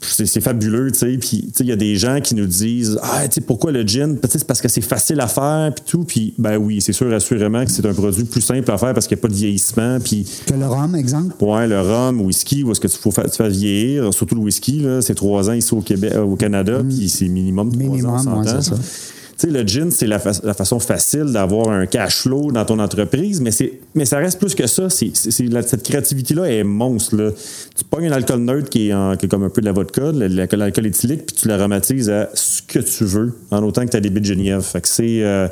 c'est 0.00 0.26
c'est 0.26 0.40
fabuleux, 0.40 0.90
tu 0.92 0.98
sais. 0.98 1.18
Puis, 1.18 1.42
tu 1.42 1.50
sais, 1.54 1.64
il 1.64 1.68
y 1.68 1.72
a 1.72 1.76
des 1.76 1.96
gens 1.96 2.20
qui 2.20 2.34
nous 2.34 2.46
disent 2.46 2.98
Ah, 3.02 3.28
tu 3.28 3.34
sais, 3.36 3.40
pourquoi 3.40 3.70
le 3.72 3.82
gin 3.86 4.16
Peut-être 4.16 4.38
c'est 4.38 4.46
parce 4.46 4.60
que 4.60 4.68
c'est 4.68 4.80
facile 4.80 5.20
à 5.20 5.26
faire, 5.28 5.72
puis 5.74 5.84
tout. 5.86 6.04
Puis, 6.04 6.34
ben 6.38 6.56
oui, 6.56 6.80
c'est 6.80 6.92
sûr, 6.92 7.12
assurément 7.12 7.64
que 7.64 7.70
c'est 7.70 7.84
un 7.86 7.92
produit 7.94 8.24
plus 8.24 8.40
simple 8.40 8.70
à 8.70 8.78
faire 8.78 8.94
parce 8.94 9.06
qu'il 9.06 9.16
n'y 9.16 9.20
a 9.20 9.22
pas 9.22 9.28
de 9.28 9.34
vieillissement. 9.34 9.98
Puis, 10.00 10.26
Que 10.46 10.54
le 10.54 10.66
rhum, 10.66 10.94
exemple? 10.96 11.34
ouais, 11.44 11.66
le 11.68 11.80
rhum, 11.80 12.20
whisky, 12.22 12.62
où 12.64 12.72
est-ce 12.72 12.80
que 12.80 12.88
tu 12.88 12.96
faut 12.96 13.10
faire, 13.10 13.30
tu 13.30 13.36
fais 13.36 13.48
vieillir 13.48 14.12
Surtout 14.14 14.34
le 14.34 14.40
whisky, 14.42 14.80
là, 14.80 15.02
c'est 15.02 15.14
trois 15.14 15.50
ans 15.50 15.54
ici 15.54 15.72
au 15.74 15.80
Québec, 15.82 16.12
euh, 16.14 16.22
au 16.22 16.36
Canada, 16.36 16.82
puis 16.88 17.08
c'est 17.08 17.28
minimum 17.28 17.70
trois 17.72 17.84
Mm. 17.84 17.90
Minimum, 17.90 18.28
ans, 18.28 18.40
ouais, 18.40 18.62
ça. 18.62 18.74
Sais, 19.40 19.46
le 19.46 19.66
gin, 19.66 19.90
c'est 19.90 20.06
la, 20.06 20.18
fa- 20.18 20.38
la 20.44 20.52
façon 20.52 20.78
facile 20.80 21.32
d'avoir 21.32 21.70
un 21.70 21.86
cash 21.86 22.24
flow 22.24 22.52
dans 22.52 22.66
ton 22.66 22.78
entreprise, 22.78 23.40
mais, 23.40 23.48
mais 23.94 24.04
ça 24.04 24.18
reste 24.18 24.38
plus 24.38 24.54
que 24.54 24.66
ça. 24.66 24.90
Cette 24.90 25.82
créativité-là 25.82 26.50
est 26.50 26.62
monstre. 26.62 27.32
Tu 27.74 27.82
pognes 27.84 28.08
un 28.08 28.12
alcool 28.12 28.40
neutre 28.40 28.68
qui 28.68 28.90
est, 28.90 29.26
comme 29.30 29.44
un 29.44 29.48
peu 29.48 29.62
de 29.62 29.66
la 29.66 29.72
vodka, 29.72 30.12
l'alcool, 30.12 30.86
éthylique, 30.86 31.24
puis 31.24 31.36
tu 31.36 31.48
l'aromatises 31.48 32.10
à 32.10 32.28
ce 32.34 32.60
que 32.68 32.80
tu 32.80 33.04
veux, 33.06 33.32
en 33.50 33.62
autant 33.62 33.86
que 33.86 33.90
tu 33.92 33.96
as 33.96 34.00
des 34.00 34.10
bits 34.10 34.20
de 34.20 34.26
Genièvre. 34.26 34.62
Fait 34.62 34.82
que 34.82 34.88
c'est, 34.88 35.22
euh, 35.22 35.48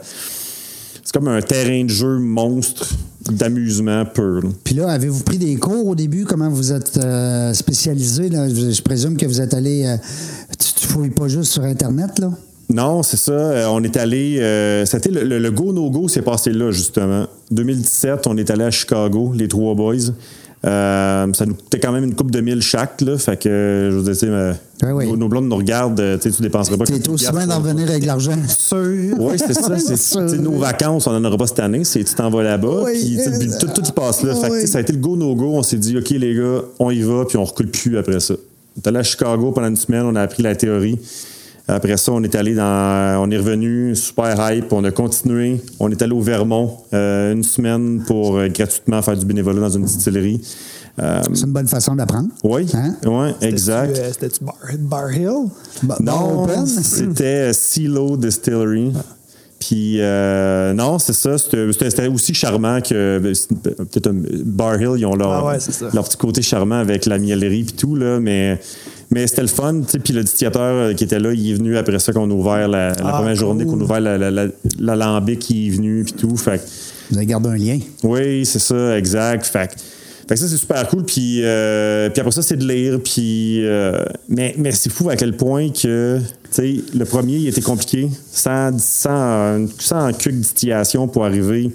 c'est 1.03 1.13
comme 1.15 1.29
un 1.29 1.41
terrain 1.41 1.83
de 1.85 1.89
jeu 1.89 2.19
monstre 2.19 2.91
d'amusement 3.31 4.05
pur. 4.05 4.43
Puis 4.65 4.75
là, 4.75 4.91
avez-vous 4.91 5.23
pris 5.23 5.39
des 5.39 5.57
cours 5.57 5.87
au 5.87 5.95
début? 5.95 6.27
Comment 6.27 6.51
vous 6.51 6.73
êtes 6.75 6.99
euh, 6.99 7.55
spécialisé? 7.55 8.29
Je 8.31 8.83
présume 8.83 9.17
que 9.17 9.25
vous 9.25 9.41
êtes 9.41 9.55
allé. 9.55 9.87
euh, 9.87 9.97
tu, 10.59 10.75
tu 10.83 10.87
fouilles 10.87 11.09
pas 11.09 11.29
juste 11.29 11.53
sur 11.53 11.63
Internet, 11.65 12.19
là? 12.19 12.33
Non, 12.71 13.03
c'est 13.03 13.17
ça. 13.17 13.33
Euh, 13.33 13.67
on 13.71 13.83
est 13.83 13.97
allé. 13.97 14.39
euh, 14.41 14.85
c'était 14.85 15.11
le, 15.11 15.25
le- 15.25 15.39
le 15.39 15.51
go 15.51 15.73
no 15.73 15.89
go 15.91 16.07
s'est 16.09 16.23
passé 16.23 16.51
là 16.53 16.71
justement. 16.71 17.27
2017, 17.51 18.27
on 18.27 18.37
est 18.37 18.51
allé 18.51 18.65
à 18.65 18.71
Chicago, 18.71 19.33
les 19.35 19.49
trois 19.49 19.75
boys. 19.75 19.95
Euh, 20.67 21.33
ça 21.35 21.47
nous 21.47 21.55
coûtait 21.55 21.79
quand 21.79 21.93
même 21.93 22.03
une 22.05 22.15
coupe 22.17 22.31
de 22.33 22.41
mille 22.41 22.61
chaque 22.61 23.01
là. 23.01 23.17
Fait 23.17 23.41
que 23.41 23.89
je 23.93 23.97
vous 23.97 24.11
dis, 24.11 24.27
ouais. 24.93 25.07
nos, 25.07 25.17
nos 25.17 25.29
blondes 25.29 25.49
nous 25.49 25.57
regardent. 25.57 26.19
tu 26.21 26.31
dépenserais 26.43 26.77
pas. 26.77 26.85
T'es 26.85 27.09
aussi 27.09 27.31
bien 27.31 27.47
d'en 27.47 27.59
revenir 27.61 27.89
avec 27.89 28.05
l'argent. 28.05 28.33
Oui, 29.19 29.37
c'est 29.39 29.55
ça. 29.55 29.79
C'est, 29.79 29.97
Sûr. 29.97 30.21
nos 30.43 30.59
vacances, 30.59 31.07
on 31.07 31.13
n'en 31.19 31.25
aura 31.27 31.39
pas 31.39 31.47
cette 31.47 31.61
année. 31.61 31.85
C'est 31.85 32.03
tu 32.05 32.13
t'en 32.15 32.29
vas 32.29 32.43
là-bas. 32.43 32.83
Oui. 32.87 33.19
Puis 33.39 33.49
tout, 33.61 33.69
tout 33.69 33.87
y 33.89 33.93
passe 33.93 34.23
là. 34.25 34.35
Fait 34.35 34.49
que, 34.51 34.67
ça 34.67 34.79
a 34.79 34.81
été 34.83 34.93
le 34.93 34.99
go 34.99 35.17
no 35.17 35.35
go. 35.35 35.53
On 35.55 35.63
s'est 35.63 35.77
dit, 35.79 35.97
ok 35.97 36.11
les 36.11 36.35
gars, 36.35 36.63
on 36.81 36.91
y 36.91 37.01
va, 37.03 37.25
puis 37.25 37.39
on 37.39 37.45
recule 37.45 37.71
plus 37.71 37.97
après 37.97 38.19
ça. 38.21 38.35
On 38.35 38.81
est 38.81 38.87
allé 38.89 38.99
à 38.99 39.03
Chicago 39.05 39.53
pendant 39.53 39.69
une 39.69 39.77
semaine. 39.77 40.03
On 40.03 40.17
a 40.17 40.23
appris 40.23 40.43
la 40.43 40.55
théorie. 40.57 40.99
Après 41.71 41.97
ça, 41.99 42.13
on 42.13 42.23
est 42.23 42.35
allé 42.35 42.55
dans, 42.55 43.23
on 43.23 43.31
est 43.31 43.37
revenu 43.37 43.95
super 43.95 44.35
hype. 44.51 44.73
On 44.73 44.83
a 44.85 44.91
continué. 44.91 45.61
On 45.79 45.91
est 45.91 46.01
allé 46.01 46.13
au 46.13 46.21
Vermont 46.21 46.79
euh, 46.95 47.33
une 47.35 47.43
semaine 47.45 48.03
pour 48.07 48.39
euh, 48.39 48.49
gratuitement 48.49 49.03
faire 49.03 49.17
du 49.17 49.27
bénévolat 49.27 49.61
dans 49.61 49.71
une 49.71 49.85
distillerie. 49.85 50.41
Euh, 50.99 51.21
C'est 51.35 51.45
une 51.45 51.53
bonne 51.53 51.69
façon 51.69 51.95
d'apprendre. 51.95 52.29
oui, 52.43 52.67
Hein? 52.75 52.95
ouais, 53.05 53.35
exact. 53.43 53.95
C'était-tu, 53.95 54.01
euh, 54.09 54.13
C'était-tu 54.13 54.45
Bar, 54.45 54.57
Bar 54.79 55.13
Hill? 55.15 55.49
Bar 55.83 56.03
Non, 56.03 56.47
c'était 56.67 57.53
Silo 57.53 58.17
Distillery. 58.17 58.93
Puis, 59.61 59.97
euh, 60.01 60.73
non, 60.73 60.99
c'est 60.99 61.13
ça. 61.13 61.37
C'était 61.37 62.07
aussi 62.07 62.33
charmant 62.33 62.81
que. 62.81 63.19
ben, 63.19 63.35
Peut-être 63.77 64.07
un- 64.09 64.23
Bar 64.45 64.81
Hill, 64.81 64.93
ils 64.99 65.05
ont 65.07 65.17
leur, 65.17 65.33
Ah 65.33 65.47
ouais, 65.47 65.59
leur 65.93 66.05
petit 66.09 66.17
côté 66.17 66.43
charmant 66.43 66.77
avec 66.79 67.07
la 67.07 67.19
miellerie 67.19 67.61
et 67.69 67.77
tout, 67.77 67.95
là. 67.95 68.19
Mais, 68.21 68.59
mais 69.11 69.27
c'était 69.27 69.43
le 69.43 69.49
fun, 69.49 69.81
tu 69.83 69.89
sais. 69.93 69.99
Puis 69.99 70.13
le 70.13 70.23
distillateur 70.23 70.63
euh, 70.63 70.95
qui 70.95 71.05
était 71.05 71.19
là, 71.19 71.33
il 71.33 71.51
est 71.51 71.55
venu 71.55 71.77
après 71.77 71.99
ça 71.99 72.13
qu'on 72.13 72.31
a 72.31 72.35
ouvert 72.35 72.69
la, 72.69 72.91
la 72.91 72.95
Ah, 73.05 73.13
première 73.19 73.35
journée, 73.35 73.65
qu'on 73.65 73.81
a 73.81 73.85
ouvert 73.85 74.01
la- 74.01 74.19
la- 74.19 74.31
la- 74.31 74.49
l'alambic, 74.79 75.49
il 75.51 75.69
est 75.69 75.71
venu, 75.77 76.05
puis 76.05 76.13
tout. 76.15 76.37
Fait 76.37 76.61
Vous 77.11 77.17
avez 77.17 77.27
gardé 77.27 77.49
un 77.49 77.57
lien. 77.57 77.79
oui, 78.05 78.45
c'est 78.45 78.59
ça, 78.59 78.99
exact. 78.99 79.47
Fait, 79.47 79.69
que- 79.69 79.79
fait 80.29 80.35
que 80.35 80.37
ça, 80.37 80.49
c'est 80.49 80.57
super 80.59 80.87
cool. 80.89 81.05
Puis, 81.05 81.41
euh, 81.43 82.11
puis 82.11 82.21
après 82.21 82.33
ça, 82.33 82.43
c'est 82.43 82.57
de 82.57 82.67
lire. 82.69 83.01
Puis, 83.03 83.65
euh, 83.65 84.05
mais 84.29 84.55
mais 84.59 84.73
c'est 84.73 84.91
fou 84.93 85.09
à 85.09 85.17
quel 85.17 85.35
point 85.37 85.71
que, 85.71 86.19
tu 86.19 86.25
sais, 86.51 86.75
le 86.95 87.05
premier, 87.07 87.37
il 87.37 87.49
était 87.49 87.63
compliqué. 87.63 88.09
Sans, 88.31 88.79
sans, 88.79 89.67
sans 89.79 90.11
distillation 90.11 91.09
pour 91.09 91.25
arriver 91.25 91.71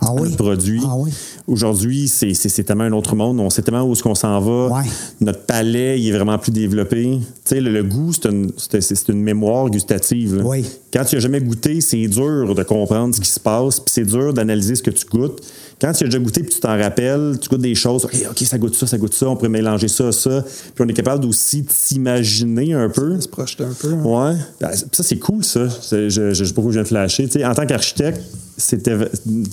Ah 0.00 0.06
à 0.08 0.12
oui? 0.14 0.22
notre 0.22 0.36
produit. 0.36 0.80
Ah 0.84 0.94
oui? 0.96 1.10
Aujourd'hui, 1.46 2.08
c'est, 2.08 2.34
c'est, 2.34 2.48
c'est 2.48 2.64
tellement 2.64 2.84
un 2.84 2.92
autre 2.92 3.16
monde. 3.16 3.40
On 3.40 3.50
sait 3.50 3.62
tellement 3.62 3.82
où 3.82 3.92
est-ce 3.92 4.02
qu'on 4.02 4.14
s'en 4.14 4.40
va. 4.40 4.68
Ouais. 4.68 4.84
Notre 5.20 5.40
palais, 5.44 6.00
il 6.00 6.08
est 6.08 6.12
vraiment 6.12 6.38
plus 6.38 6.52
développé. 6.52 7.18
Tu 7.20 7.24
sais, 7.44 7.60
le, 7.60 7.72
le 7.72 7.82
goût, 7.82 8.12
c'est 8.12 8.28
une, 8.28 8.52
c'est, 8.56 9.08
une 9.08 9.22
mémoire 9.22 9.68
gustative. 9.68 10.44
Quand 10.92 11.04
tu 11.04 11.16
n'as 11.16 11.20
jamais 11.20 11.40
goûté, 11.40 11.80
c'est 11.80 12.06
dur 12.06 12.54
de 12.54 12.62
comprendre 12.62 13.14
ce 13.14 13.20
qui 13.20 13.28
se 13.28 13.40
passe, 13.40 13.80
puis 13.80 13.92
c'est 13.92 14.04
dur 14.04 14.32
d'analyser 14.32 14.76
ce 14.76 14.82
que 14.82 14.90
tu 14.90 15.04
goûtes. 15.06 15.40
Quand 15.82 15.92
tu 15.92 16.04
as 16.04 16.06
déjà 16.06 16.18
goûté, 16.20 16.42
puis 16.44 16.54
tu 16.54 16.60
t'en 16.60 16.78
rappelles, 16.78 17.36
tu 17.40 17.48
goûtes 17.48 17.60
des 17.60 17.74
choses, 17.74 18.04
OK, 18.04 18.14
OK, 18.30 18.38
ça 18.38 18.56
goûte 18.56 18.76
ça, 18.76 18.86
ça 18.86 18.96
goûte 18.98 19.14
ça, 19.14 19.28
on 19.28 19.34
pourrait 19.34 19.48
mélanger 19.48 19.88
ça, 19.88 20.12
ça. 20.12 20.42
Puis 20.74 20.84
on 20.84 20.86
est 20.88 20.92
capable 20.92 21.26
aussi 21.26 21.62
de 21.62 21.70
s'imaginer 21.70 22.72
un 22.72 22.88
peu. 22.88 23.20
Se 23.20 23.26
projeter 23.26 23.64
un 23.64 23.72
peu. 23.72 23.92
hein. 23.92 24.02
Ouais. 24.04 24.36
Ben, 24.60 24.70
ça, 24.72 25.02
c'est 25.02 25.18
cool, 25.18 25.42
ça. 25.44 25.66
Je, 25.90 26.08
je, 26.08 26.32
je 26.34 26.44
sais 26.44 26.50
pas 26.50 26.54
pourquoi 26.54 26.70
je 26.72 26.76
viens 26.78 26.82
de 26.84 26.88
flasher. 26.88 27.24
Tu 27.26 27.32
sais, 27.40 27.44
en 27.44 27.52
tant 27.52 27.66
qu'architecte, 27.66 28.20
c'était 28.56 28.96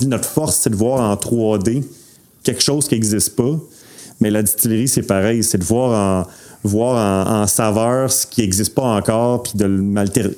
notre 0.04 0.26
force, 0.30 0.58
c'est 0.62 0.70
de 0.70 0.76
voir 0.76 1.02
en 1.02 1.16
3D 1.16 1.84
quelque 2.44 2.62
chose 2.62 2.88
qui 2.88 2.94
n'existe 2.94 3.36
pas. 3.36 3.60
Mais 4.22 4.30
la 4.30 4.44
distillerie, 4.44 4.88
c'est 4.88 5.02
pareil. 5.02 5.44
C'est 5.44 5.58
de 5.58 5.64
voir 5.64 6.26
en, 6.26 6.28
voir 6.64 7.28
en, 7.28 7.42
en 7.42 7.48
saveur 7.48 8.12
ce 8.12 8.28
qui 8.28 8.42
n'existe 8.42 8.76
pas 8.76 8.84
encore, 8.84 9.42
puis 9.44 9.54
de 9.56 9.66
le 9.66 9.82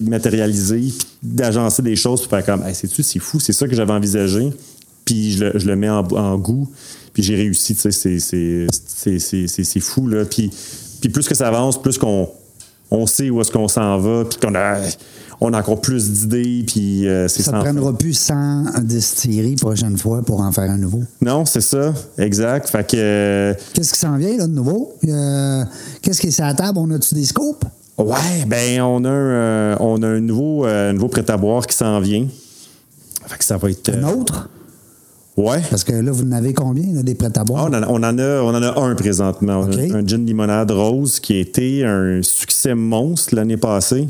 matérialiser, 0.02 0.78
puis 0.80 1.08
d'agencer 1.22 1.82
des 1.82 1.96
choses, 1.96 2.22
puis 2.22 2.30
faire 2.30 2.46
comme, 2.46 2.66
hey, 2.66 2.76
sais-tu, 2.76 3.04
c'est 3.04 3.20
fou, 3.20 3.40
c'est 3.40 3.54
ça 3.54 3.68
que 3.68 3.76
j'avais 3.76 3.92
envisagé. 3.94 4.52
Puis 5.12 5.34
je 5.34 5.44
le, 5.44 5.60
je 5.60 5.68
le 5.68 5.76
mets 5.76 5.90
en, 5.90 6.08
en 6.08 6.38
goût, 6.38 6.70
puis 7.14 7.22
j'ai 7.22 7.36
réussi. 7.36 7.76
Tu 7.76 7.92
sais, 7.92 8.20
c'est- 9.60 9.80
fou, 9.82 10.08
là. 10.08 10.24
Puis, 10.24 10.50
puis 11.02 11.10
plus 11.10 11.28
que 11.28 11.36
ça 11.36 11.50
avance, 11.50 11.82
plus 11.82 11.98
qu'on 11.98 12.30
on 12.90 13.06
sait 13.06 13.30
où 13.30 13.42
est-ce 13.42 13.52
qu'on 13.52 13.68
s'en 13.68 13.98
va, 13.98 14.24
puis 14.24 14.40
qu'on 14.40 14.56
a, 14.56 14.78
on 15.42 15.52
a 15.52 15.60
encore 15.60 15.82
plus 15.82 16.10
d'idées, 16.12 16.64
puis 16.66 17.08
euh, 17.10 17.28
c'est 17.28 17.44
Ça 17.44 17.52
ne 17.58 17.62
prendra 17.62 17.98
plus 17.98 18.14
100 18.14 18.80
distilleries 18.84 19.58
prochaine 19.58 19.98
fois 19.98 20.22
pour 20.22 20.40
en 20.40 20.52
faire 20.54 20.72
un 20.72 20.78
nouveau? 20.78 21.04
Non, 21.20 21.44
c'est 21.46 21.60
ça, 21.60 21.94
exact. 22.18 22.70
Fait 22.70 22.88
que, 22.90 22.96
euh, 22.98 23.54
Qu'est-ce 23.74 23.92
qui 23.92 24.00
s'en 24.00 24.16
vient, 24.16 24.38
là, 24.38 24.48
de 24.48 24.54
nouveau? 24.54 24.94
Euh, 25.10 25.66
Qu'est-ce 26.02 26.22
qui 26.22 26.28
est 26.28 26.32
sur 26.32 26.46
la 26.46 26.54
table? 26.54 26.78
On 26.78 26.90
a-tu 26.92 27.16
des 27.16 27.26
scopes? 27.26 27.66
Ouais, 27.98 28.46
ben 28.48 28.80
on 28.82 29.04
a 29.04 29.10
un, 29.10 29.12
euh, 29.12 29.76
on 29.82 30.02
a 30.04 30.08
un 30.08 30.22
nouveau, 30.22 30.66
nouveau 30.94 31.10
prêt-à-boire 31.10 31.68
qui 31.68 31.76
s'en 31.76 32.00
vient. 32.00 32.26
Fait 33.28 33.38
que 33.38 33.44
ça 33.44 33.58
va 33.58 33.70
être. 33.70 33.90
Un 33.90 34.04
autre? 34.04 34.50
Ouais. 35.38 35.60
Parce 35.70 35.84
que 35.84 35.94
là, 35.94 36.12
vous 36.12 36.24
en 36.26 36.32
avez 36.34 36.54
combien, 36.54 36.94
là, 36.94 37.04
des 37.04 37.16
prêts 37.16 37.28
à 37.28 37.32
Ah, 37.40 37.44
boire? 37.44 37.66
on, 37.72 37.74
en 37.74 37.82
a, 37.82 37.88
on, 37.88 37.96
en 37.96 38.04
a, 38.20 38.42
on 38.42 38.50
en 38.50 38.62
a 38.62 38.80
un 38.82 38.96
présentement. 38.96 39.64
Un 39.94 40.06
gin 40.06 40.26
limonade 40.26 40.72
rose 40.72 41.20
qui 41.20 41.34
a 41.34 41.40
été 41.40 41.86
un 41.86 42.20
succès 42.22 42.76
monstre 42.76 43.36
l'année 43.36 43.58
passée. 43.58 44.08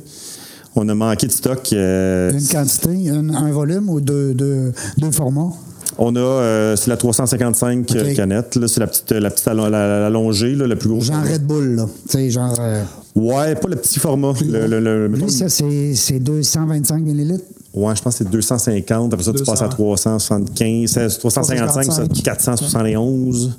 On 0.76 0.88
a 0.89 0.95
manqué 0.95 1.28
de 1.28 1.32
stock. 1.32 1.61
euh, 1.74 2.32
Une 2.34 2.47
quantité, 2.47 3.09
un 3.09 3.51
volume 3.51 3.89
ou 3.89 4.01
deux, 4.01 4.34
deux, 4.34 4.72
deux 4.97 5.11
formats? 5.11 5.51
on 5.97 6.15
a, 6.15 6.19
euh, 6.19 6.76
c'est 6.78 6.89
la 6.89 6.97
355 6.97 7.86
OK. 7.91 8.13
canette. 8.15 8.55
là. 8.55 8.67
C'est 8.67 8.80
la 8.80 8.88
petite, 8.88 9.11
la 9.11 9.30
petite 9.30 9.47
allongée, 9.47 10.55
là, 10.55 10.65
la 10.65 10.76
plus 10.76 10.89
grosse. 10.89 11.03
Genre 11.05 11.22
Red 11.24 11.45
Bull, 11.45 11.76
là. 11.76 11.86
Tu 12.09 12.17
sais, 12.17 12.30
genre. 12.32 12.55
euh, 12.59 12.84
Ouais, 13.13 13.55
pas 13.55 13.67
le 13.67 13.76
petit 13.76 13.99
format. 13.99 14.34
Le, 14.41 14.65
le- 14.67 14.80
le- 14.80 15.09
mettons- 15.09 15.26
lui, 15.26 15.32
ça, 15.32 15.49
c'est 15.49 15.93
c'est 15.95 16.19
225 16.19 17.03
millilitres. 17.03 17.43
Ouais, 17.74 17.95
je 17.95 18.01
pense 18.01 18.17
que 18.17 18.24
c'est 18.26 18.30
250. 18.30 19.13
Après 19.13 19.24
ça, 19.24 19.32
tu 19.32 19.39
200. 19.39 19.51
passes 19.51 19.61
à 19.61 19.69
375. 19.69 20.91
c'est 20.91 21.07
355, 21.19 21.84
ça, 21.84 22.07
355. 22.07 22.24
471. 22.24 23.57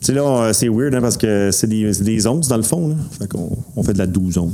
Tu 0.00 0.06
sais, 0.06 0.12
là, 0.12 0.22
euh, 0.22 0.52
c'est 0.52 0.68
weird 0.68 0.94
hein, 0.94 1.00
parce 1.00 1.16
que 1.16 1.50
c'est 1.52 1.66
des, 1.66 2.26
onces 2.26 2.48
dans 2.48 2.56
le 2.56 2.62
fond. 2.62 2.88
Là. 2.88 2.94
Fait 3.18 3.28
qu'on 3.28 3.56
on 3.74 3.82
fait 3.82 3.92
de 3.92 3.98
la 3.98 4.06
12 4.06 4.38
onces. 4.38 4.52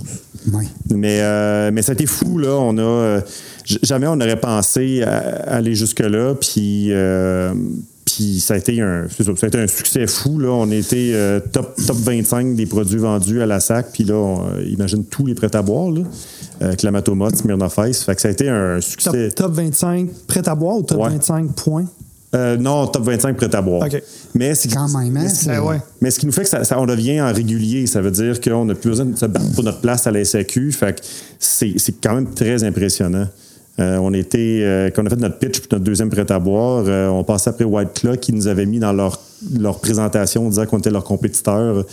Oui. 0.52 0.64
Mais, 0.90 1.20
euh, 1.20 1.70
mais 1.72 1.82
ça 1.82 1.92
a 1.92 1.94
été 1.94 2.06
fou, 2.06 2.38
là. 2.38 2.56
On 2.58 2.76
a, 2.78 2.82
euh, 2.82 3.20
jamais 3.82 4.06
on 4.08 4.20
aurait 4.20 4.40
pensé 4.40 5.02
à, 5.02 5.18
à 5.18 5.56
aller 5.56 5.74
jusque-là. 5.74 6.34
Puis, 6.34 6.88
euh, 6.90 7.54
puis 8.14 8.40
ça, 8.40 8.54
a 8.54 8.56
été 8.58 8.80
un, 8.80 9.06
ça, 9.08 9.24
ça 9.24 9.46
a 9.46 9.46
été 9.46 9.58
un 9.58 9.66
succès 9.66 10.06
fou, 10.06 10.38
là. 10.38 10.48
On 10.50 10.70
a 10.70 10.74
été 10.74 11.14
euh, 11.14 11.40
top, 11.40 11.74
top 11.86 11.96
25 11.96 12.54
des 12.54 12.66
produits 12.66 12.98
vendus 12.98 13.40
à 13.40 13.46
la 13.46 13.58
SAC. 13.60 13.92
Puis 13.92 14.04
là, 14.04 14.14
on, 14.14 14.48
euh, 14.56 14.64
imagine 14.66 15.04
tous 15.04 15.24
les 15.26 15.34
prêts 15.34 15.54
à 15.54 15.62
boire, 15.62 15.90
là. 15.90 16.02
Euh, 16.62 16.72
Smirnoff 17.34 17.78
Ice. 17.88 18.02
Fait 18.04 18.14
que 18.14 18.20
ça 18.20 18.28
a 18.28 18.30
été 18.30 18.48
un 18.48 18.80
succès. 18.80 19.30
top 19.30 19.52
25 19.52 20.08
prêt 20.26 20.46
à 20.46 20.54
boire 20.54 20.76
ou 20.76 20.82
top 20.82 20.98
Ouais. 21.00 21.08
25 21.10 21.52
points? 21.54 21.86
Euh, 22.34 22.56
non, 22.56 22.86
top 22.86 23.02
25 23.04 23.36
prêt 23.36 23.54
à 23.54 23.60
boire. 23.62 23.86
Mais 24.34 24.54
c'est 24.54 24.68
Quand 24.72 24.88
même, 24.88 25.16
hein? 25.16 25.20
mais 25.24 25.28
c'est- 25.28 25.48
Ben 25.48 25.60
ouais. 25.60 25.80
mais 26.00 26.10
ce 26.10 26.18
qui 26.18 26.26
nous 26.26 26.32
fait 26.32 26.42
que 26.42 26.48
ça, 26.48 26.64
ça- 26.64 26.80
on 26.80 26.86
devient 26.86 27.20
en 27.20 27.32
régulier, 27.32 27.86
ça 27.86 28.00
veut 28.00 28.10
dire 28.10 28.40
qu'on 28.40 28.64
n'a 28.64 28.74
plus 28.74 28.88
besoin 28.90 29.06
de 29.06 29.16
se 29.16 29.26
battre 29.26 29.52
pour 29.54 29.64
notre 29.64 29.80
place 29.80 30.06
à 30.06 30.10
la 30.10 30.20
SAQ. 30.24 30.72
Fait 30.72 30.94
que 30.98 31.04
c'est 31.38 31.74
c'est 31.76 31.94
quand 32.02 32.14
même 32.14 32.30
très 32.32 32.64
impressionnant. 32.64 33.26
Euh, 33.80 33.96
on 33.96 34.12
était, 34.12 34.60
euh, 34.62 34.90
quand 34.94 35.02
on 35.02 35.06
a 35.06 35.10
fait 35.10 35.16
notre 35.16 35.38
pitch 35.38 35.60
pour 35.60 35.68
notre 35.72 35.84
deuxième 35.84 36.10
prêt 36.10 36.30
à 36.30 36.38
boire, 36.38 36.84
euh, 36.86 37.08
on 37.08 37.24
passait 37.24 37.50
après 37.50 37.64
White 37.64 37.94
Claw 37.94 38.16
qui 38.16 38.32
nous 38.32 38.46
avait 38.46 38.66
mis 38.66 38.78
dans 38.78 38.92
leur, 38.92 39.18
leur 39.58 39.80
présentation, 39.80 40.46
disant 40.48 40.66
qu'on 40.66 40.78
était 40.78 40.90
leur 40.90 41.04
compétiteur. 41.04 41.84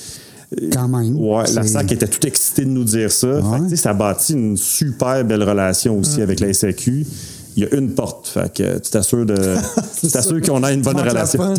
Quand 0.74 0.88
même. 0.88 1.16
Ouais, 1.16 1.44
la 1.54 1.64
SAC 1.64 1.92
était 1.92 2.08
tout 2.08 2.26
excitée 2.26 2.66
de 2.66 2.70
nous 2.70 2.84
dire 2.84 3.12
ça. 3.12 3.40
Fait 3.42 3.70
que, 3.70 3.76
ça 3.76 3.94
bâtit 3.94 4.34
une 4.34 4.58
super 4.58 5.24
belle 5.24 5.44
relation 5.44 5.98
aussi 5.98 6.22
avec 6.22 6.40
la 6.40 6.52
SAQ. 6.52 7.06
Il 7.60 7.64
y 7.64 7.66
a 7.66 7.76
une 7.78 7.94
porte. 7.94 8.28
Fait 8.28 8.54
que 8.54 8.78
tu 8.80 8.90
t'assures 8.90 9.26
de. 9.26 9.36
tu 10.00 10.08
t'assures 10.08 10.42
qu'on 10.42 10.64
a 10.64 10.72
une 10.72 10.82
bonne 10.82 11.00
relation. 11.00 11.54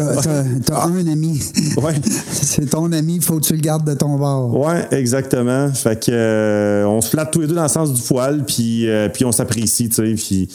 T'as 0.64 0.86
un 0.86 1.06
ami. 1.06 1.40
Ouais. 1.80 1.94
c'est 2.30 2.68
ton 2.68 2.90
ami, 2.92 3.16
il 3.16 3.22
faut 3.22 3.38
que 3.38 3.44
tu 3.46 3.54
le 3.54 3.60
gardes 3.60 3.86
de 3.86 3.94
ton 3.94 4.16
bord. 4.16 4.58
Ouais, 4.58 4.86
exactement. 4.90 5.72
Fait 5.72 5.98
que 5.98 6.10
euh, 6.10 6.84
on 6.84 7.00
se 7.00 7.10
flatte 7.10 7.30
tous 7.30 7.40
les 7.40 7.46
deux 7.46 7.54
dans 7.54 7.62
le 7.62 7.68
sens 7.68 7.92
du 7.92 8.02
poil, 8.02 8.44
puis 8.44 8.88
euh, 8.88 9.08
puis 9.08 9.24
on 9.24 9.32
s'apprécie, 9.32 9.88
tu 9.88 9.94
sais. 9.94 10.14
Puis 10.14 10.48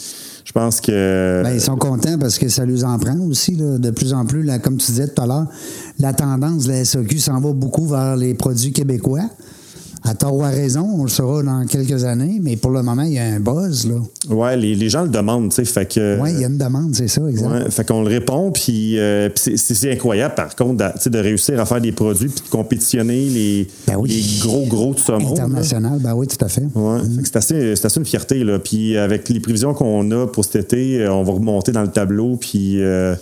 je 0.44 0.52
pense 0.52 0.80
que 0.80 1.42
Ben, 1.42 1.52
ils 1.54 1.60
sont 1.60 1.76
contents 1.76 2.18
parce 2.18 2.38
que 2.38 2.48
ça 2.48 2.64
les 2.64 2.84
en 2.84 2.98
prend 2.98 3.18
aussi, 3.20 3.56
là, 3.56 3.78
de 3.78 3.90
plus 3.90 4.12
en 4.12 4.24
plus. 4.24 4.42
Là, 4.42 4.58
comme 4.58 4.76
tu 4.76 4.86
disais 4.86 5.08
tout 5.08 5.22
à 5.22 5.26
l'heure, 5.26 5.46
la 5.98 6.12
tendance 6.12 6.64
de 6.64 6.72
la 6.72 6.84
SAQ 6.84 7.18
s'en 7.18 7.40
va 7.40 7.52
beaucoup 7.52 7.86
vers 7.86 8.16
les 8.16 8.34
produits 8.34 8.72
québécois. 8.72 9.28
À 10.04 10.14
tort 10.14 10.36
ou 10.36 10.42
à 10.44 10.50
raison, 10.50 10.88
on 10.98 11.02
le 11.02 11.08
saura 11.08 11.42
dans 11.42 11.66
quelques 11.66 12.04
années, 12.04 12.38
mais 12.40 12.56
pour 12.56 12.70
le 12.70 12.82
moment, 12.82 13.02
il 13.02 13.14
y 13.14 13.18
a 13.18 13.24
un 13.24 13.40
buzz. 13.40 13.88
Là. 13.88 13.94
ouais, 14.34 14.56
les, 14.56 14.74
les 14.76 14.88
gens 14.88 15.02
le 15.02 15.08
demandent, 15.08 15.48
tu 15.48 15.56
sais. 15.56 15.64
Fait 15.64 15.86
que 15.86 16.20
Oui, 16.20 16.30
il 16.34 16.40
y 16.40 16.44
a 16.44 16.48
une 16.48 16.58
demande, 16.58 16.94
c'est 16.94 17.08
ça, 17.08 17.22
exact. 17.28 17.48
Ouais, 17.50 17.70
fait 17.70 17.84
qu'on 17.84 18.02
le 18.02 18.08
répond, 18.08 18.52
puis 18.52 18.98
euh, 19.00 19.28
c'est- 19.34 19.90
incroyable, 19.92 20.34
par 20.36 20.54
contre, 20.54 20.84
de 21.10 21.18
réussir 21.18 21.58
à 21.60 21.66
faire 21.66 21.80
des 21.80 21.92
produits 21.92 22.28
puis 22.28 22.44
de 22.44 22.50
compétitionner 22.50 23.28
les, 23.28 23.66
Ben 23.88 23.96
oui. 23.98 24.10
les 24.10 24.40
gros, 24.40 24.66
gros 24.66 24.94
de 24.94 25.00
ce 25.00 25.12
monde. 25.12 25.36
là. 25.38 25.44
International, 25.44 25.98
ben 26.00 26.14
oui, 26.14 26.26
tout 26.28 26.44
à 26.44 26.48
fait. 26.48 26.62
Ouais, 26.74 26.98
fait 27.00 27.22
que 27.22 27.28
c'est 27.28 27.36
assez, 27.36 27.76
c'est 27.76 27.86
assez 27.86 27.98
une 28.00 28.06
fierté. 28.06 28.44
Là. 28.44 28.58
Puis 28.58 28.96
avec 28.96 29.28
les 29.28 29.40
prévisions 29.40 29.74
qu'on 29.74 30.08
a 30.12 30.26
pour 30.26 30.44
cet 30.44 30.56
été, 30.56 31.00
euh, 31.02 31.12
on 31.12 31.22
va 31.24 31.32
remonter 31.32 31.72
dans 31.72 31.82
le 31.82 31.88
tableau, 31.90 32.36
puis 32.36 32.80
euh, 32.82 33.14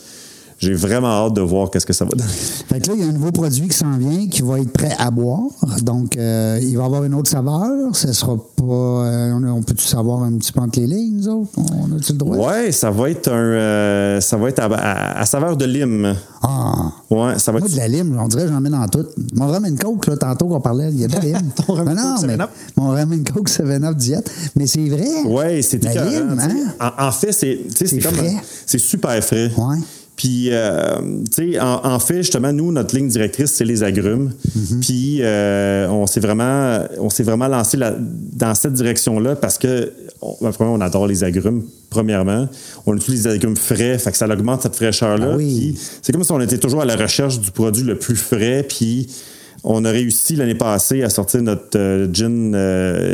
j'ai 0.59 0.75
vraiment 0.75 1.09
hâte 1.27 1.35
de 1.35 1.41
voir 1.41 1.71
qu'est-ce 1.71 1.87
que 1.87 1.93
ça 1.93 2.05
va 2.05 2.13
donner. 2.13 2.23
Fait 2.31 2.81
que 2.81 2.89
là, 2.89 2.95
il 2.97 3.01
y 3.05 3.05
a 3.05 3.09
un 3.09 3.13
nouveau 3.13 3.31
produit 3.33 3.69
qui 3.69 3.77
s'en 3.77 3.97
vient 3.99 4.27
qui 4.29 4.43
va 4.43 4.59
être 4.61 4.73
prêt 4.73 4.95
à 4.99 5.11
boire. 5.11 5.41
Donc, 5.83 6.17
euh, 6.17 6.59
il 6.63 6.77
va 6.77 6.85
avoir 6.85 7.05
une 7.05 7.15
autre 7.15 7.31
saveur. 7.31 7.71
Ce 7.95 8.13
sera 8.13 8.37
pas. 8.37 8.63
euh, 8.65 9.33
on, 9.33 9.63
peut-tu 9.63 9.85
savoir 9.85 10.23
un 10.23 10.33
petit 10.39 10.53
peu 10.53 10.61
entre 10.61 10.81
les 10.81 10.87
lignes, 10.87 11.17
nous 11.17 11.29
autres? 11.29 11.51
On 11.57 11.95
a-tu 11.97 12.13
le 12.13 12.19
droit? 12.19 12.37
Ouais, 12.51 12.73
ça 12.73 12.91
va 12.91 13.11
être 13.11 13.29
un, 13.29 13.33
euh, 13.37 14.21
ça 14.21 14.37
va 14.37 14.49
être 14.49 14.61
à, 14.61 14.67
à- 14.67 15.21
à 15.21 15.27
saveur 15.27 15.57
de 15.57 15.65
lime. 15.67 16.15
Ah! 16.43 16.73
Ouais, 17.11 17.39
ça 17.39 17.53
va 17.53 17.59
Moi, 17.59 17.69
être. 17.69 17.75
de 17.75 17.79
la 17.79 17.89
lime, 17.89 18.19
on 18.21 18.29
dirait 18.29 18.45
que 18.45 18.49
j'en 18.53 18.61
mets 18.61 18.71
dans 18.71 18.87
tout. 18.89 19.05
Mon 19.35 19.49
rum 19.49 19.65
and 19.67 19.77
coke, 19.81 20.07
là, 20.07 20.17
tantôt 20.17 20.47
qu'on 20.47 20.61
parlait, 20.61 20.89
il 20.91 21.01
y 21.01 21.05
a 21.05 21.09
de 21.09 21.13
la 21.15 21.21
lime. 21.21 21.51
Ton 21.67 21.75
non, 21.77 21.85
coke, 21.85 22.27
mais 22.27 22.37
7-Up. 22.37 22.51
mon 22.77 22.89
rum 22.91 23.13
and 23.13 23.33
coke 23.33 23.49
7-Up 23.49 23.97
diète. 23.97 24.31
Mais 24.57 24.67
c'est 24.67 24.89
vrai. 24.89 25.23
Ouais, 25.27 25.63
c'est 25.63 25.83
La 25.85 25.93
lime, 26.05 26.39
hein? 26.41 26.91
En, 26.99 27.07
en 27.09 27.13
fait, 27.13 27.33
c'est, 27.33 27.61
c'est 27.75 27.87
super 28.79 29.23
frais. 29.23 29.51
Ouais. 29.57 29.79
Puis, 30.17 30.49
euh, 30.51 31.01
tu 31.35 31.53
sais, 31.53 31.61
en, 31.61 31.85
en 31.85 31.99
fait, 31.99 32.19
justement, 32.19 32.53
nous, 32.53 32.71
notre 32.71 32.95
ligne 32.95 33.09
directrice, 33.09 33.53
c'est 33.53 33.65
les 33.65 33.83
agrumes. 33.83 34.33
Mm-hmm. 34.57 34.81
Puis, 34.81 35.19
euh, 35.21 35.89
on 35.89 36.07
s'est 36.07 36.21
vraiment, 36.21 36.85
on 36.99 37.11
s'est 37.11 37.25
vraiment 37.25 37.49
lancé 37.49 37.77
dans 37.77 38.55
cette 38.55 38.75
direction-là 38.75 39.35
parce 39.35 39.59
que, 39.59 39.93
on, 40.23 40.37
ben, 40.41 40.55
on 40.61 40.81
adore 40.81 41.09
les 41.09 41.25
agrumes. 41.25 41.65
Premièrement, 41.91 42.49
on 42.87 42.97
utilise 42.97 43.25
des 43.25 43.31
agrumes 43.31 43.57
frais, 43.57 43.99
fait 43.99 44.13
que 44.13 44.17
ça 44.17 44.29
augmente 44.29 44.63
cette 44.63 44.77
fraîcheur-là. 44.77 45.31
Ah 45.33 45.37
oui. 45.37 45.77
C'est 46.03 46.13
comme 46.13 46.25
si 46.25 46.33
on 46.33 46.41
était 46.41 46.59
toujours 46.59 46.83
à 46.83 46.85
la 46.85 46.97
recherche 46.97 47.41
du 47.41 47.51
produit 47.51 47.85
le 47.85 47.99
plus 47.99 48.17
frais. 48.17 48.65
Puis, 48.69 49.09
on 49.65 49.85
a 49.85 49.91
réussi 49.91 50.37
l'année 50.37 50.55
passée 50.55 51.03
à 51.03 51.11
sortir 51.11 51.43
notre 51.43 51.77
euh, 51.77 52.07
gin 52.13 52.53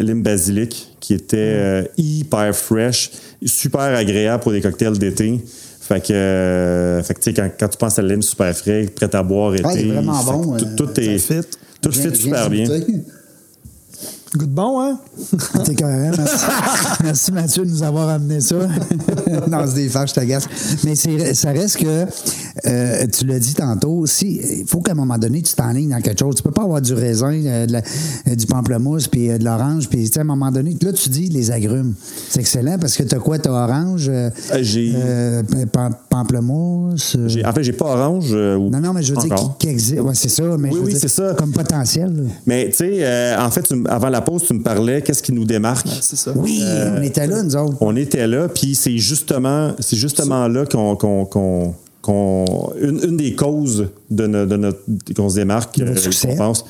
lime 0.03 0.23
basilic 0.23 0.91
qui 1.01 1.15
était 1.15 1.37
euh, 1.39 1.83
hyper 1.97 2.55
fresh, 2.55 3.11
super 3.45 3.81
agréable 3.81 4.43
pour 4.43 4.53
des 4.53 4.61
cocktails 4.61 4.99
d'été. 4.99 5.41
Fait 5.91 6.01
que, 6.07 6.13
euh, 6.13 7.03
fait 7.03 7.15
que, 7.15 7.19
tu 7.19 7.25
sais, 7.25 7.35
quand, 7.35 7.51
quand 7.59 7.67
tu 7.69 7.77
penses 7.77 7.99
à 7.99 8.03
la 8.03 8.09
lime 8.11 8.23
super 8.23 8.55
frais, 8.57 8.87
prêt 8.95 9.13
à 9.13 9.23
boire 9.25 9.55
été, 9.57 9.65
Ouais, 9.65 9.85
vraiment 9.87 10.23
bon, 10.23 10.57
tout, 10.57 10.65
euh, 10.65 10.75
tout 10.77 11.01
est 11.01 11.19
fit. 11.19 11.41
tout 11.83 11.91
fit 11.91 12.15
super 12.15 12.49
bien. 12.49 12.65
Goûte 14.37 14.51
bon, 14.51 14.81
hein? 14.81 15.01
T'es 15.65 15.75
correct. 15.75 16.15
Merci. 16.17 16.45
Merci, 17.03 17.33
Mathieu 17.33 17.65
de 17.65 17.71
nous 17.71 17.83
avoir 17.83 18.09
amené 18.11 18.41
ça. 18.41 18.55
non, 19.49 19.65
c'est 19.67 19.75
des 19.75 19.89
fâches, 19.89 20.11
je 20.11 20.15
t'agace. 20.15 20.47
Mais 20.85 20.95
c'est- 20.95 21.35
ça 21.35 21.51
reste 21.51 21.79
que, 21.79 22.05
euh, 22.67 23.07
tu 23.07 23.27
l'as 23.27 23.39
dit 23.39 23.55
tantôt, 23.55 24.07
si, 24.07 24.41
il 24.61 24.67
faut 24.67 24.81
qu'à 24.81 24.93
un 24.93 24.95
moment 24.95 25.19
donné, 25.19 25.43
tu 25.43 25.55
t'enlignes 25.55 25.91
dans 25.91 26.01
quelque 26.01 26.19
chose. 26.21 26.35
Tu 26.37 26.43
peux 26.43 26.51
pas 26.51 26.63
avoir 26.63 26.81
du 26.81 26.95
raisin, 26.95 27.33
euh, 27.45 27.67
de 27.67 27.73
la- 27.73 27.83
euh, 28.29 28.35
du 28.35 28.47
pamplemousse, 28.47 29.09
puis 29.09 29.31
euh, 29.31 29.39
de 29.39 29.45
l'orange, 29.45 29.89
puis 29.89 30.05
tu 30.07 30.13
sais, 30.13 30.19
à 30.19 30.23
un 30.23 30.25
moment 30.25 30.51
donné, 30.51 30.77
là, 30.83 30.93
tu 30.93 31.09
dis 31.09 31.29
les 31.29 31.51
agrumes. 31.51 31.95
C'est 32.29 32.41
excellent 32.41 32.79
parce 32.79 32.97
que 32.97 33.03
tu 33.03 33.15
as 33.15 33.19
quoi? 33.19 33.39
Tu 33.39 33.49
as 33.49 33.53
orange, 33.53 34.07
euh, 34.09 34.31
Euh, 34.53 34.59
j'ai- 34.63 34.93
euh, 34.97 35.43
pamplemousse. 36.09 37.17
euh, 37.17 37.29
J'ai- 37.29 37.45
En 37.45 37.53
fait, 37.53 37.63
j'ai 37.63 37.73
pas 37.73 37.87
orange. 37.87 38.29
euh, 38.33 38.57
ou- 38.57 38.69
non, 38.71 38.81
non, 38.81 38.93
mais 38.93 39.03
je 39.03 39.15
veux 39.15 39.21
dire 39.21 39.33
encore. 39.33 39.57
qui, 39.59 39.67
qui 39.67 39.73
existe. 39.73 40.01
Ouais, 40.01 40.15
c'est 40.15 40.29
ça. 40.29 40.43
Mais 40.59 40.69
Oui, 40.69 40.75
je 40.75 40.79
veux 40.81 40.85
oui, 40.87 40.93
dire, 40.93 41.01
c'est 41.01 41.09
ça. 41.09 41.35
Comme 41.37 41.53
potentiel. 41.53 42.15
là. 42.15 42.23
Mais 42.47 42.67
tu 42.71 42.77
sais, 42.77 42.91
euh, 43.01 43.37
en 43.41 43.51
fait, 43.51 43.63
tu 43.63 43.75
avant 43.89 44.09
la 44.09 44.21
pause, 44.21 44.43
tu 44.47 44.55
me 44.55 44.63
parlais, 44.63 45.03
qu'est-ce 45.03 45.23
qui 45.23 45.33
nous 45.33 45.45
démarque? 45.45 45.87
C'est 46.01 46.17
ça. 46.17 46.33
Oui, 46.37 46.63
on 46.99 47.03
était 47.03 47.27
là, 47.27 47.43
nous 47.43 47.57
autres. 47.57 47.77
On 47.81 47.97
était 47.97 48.27
là, 48.27 48.49
puis 48.49 48.75
c'est 48.75 48.99
justement, 48.99 49.73
c'est 49.79 49.97
justement 49.97 50.49
là 50.49 50.65
qu'on, 50.67 50.97
qu'on- 50.97 51.25
qu'on- 51.25 51.75
qu'on- 52.11 52.73
une, 52.81 53.01
une 53.05 53.17
des 53.17 53.35
causes 53.35 53.89
de, 54.11 54.27
no- 54.27 54.47
de 54.47 54.57
notre, 54.57 54.81
qu'on 55.15 55.29
se 55.29 55.37
démarque, 55.37 55.79
De 55.79 55.85
euh, 55.85 55.97
succès. 55.97 56.35
pense. 56.37 56.65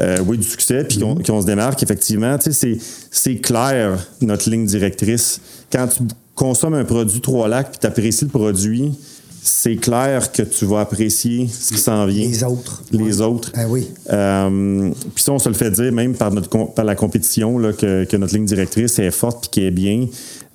Euh, 0.00 0.18
oui, 0.26 0.36
du 0.38 0.44
succès, 0.44 0.84
puis 0.84 0.98
qu'on, 0.98 1.14
qu'on 1.14 1.40
se 1.40 1.46
démarque, 1.46 1.82
effectivement. 1.82 2.36
Tu 2.38 2.52
sais, 2.52 2.76
c'est, 2.78 2.78
c'est 3.10 3.36
clair, 3.36 4.04
notre 4.20 4.50
ligne 4.50 4.66
directrice. 4.66 5.40
Quand 5.72 5.86
tu 5.86 6.02
consommes 6.34 6.74
un 6.74 6.84
produit 6.84 7.20
Trois 7.20 7.46
Lacs, 7.48 7.70
puis 7.70 7.78
tu 7.80 7.86
apprécies 7.86 8.24
le 8.24 8.30
produit, 8.30 8.92
c'est 9.40 9.76
clair 9.76 10.32
que 10.32 10.42
tu 10.42 10.64
vas 10.64 10.80
apprécier 10.80 11.46
ce 11.48 11.74
qui 11.74 11.78
s'en 11.78 12.06
vient. 12.06 12.26
Les 12.26 12.42
autres. 12.42 12.82
Les 12.90 13.20
autres. 13.20 13.52
Ah 13.54 13.66
oui. 13.68 13.86
Euh, 14.10 14.90
puis 15.14 15.22
ça, 15.22 15.32
on 15.32 15.38
se 15.38 15.48
le 15.48 15.54
fait 15.54 15.70
dire 15.70 15.92
même 15.92 16.14
par, 16.14 16.32
notre, 16.32 16.48
par 16.72 16.84
la 16.84 16.94
compétition 16.96 17.58
là, 17.58 17.72
que, 17.72 18.04
que 18.04 18.16
notre 18.16 18.34
ligne 18.34 18.46
directrice 18.46 18.98
est 18.98 19.10
forte 19.12 19.42
puis 19.42 19.50
qu'elle 19.50 19.64
est 19.64 19.70
bien. 19.70 20.06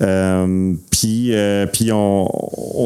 Euh, 0.02 0.74
puis 0.92 1.34
euh, 1.34 1.66
puis 1.66 1.92
on, 1.92 2.28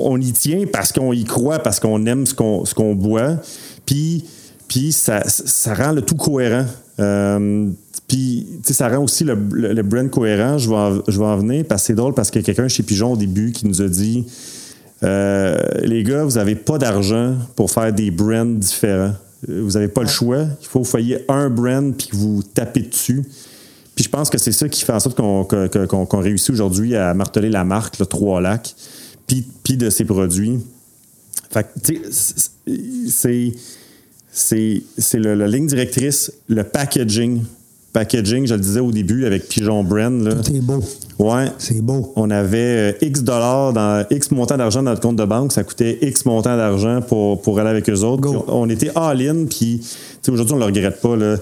on, 0.09 0.19
y 0.19 0.31
tient 0.31 0.63
parce 0.71 0.91
qu'on 0.91 1.13
y 1.13 1.23
croit, 1.25 1.59
parce 1.59 1.79
qu'on 1.79 2.05
aime 2.05 2.25
ce 2.25 2.33
qu'on 2.33 2.65
ce 2.65 2.73
qu'on 2.73 2.95
boit. 2.95 3.37
Puis, 3.85 4.25
puis 4.67 4.91
ça, 4.91 5.21
ça 5.27 5.75
rend 5.75 5.91
le 5.91 6.01
tout 6.01 6.15
cohérent. 6.15 6.65
Euh, 6.99 7.69
puis, 8.07 8.47
ça 8.63 8.89
rend 8.89 9.03
aussi 9.03 9.23
le, 9.23 9.37
le, 9.51 9.73
le 9.73 9.83
brand 9.83 10.09
cohérent. 10.09 10.57
Je 10.57 10.69
vais, 10.69 10.75
en, 10.75 11.01
je 11.07 11.19
vais 11.19 11.25
en 11.25 11.37
venir 11.37 11.65
parce 11.67 11.83
que 11.83 11.87
c'est 11.87 11.95
drôle 11.95 12.13
parce 12.13 12.31
qu'il 12.31 12.41
y 12.41 12.43
a 12.43 12.45
quelqu'un 12.45 12.67
chez 12.67 12.83
Pigeon 12.83 13.13
au 13.13 13.17
début 13.17 13.51
qui 13.51 13.67
nous 13.67 13.81
a 13.81 13.87
dit 13.87 14.25
les 15.01 16.03
gars, 16.03 16.23
vous 16.23 16.35
n'avez 16.35 16.55
pas 16.55 16.77
d'argent 16.77 17.35
pour 17.57 17.69
faire 17.69 17.91
des 17.91 18.09
brands 18.09 18.45
différents. 18.45 19.13
Vous 19.45 19.71
n'avez 19.71 19.89
pas 19.89 20.01
le 20.01 20.07
choix. 20.07 20.45
Il 20.61 20.67
faut 20.67 20.79
que 20.79 20.87
vous 20.87 21.15
un 21.27 21.49
brand 21.49 21.93
puis 21.93 22.07
que 22.07 22.15
vous 22.15 22.41
tapez 22.41 22.83
dessus. 22.83 23.23
Puis 23.95 24.03
je 24.05 24.09
pense 24.09 24.29
que 24.29 24.37
c'est 24.37 24.51
ça 24.51 24.67
qui 24.69 24.83
fait 24.83 24.93
en 24.93 24.99
sorte 24.99 25.15
qu'on 25.17 26.19
réussit 26.19 26.49
aujourd'hui 26.49 26.95
à 26.95 27.13
marteler 27.13 27.49
la 27.49 27.63
marque, 27.63 27.99
le 27.99 28.05
Trois 28.05 28.41
Lacs, 28.41 28.73
puis, 29.27 29.45
puis 29.63 29.77
de 29.77 29.89
ses 29.89 30.05
produits. 30.05 30.59
Fait 31.51 31.63
que, 31.63 31.79
tu 31.83 32.01
sais, 32.11 32.33
c'est- 33.07 33.53
c'est 34.31 34.81
c'est 34.97 35.19
le- 35.19 35.35
la 35.35 35.47
ligne 35.47 35.67
directrice, 35.67 36.31
le 36.47 36.63
packaging. 36.63 37.41
Packaging, 37.91 38.47
je 38.47 38.55
le 38.55 38.59
disais 38.59 38.79
au 38.79 38.91
début 38.91 39.25
avec 39.27 39.47
Pigeon 39.47 39.83
Brand. 39.83 40.19
Là. 40.23 40.31
C'est 40.43 40.59
beau. 40.61 40.79
Ouais. 41.19 41.45
C'est 41.59 41.79
beau. 41.79 42.11
On 42.15 42.31
avait 42.31 42.93
euh, 43.01 43.05
X 43.05 43.21
dollars 43.21 43.71
dans 43.73 44.03
X 44.09 44.31
montant 44.31 44.57
d'argent 44.57 44.81
dans 44.81 44.89
notre 44.89 45.01
compte 45.01 45.17
de 45.17 45.25
banque. 45.25 45.51
Ça 45.53 45.63
coûtait 45.63 45.99
X 46.01 46.25
montant 46.25 46.57
d'argent 46.57 47.01
pour, 47.07 47.39
pour 47.43 47.59
aller 47.59 47.69
avec 47.69 47.87
eux 47.91 47.99
autres. 48.01 48.27
On, 48.47 48.63
on 48.63 48.69
était 48.69 48.89
all-in. 48.95 49.45
Puis 49.45 49.81
tu 49.81 49.87
sais, 50.23 50.31
aujourd'hui, 50.31 50.53
on 50.53 50.57
ne 50.57 50.61
le 50.61 50.65
regrette 50.65 50.99
pas. 51.01 51.15
Là. 51.15 51.35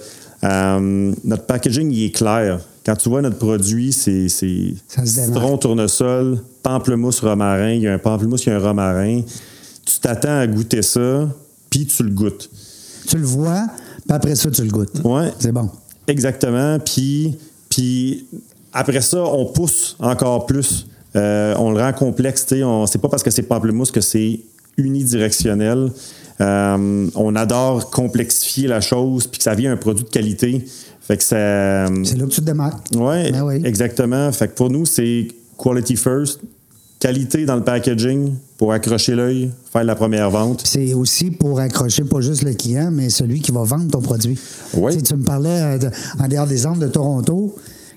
Euh, 0.44 1.14
notre 1.24 1.46
packaging, 1.46 1.92
il 1.92 2.06
est 2.06 2.12
clair. 2.12 2.60
Quand 2.86 2.96
tu 2.96 3.10
vois 3.10 3.22
notre 3.22 3.38
produit, 3.38 3.92
c'est 3.94 4.28
citron, 4.28 5.58
tournesol, 5.58 6.40
pamplemousse, 6.64 7.20
romarin. 7.20 7.72
Il 7.72 7.82
y 7.82 7.88
a 7.88 7.94
un 7.94 8.00
pamplemousse, 8.00 8.46
il 8.46 8.50
y 8.50 8.52
a 8.52 8.56
un 8.56 8.60
romarin. 8.60 9.22
Tu 9.86 10.00
t'attends 10.00 10.40
à 10.40 10.48
goûter 10.48 10.82
ça, 10.82 11.28
puis 11.70 11.86
tu 11.86 12.04
le 12.04 12.10
goûtes. 12.10 12.50
Tu 13.08 13.18
le 13.18 13.26
vois, 13.26 13.68
puis 14.08 14.16
après 14.16 14.36
ça, 14.36 14.50
tu 14.50 14.64
le 14.64 14.70
goûtes. 14.70 15.02
Ouais. 15.04 15.32
C'est 15.38 15.52
bon. 15.52 15.70
Exactement. 16.08 16.80
Puis, 16.80 17.38
puis 17.70 18.26
après 18.74 19.02
ça, 19.02 19.24
on 19.24 19.46
pousse 19.46 19.96
encore 20.00 20.46
plus. 20.46 20.88
Euh, 21.16 21.54
on 21.58 21.72
le 21.72 21.82
rend 21.82 21.94
complexe. 21.94 22.46
C'est 22.48 23.02
pas 23.02 23.10
parce 23.10 23.22
que 23.22 23.30
c'est 23.30 23.44
pamplemousse 23.44 23.92
que 23.92 24.02
c'est 24.02 24.40
unidirectionnel. 24.78 25.92
Euh, 26.42 27.08
on 27.16 27.36
adore 27.36 27.90
complexifier 27.92 28.68
la 28.68 28.82
chose 28.82 29.28
puis 29.28 29.38
que 29.38 29.44
ça 29.44 29.54
vient 29.56 29.72
un 29.72 29.78
produit 29.78 30.04
de 30.04 30.10
qualité. 30.10 30.66
Fait 31.02 31.18
que 31.18 31.24
ça. 31.24 31.88
C'est 32.04 32.18
là 32.18 32.26
que 32.26 32.32
tu 32.32 32.42
te 32.42 32.46
démarques. 32.46 32.88
Ouais, 32.96 33.32
Ben 33.32 33.44
oui. 33.44 33.62
exactement. 33.64 34.32
Fait 34.32 34.48
que 34.48 34.54
pour 34.54 34.70
nous, 34.70 34.86
c'est 34.86 35.28
quality 35.58 35.96
first, 35.96 36.40
qualité 37.00 37.46
dans 37.46 37.56
le 37.56 37.64
packaging 37.64 38.34
pour 38.58 38.72
accrocher 38.74 39.16
l'œil, 39.16 39.52
faire 39.72 39.84
la 39.84 39.96
première 39.96 40.30
vente. 40.30 40.62
C'est 40.66 40.94
aussi 40.94 41.32
pour 41.32 41.60
accrocher 41.60 42.04
pas 42.04 42.22
juste 42.22 42.44
le 42.44 42.54
client, 42.54 42.90
mais 42.92 43.10
celui 43.10 43.42
qui 43.42 43.52
va 43.52 43.64
vendre 43.64 43.90
ton 43.92 44.02
produit. 44.02 44.38
Oui. 44.76 44.94
Tu 44.94 45.00
sais, 45.00 45.06
Tu 45.06 45.16
me 45.16 45.24
parlais 45.24 45.62
euh, 45.62 45.78
de- 45.78 45.90
en 46.20 46.28
dehors 46.28 46.48
des 46.48 46.66
Andes 46.66 46.80
de 46.80 46.88
Toronto, 46.88 47.56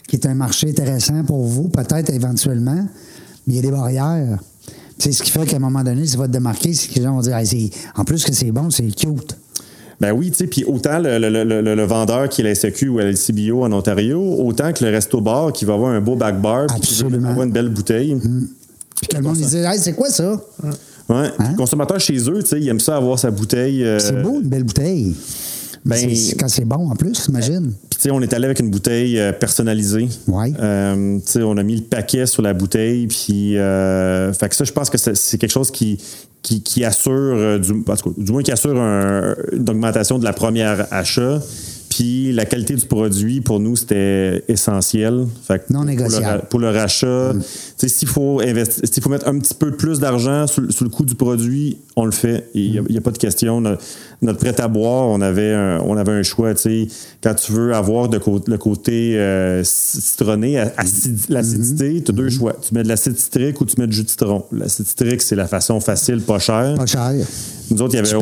qui 0.09 0.17
est 0.17 0.27
un 0.27 0.35
marché 0.35 0.69
intéressant 0.71 1.23
pour 1.25 1.45
vous, 1.45 1.69
peut-être 1.69 2.11
éventuellement, 2.11 2.87
mais 3.47 3.55
il 3.55 3.57
y 3.57 3.59
a 3.59 3.63
des 3.63 3.71
barrières. 3.71 4.39
C'est 4.99 5.13
ce 5.13 5.23
qui 5.23 5.31
fait 5.31 5.45
qu'à 5.47 5.57
un 5.57 5.61
moment 5.61 5.83
donné, 5.83 6.07
ça 6.07 6.17
va 6.19 6.27
te 6.27 6.33
démarquer, 6.33 6.73
c'est 6.73 6.89
que 6.89 6.95
les 6.95 7.03
gens 7.03 7.15
vont 7.15 7.21
dire 7.21 7.37
Hey, 7.37 7.71
en 7.97 8.05
plus 8.05 8.25
que 8.25 8.33
c'est 8.33 8.51
bon, 8.53 8.71
c'est 8.71 8.85
cute. 8.95 9.37
Ben 10.01 10.13
oui, 10.13 10.31
tu 10.31 10.39
sais, 10.39 10.47
puis 10.47 10.65
autant 10.65 10.99
le, 10.99 11.19
le- 11.19 11.45
le- 11.45 11.75
le- 11.75 11.85
vendeur 11.85 12.29
qui 12.29 12.41
est 12.41 12.45
la 12.45 12.55
SQ 12.55 12.89
ou 12.91 12.99
la 12.99 13.11
LCBO 13.13 13.63
en 13.65 13.73
Ontario, 13.73 14.21
autant 14.41 14.73
que 14.73 14.85
le 14.85 14.91
resto-bar 14.91 15.53
qui 15.53 15.65
va 15.65 15.75
avoir 15.75 15.93
un 15.93 16.01
beau 16.01 16.17
back 16.17 16.41
bar, 16.41 16.67
puis 16.67 16.81
qui 16.81 16.93
Absolument. 17.03 17.29
avoir 17.31 17.47
une 17.47 17.53
belle 17.53 17.69
bouteille. 17.69 18.17
Puis 18.97 19.09
que 19.09 19.17
le 19.17 19.23
monde 19.23 19.37
dit 19.37 19.57
Hey, 19.57 19.79
c'est 19.79 19.93
quoi 19.95 20.11
ça? 20.11 20.41
Ouais. 21.09 21.29
Le 21.39 21.57
consommateur 21.57 22.01
chez 22.01 22.17
eux, 22.31 22.43
tu 22.43 22.49
sais, 22.49 22.61
il 22.61 22.69
aime 22.69 22.81
ça 22.81 22.97
avoir 22.97 23.19
sa 23.19 23.31
bouteille. 23.31 23.85
euh, 23.85 23.97
Hein? 23.99 24.03
C'est 24.03 24.23
beau, 24.23 24.41
une 24.41 24.49
belle 24.49 24.65
bouteille. 24.65 25.15
Ben- 25.85 26.09
quand 26.39 26.49
c'est 26.49 26.64
bon 26.64 26.91
en 26.91 26.97
plus, 26.97 27.26
imagine. 27.28 27.72
Puis, 28.01 28.11
on 28.11 28.20
est 28.20 28.32
allé 28.32 28.45
avec 28.47 28.61
une 28.61 28.70
bouteille 28.70 29.18
euh, 29.18 29.32
personnalisée. 29.32 30.09
Ouais. 30.28 30.53
Euh, 30.59 31.18
on 31.37 31.57
a 31.57 31.62
mis 31.62 31.76
le 31.76 31.82
paquet 31.82 32.26
sur 32.26 32.43
la 32.43 32.53
bouteille. 32.55 33.07
Puis, 33.07 33.57
euh, 33.57 34.32
fait 34.32 34.49
que 34.49 34.57
ça, 34.57 34.64
je 34.64 34.72
pense 34.72 34.91
que 34.91 34.99
c'est 34.99 35.39
quelque 35.39 35.51
chose 35.53 35.70
qui, 35.70 35.99
qui, 36.43 36.62
qui 36.62 36.85
assure, 36.85 37.59
du, 37.61 37.72
en 37.72 37.97
tout 37.97 38.11
cas, 38.11 38.14
du 38.22 38.32
moins 38.32 38.43
qui 38.43 38.53
assure 38.53 38.78
un- 38.78 39.35
une 39.53 39.68
augmentation 39.68 40.18
de 40.18 40.24
la 40.24 40.32
première 40.32 40.87
achat. 40.93 41.41
Puis, 41.91 42.32
la 42.32 42.45
qualité 42.45 42.74
du 42.74 42.85
produit, 42.87 43.41
pour 43.41 43.61
nous, 43.61 43.76
c'était 43.76 44.43
essentiel. 44.49 45.26
Fait 45.47 45.61
que 45.61 45.72
Non 45.72 45.78
pour 45.80 45.85
le 45.85 45.91
négociable. 45.93 46.43
Pour 46.51 46.59
le 46.61 46.70
rachat, 46.70 47.32
tu 47.35 47.41
sais, 47.76 47.89
s'il 47.89 48.09
faut, 48.09 48.41
investi- 48.43 48.85
s'il 48.93 49.01
faut 49.01 49.11
mettre 49.11 49.28
un 49.28 49.39
petit 49.39 49.55
peu 49.55 49.70
plus 49.70 50.01
d'argent 50.01 50.49
sur, 50.49 50.70
sur 50.72 50.85
le 50.85 50.91
coût 50.91 51.05
du 51.05 51.14
produit, 51.14 51.76
on 51.95 52.05
le 52.05 52.11
fait. 52.11 52.49
Il 52.53 52.82
n'y 52.91 52.97
a, 52.99 53.01
pas 53.01 53.12
de 53.12 53.18
question. 53.18 53.62
Notre, 54.25 54.39
prêt 54.39 54.61
à 54.61 54.68
boire, 54.68 55.09
on 55.09 55.20
avait 55.20 55.53
un, 55.53 55.81
on 55.87 55.97
avait 55.97 56.12
un 56.12 56.22
choix. 56.22 56.53
Quand 57.22 57.35
tu 57.35 57.53
veux 57.53 57.75
avoir 57.75 58.09
de 58.09 58.18
le 58.47 58.59
côté 58.59 59.18
euh, 59.18 59.62
citronné, 59.64 60.57
acidi- 60.77 61.27
l'acidité, 61.29 62.03
tu 62.03 62.11
as 62.11 62.14
deux 62.14 62.29
choix. 62.31 62.55
Tu 62.61 62.75
mets 62.75 62.83
de 62.83 62.89
l'acide 62.89 63.18
citrique 63.18 63.61
ou 63.61 63.64
tu 63.64 63.81
mets 63.81 63.87
du 63.87 63.97
jus 63.97 64.05
de 64.05 64.09
citron. 64.11 64.45
L'acide 64.53 64.87
citrique, 64.87 65.22
c'est 65.22 65.37
la 65.37 65.47
façon 65.47 65.81
facile, 65.81 66.20
pas 66.20 66.39
chère. 66.39 66.75
Pas 66.77 66.87
cher. 66.87 67.12
Nous 67.70 67.83
autres, 67.83 67.95
il 67.95 67.97
y 67.97 68.01
avait. 68.01 68.14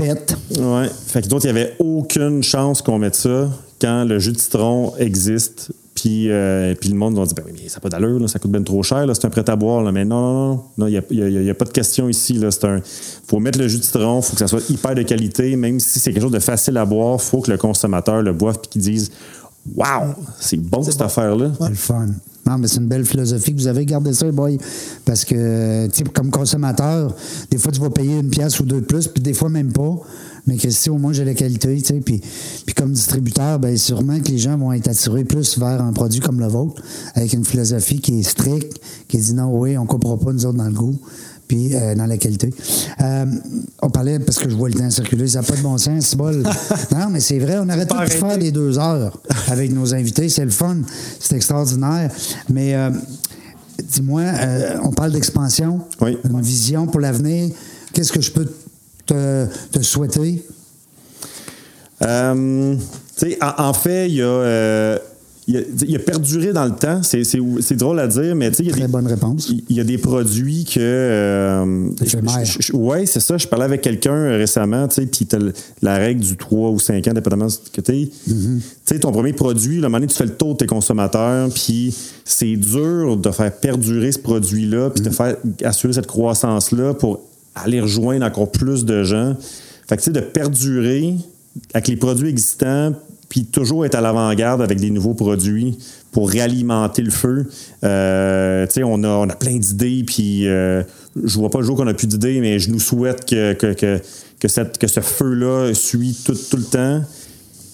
Ouais. 0.61 0.89
Fait 1.07 1.23
que 1.23 1.29
nous 1.29 1.35
autres, 1.35 1.47
il 1.47 1.55
n'y 1.55 1.61
avait 1.61 1.75
aucune 1.79 2.43
chance 2.43 2.83
qu'on 2.83 2.99
mette 2.99 3.15
ça 3.15 3.49
quand 3.81 4.05
le 4.05 4.19
jus 4.19 4.33
de 4.33 4.39
citron 4.39 4.93
existe. 4.99 5.73
Puis, 6.03 6.33
euh, 6.33 6.75
puis 6.75 6.89
le 6.91 6.97
monde 6.97 7.15
va 7.17 7.25
dire 7.25 7.35
ben 7.37 7.45
oui, 7.47 7.53
mais 7.55 7.69
ça 7.69 7.77
n'a 7.77 7.81
pas 7.81 7.89
d'allure, 7.89 8.19
là, 8.19 8.27
ça 8.27 8.41
coûte 8.41 8.51
bien 8.51 8.61
trop 8.63 8.83
cher, 8.83 9.07
là, 9.07 9.15
c'est 9.15 9.25
un 9.25 9.31
prêt 9.31 9.49
à 9.49 9.55
boire. 9.55 9.85
Là. 9.85 9.93
Mais 9.93 10.05
non, 10.05 10.65
non, 10.77 10.89
il 10.89 11.01
n'y 11.11 11.51
a, 11.51 11.55
pas 11.55 11.65
de 11.65 11.71
question 11.71 12.09
ici. 12.09 12.41
Il 12.43 12.83
faut 13.25 13.39
mettre 13.39 13.61
le 13.61 13.69
jus 13.69 13.79
de 13.79 13.85
citron, 13.85 14.19
il 14.19 14.23
faut 14.25 14.33
que 14.33 14.41
ça 14.41 14.49
soit 14.49 14.69
hyper 14.69 14.97
de 14.97 15.03
qualité. 15.03 15.55
Même 15.55 15.79
si 15.79 16.01
c'est 16.01 16.13
quelque 16.13 16.25
chose 16.25 16.33
de 16.33 16.41
facile 16.41 16.77
à 16.77 16.85
boire, 16.85 17.19
il 17.21 17.25
faut 17.25 17.41
que 17.41 17.53
le 17.53 17.57
consommateur 17.57 18.21
le 18.21 18.33
boive 18.33 18.59
et 18.65 18.69
qu'il 18.69 18.83
dise 18.83 19.13
Waouh, 19.77 20.15
c'est 20.41 20.57
bon 20.57 20.83
cette 20.83 21.01
affaire-là. 21.01 21.53
C'est 21.57 21.69
le 21.69 21.75
fun. 21.77 22.09
Non, 22.45 22.59
mais 22.59 22.67
c'est 22.67 22.81
une 22.81 22.89
belle 22.89 23.05
philosophie 23.05 23.53
que 23.53 23.59
vous 23.59 23.69
avez. 23.69 23.87
Gardez 23.87 24.13
ça, 24.13 24.29
boy. 24.33 24.59
Parce 25.05 25.25
que, 25.25 25.87
tu 25.87 25.99
sais, 25.99 26.05
comme 26.13 26.31
consommateur, 26.31 27.15
des 27.49 27.59
fois, 27.59 27.71
tu 27.71 27.81
vas 27.81 27.91
payer 27.91 28.19
une 28.19 28.29
pièce 28.29 28.59
ou 28.59 28.65
deux 28.65 28.81
de 28.81 28.87
plus, 28.87 29.07
puis 29.07 29.23
des 29.23 29.35
fois, 29.35 29.49
même 29.49 29.73
pas. 29.73 29.95
Mais 30.47 30.57
que 30.57 30.71
si 30.71 30.91
au 30.91 30.99
moins 30.99 31.13
j'ai 31.13 31.25
la 31.25 31.35
qualité, 31.35 31.77
tu 31.77 31.85
sais, 31.85 32.01
puis, 32.01 32.21
puis 32.67 32.75
comme 32.75 32.93
distributeur, 32.93 33.59
ben 33.61 33.77
sûrement 33.77 34.19
que 34.19 34.29
les 34.29 34.39
gens 34.39 34.57
vont 34.59 34.73
être 34.73 34.89
attirés 34.89 35.25
plus 35.25 35.57
vers 35.59 35.81
un 35.81 35.93
produit 35.93 36.21
comme 36.21 36.41
le 36.41 36.49
vôtre, 36.49 36.83
avec 37.15 37.33
une 37.33 37.45
philosophie 37.45 38.01
qui 38.01 38.19
est 38.19 38.23
stricte, 38.25 38.81
qui 39.07 39.19
dit 39.19 39.35
non, 39.35 39.57
oui, 39.57 39.79
on 39.79 39.83
ne 39.83 39.87
coupera 39.87 40.19
pas 40.19 40.33
nous 40.33 40.45
autres 40.45 40.59
dans 40.59 40.67
le 40.67 40.73
goût, 40.73 40.99
puis 41.47 41.75
euh, 41.77 41.95
dans 41.95 42.07
la 42.07 42.17
qualité. 42.17 42.53
Euh, 43.01 43.27
on 43.83 43.91
parlait, 43.91 44.19
parce 44.19 44.39
que 44.39 44.51
je 44.51 44.57
vois 44.57 44.69
le 44.69 44.75
temps 44.75 44.91
circuler, 44.91 45.29
ça 45.29 45.43
n'a 45.43 45.47
pas 45.47 45.55
de 45.55 45.63
bon 45.63 45.79
sens, 45.79 46.07
c'est 46.07 46.17
bol. 46.17 46.43
Non, 46.93 47.09
mais 47.11 47.21
c'est 47.21 47.39
vrai, 47.39 47.59
on 47.59 47.69
aurait 47.69 47.87
tout 47.87 47.97
pu 47.97 48.11
faire 48.11 48.37
des 48.37 48.51
deux 48.51 48.79
heures 48.79 49.17
avec 49.47 49.71
nos 49.73 49.95
invités, 49.95 50.29
c'est 50.29 50.45
le 50.45 50.51
fun, 50.51 50.79
c'est 51.21 51.37
extraordinaire. 51.37 52.11
Mais 52.53 52.75
euh, 52.75 52.91
dis-moi, 53.93 54.23
euh, 54.23 54.77
on 54.83 54.91
parle 54.91 55.13
d'expansion, 55.13 55.81
Oui. 56.01 56.19
une 56.29 56.41
vision 56.41 56.87
pour 56.87 57.01
l'avenir. 57.01 57.51
Qu'est-ce 57.93 58.13
que 58.13 58.21
je 58.21 58.33
peux 58.33 58.49
te, 59.13 59.79
te 59.79 59.83
souhaiter? 59.83 60.45
Euh, 62.03 62.75
tu 63.19 63.31
sais, 63.31 63.39
en, 63.43 63.69
en 63.69 63.73
fait, 63.73 64.09
il 64.09 64.17
y 64.17 64.23
a. 64.23 64.27
euh, 64.27 64.99
il 65.49 65.57
a, 65.57 65.61
il 65.83 65.91
y 65.91 65.97
a 65.97 65.99
perduré 65.99 66.53
dans 66.53 66.65
le 66.65 66.71
temps, 66.71 67.01
c'est, 67.03 67.25
drôle 67.77 67.99
à 67.99 68.07
dire, 68.07 68.37
mais 68.37 68.51
tu 68.53 68.59
sais, 68.59 68.63
il 68.63 68.67
y 68.69 68.71
a 68.71 68.75
Très 68.75 68.83
des, 68.83 68.89
bonne 68.93 69.09
réponse. 69.09 69.49
il 69.51 69.65
il 69.71 69.77
y 69.77 69.81
a 69.81 69.85
des 69.85 69.99
produits 69.99 70.65
que. 70.65 70.79
Euh, 70.81 71.89
oui, 72.75 73.07
c'est 73.09 73.19
ça. 73.21 73.37
Je 73.39 73.49
parlais 73.49 73.65
avec 73.65 73.81
quelqu'un 73.81 74.15
euh, 74.15 74.37
récemment, 74.39 74.87
tu 74.87 74.95
sais, 74.95 75.07
puis 75.07 75.27
le- 75.33 75.53
la 75.83 75.97
règle 75.97 76.21
du 76.21 76.37
3 76.37 76.71
ou 76.71 76.79
5 76.79 77.09
ans, 77.09 77.13
dépendamment 77.13 77.47
de 77.47 77.51
ce 77.51 77.59
que 77.73 77.81
t'es. 77.81 78.09
Tu 78.25 78.33
sais, 78.85 79.01
ton 79.01 79.11
premier 79.11 79.33
produit, 79.33 79.79
un 79.79 79.83
moment 79.83 79.97
donné, 79.99 80.07
tu 80.07 80.15
fais 80.17 80.27
le 80.27 80.35
tour 80.35 80.53
de 80.53 80.59
tes 80.59 80.67
consommateurs, 80.67 81.49
puis 81.53 81.93
c'est 82.25 82.55
dur 82.57 83.17
de 83.17 83.31
faire 83.33 83.53
perdurer 83.53 84.13
ce 84.13 84.21
produit-là, 84.21 84.91
puis 84.91 85.03
de 85.03 85.11
faire 85.11 85.37
assurer 85.65 85.93
cette 85.93 86.07
croissance-là 86.07 86.95
pour 86.95 87.21
aller 87.55 87.81
rejoindre 87.81 88.25
encore 88.27 88.51
plus 88.51 88.85
de 88.85 89.03
gens. 89.03 89.37
Fait 89.89 89.97
que, 89.97 90.03
tu 90.03 90.07
sais, 90.07 90.13
de 90.13 90.21
perdurer 90.21 91.15
avec 91.75 91.89
les 91.89 91.97
produits 91.97 92.29
existants, 92.29 92.93
puis 93.29 93.47
toujours 93.47 93.87
être 93.87 93.95
à 93.95 94.01
l'avant-garde 94.01 94.61
avec 94.61 94.79
des 94.79 94.91
nouveaux 94.91 95.15
produits 95.15 95.79
pour 96.11 96.29
réalimenter 96.29 97.01
le 97.01 97.11
feu. 97.11 97.47
Euh, 97.83 98.67
on 98.77 99.05
a, 99.05 99.09
on 99.09 99.29
a 99.29 99.35
plein 99.35 99.57
d'idées, 99.57 100.05
puis 100.07 100.47
euh, 100.47 100.83
je 101.23 101.39
vois 101.39 101.51
pas 101.51 101.61
le 101.61 101.65
jour 101.65 101.77
qu'on 101.77 101.87
a 101.87 101.95
plus 101.95 102.07
d'idées, 102.07 102.41
mais 102.41 102.59
je 102.59 102.71
nous 102.71 102.79
souhaite 102.79 103.25
que, 103.25 103.55
que, 103.55 103.73
que, 103.73 104.01
que 104.39 104.87
ce 104.87 105.01
feu-là 105.01 105.73
suit 105.73 106.17
tout, 106.25 106.35
tout 106.35 106.59
le 106.59 106.65
temps, 106.65 107.03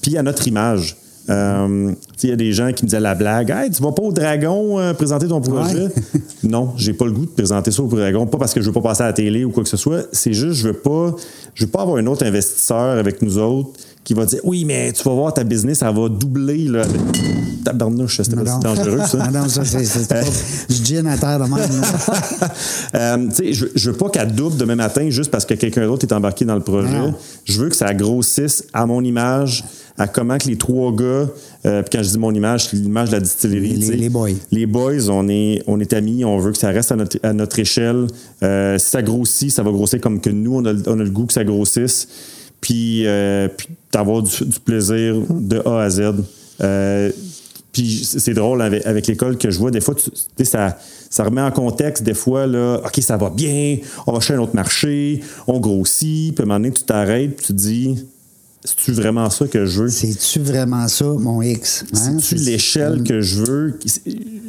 puis 0.01 0.16
à 0.16 0.22
notre 0.22 0.47
image. 0.47 0.97
Euh, 1.31 1.93
il 2.22 2.31
y 2.31 2.33
a 2.33 2.37
des 2.37 2.53
gens 2.53 2.72
qui 2.72 2.85
me 2.85 2.89
disaient 2.89 3.01
la 3.01 3.14
blague 3.14 3.51
Hey, 3.51 3.70
tu 3.70 3.83
vas 3.83 3.93
pas 3.93 4.03
au 4.03 4.12
Dragon 4.12 4.79
euh, 4.79 4.95
présenter 4.95 5.29
ton 5.29 5.41
projet? 5.41 5.85
Ouais. 5.85 5.93
Non, 6.45 6.72
j'ai 6.76 6.93
pas 6.93 7.05
le 7.05 7.11
goût 7.11 7.26
de 7.26 7.31
présenter 7.31 7.70
ça 7.70 7.83
au 7.83 7.89
Dragon. 7.89 8.26
Pas 8.26 8.39
parce 8.39 8.55
que 8.55 8.61
je 8.61 8.66
veux 8.66 8.72
pas 8.72 8.81
passer 8.81 9.03
à 9.03 9.07
la 9.07 9.12
télé 9.12 9.45
ou 9.45 9.51
quoi 9.51 9.64
que 9.64 9.68
ce 9.68 9.76
soit. 9.76 10.07
C'est 10.12 10.33
juste, 10.33 10.61
je 10.61 10.68
veux 10.68 10.72
pas, 10.72 11.14
je 11.55 11.64
veux 11.64 11.70
pas 11.70 11.83
avoir 11.83 11.97
un 11.97 12.07
autre 12.07 12.24
investisseur 12.24 12.97
avec 12.99 13.22
nous 13.22 13.39
autres 13.39 13.70
qui 14.09 14.15
va 14.15 14.25
dire 14.25 14.41
Oui, 14.43 14.65
mais 14.65 14.91
tu 14.93 15.03
vas 15.03 15.13
voir, 15.13 15.35
ta 15.35 15.45
business, 15.45 15.81
ça 15.81 15.93
va 15.93 16.09
doubler. 16.09 16.65
Là. 16.65 16.83
Tabarnouche, 17.63 18.23
c'était 18.23 18.37
pas 18.43 18.55
si 18.55 18.61
dangereux, 18.61 19.01
ça. 19.07 19.19
Non, 19.31 19.47
ça, 19.51 19.63
c'est 19.67 19.85
c'est 19.85 20.09
pas 20.09 20.23
du 20.23 20.83
gin 20.83 21.07
à 21.07 21.19
terre 21.19 21.39
de 21.39 21.45
même. 21.45 21.53
Euh, 22.95 23.29
tu 23.29 23.35
sais, 23.35 23.53
je, 23.53 23.67
je 23.75 23.91
veux 23.91 23.97
pas 23.99 24.09
qu'elle 24.09 24.33
double 24.35 24.57
demain 24.57 24.77
matin 24.77 25.11
juste 25.11 25.31
parce 25.31 25.45
que 25.45 25.53
quelqu'un 25.53 25.87
d'autre 25.87 26.07
est 26.07 26.13
embarqué 26.15 26.47
dans 26.47 26.55
le 26.55 26.63
projet. 26.63 27.13
Je 27.45 27.61
veux 27.61 27.69
que 27.69 27.77
ça 27.77 27.93
grossisse 27.93 28.65
à 28.73 28.87
mon 28.87 29.05
image, 29.05 29.63
à 29.99 30.07
comment 30.09 30.39
que 30.39 30.49
les 30.49 30.57
trois 30.57 30.91
gars, 30.93 31.29
euh, 31.67 31.83
puis 31.83 31.91
quand 31.93 32.03
je 32.03 32.09
dis 32.11 32.19
mon 32.19 32.33
image, 32.33 32.69
c'est 32.69 32.77
l'image 32.79 33.09
de 33.11 33.15
la 33.17 33.21
distillerie. 33.21 33.75
Les- 33.75 34.09
boys. 34.09 34.31
Les 34.51 34.65
boys, 34.65 35.11
on 35.11 35.29
est, 35.29 35.63
on 35.67 35.79
est 35.81 35.93
amis, 35.93 36.25
on 36.25 36.39
veut 36.39 36.53
que 36.53 36.59
ça 36.59 36.69
reste 36.71 36.93
à 36.93 36.97
notre, 36.97 37.19
à 37.23 37.35
notre 37.35 37.59
échelle. 37.59 38.07
Euh, 38.43 38.79
si 38.79 38.89
ça 38.89 39.03
grossit, 39.03 39.51
ça 39.51 39.63
va 39.63 39.71
grossir 39.71 40.01
comme 40.01 40.21
que 40.23 40.31
nous, 40.31 40.57
on 40.57 40.65
a, 40.65 40.73
le- 40.73 40.83
on 40.87 40.99
a 40.99 41.05
le 41.05 41.11
goût 41.11 41.27
que 41.27 41.35
ça 41.35 41.45
grossisse. 41.45 42.09
Puis, 42.61 43.07
euh, 43.07 43.49
puis 43.57 43.69
d'avoir 43.93 44.23
du, 44.23 44.45
du 44.45 44.61
plaisir 44.61 45.17
de 45.31 45.59
A 45.67 45.83
à 45.83 45.91
Z. 45.91 46.01
Euh, 46.61 47.11
puis 47.73 48.03
c'est 48.05 48.35
drôle 48.35 48.61
avec, 48.63 48.85
avec 48.87 49.07
l'école 49.07 49.37
que 49.39 49.51
je 49.51 49.59
vois, 49.59 49.71
des 49.71 49.81
fois, 49.81 49.95
tu, 49.95 50.11
ça, 50.45 50.77
ça 51.11 51.25
remet 51.25 51.41
en 51.43 51.51
contexte, 51.53 52.03
des 52.03 52.15
fois, 52.15 52.47
là, 52.47 52.81
OK, 52.85 53.01
ça 53.01 53.17
va 53.17 53.31
bien, 53.31 53.77
on 54.07 54.13
va 54.13 54.21
chercher 54.21 54.35
un 54.35 54.43
autre 54.43 54.57
marché, 54.57 55.21
on 55.47 55.61
grossit, 55.61 56.35
puis 56.35 56.43
à 56.43 56.45
un 56.45 56.47
moment 56.47 56.59
donné, 56.61 56.73
tu 56.73 56.83
t'arrêtes, 56.83 57.37
puis 57.37 57.47
tu 57.47 57.53
te 57.53 57.59
dis, 57.59 58.07
c'est-tu 58.65 58.91
vraiment 58.93 59.31
ça 59.31 59.47
que 59.47 59.65
je 59.67 59.83
veux? 59.83 59.89
C'est-tu 59.89 60.41
vraiment 60.41 60.89
ça, 60.89 61.05
mon 61.05 61.41
X? 61.41 61.85
Hein? 61.95 62.17
C'est-tu 62.19 62.39
C'est- 62.43 62.51
l'échelle 62.51 63.03
que 63.05 63.21
je 63.21 63.43
veux? 63.45 63.79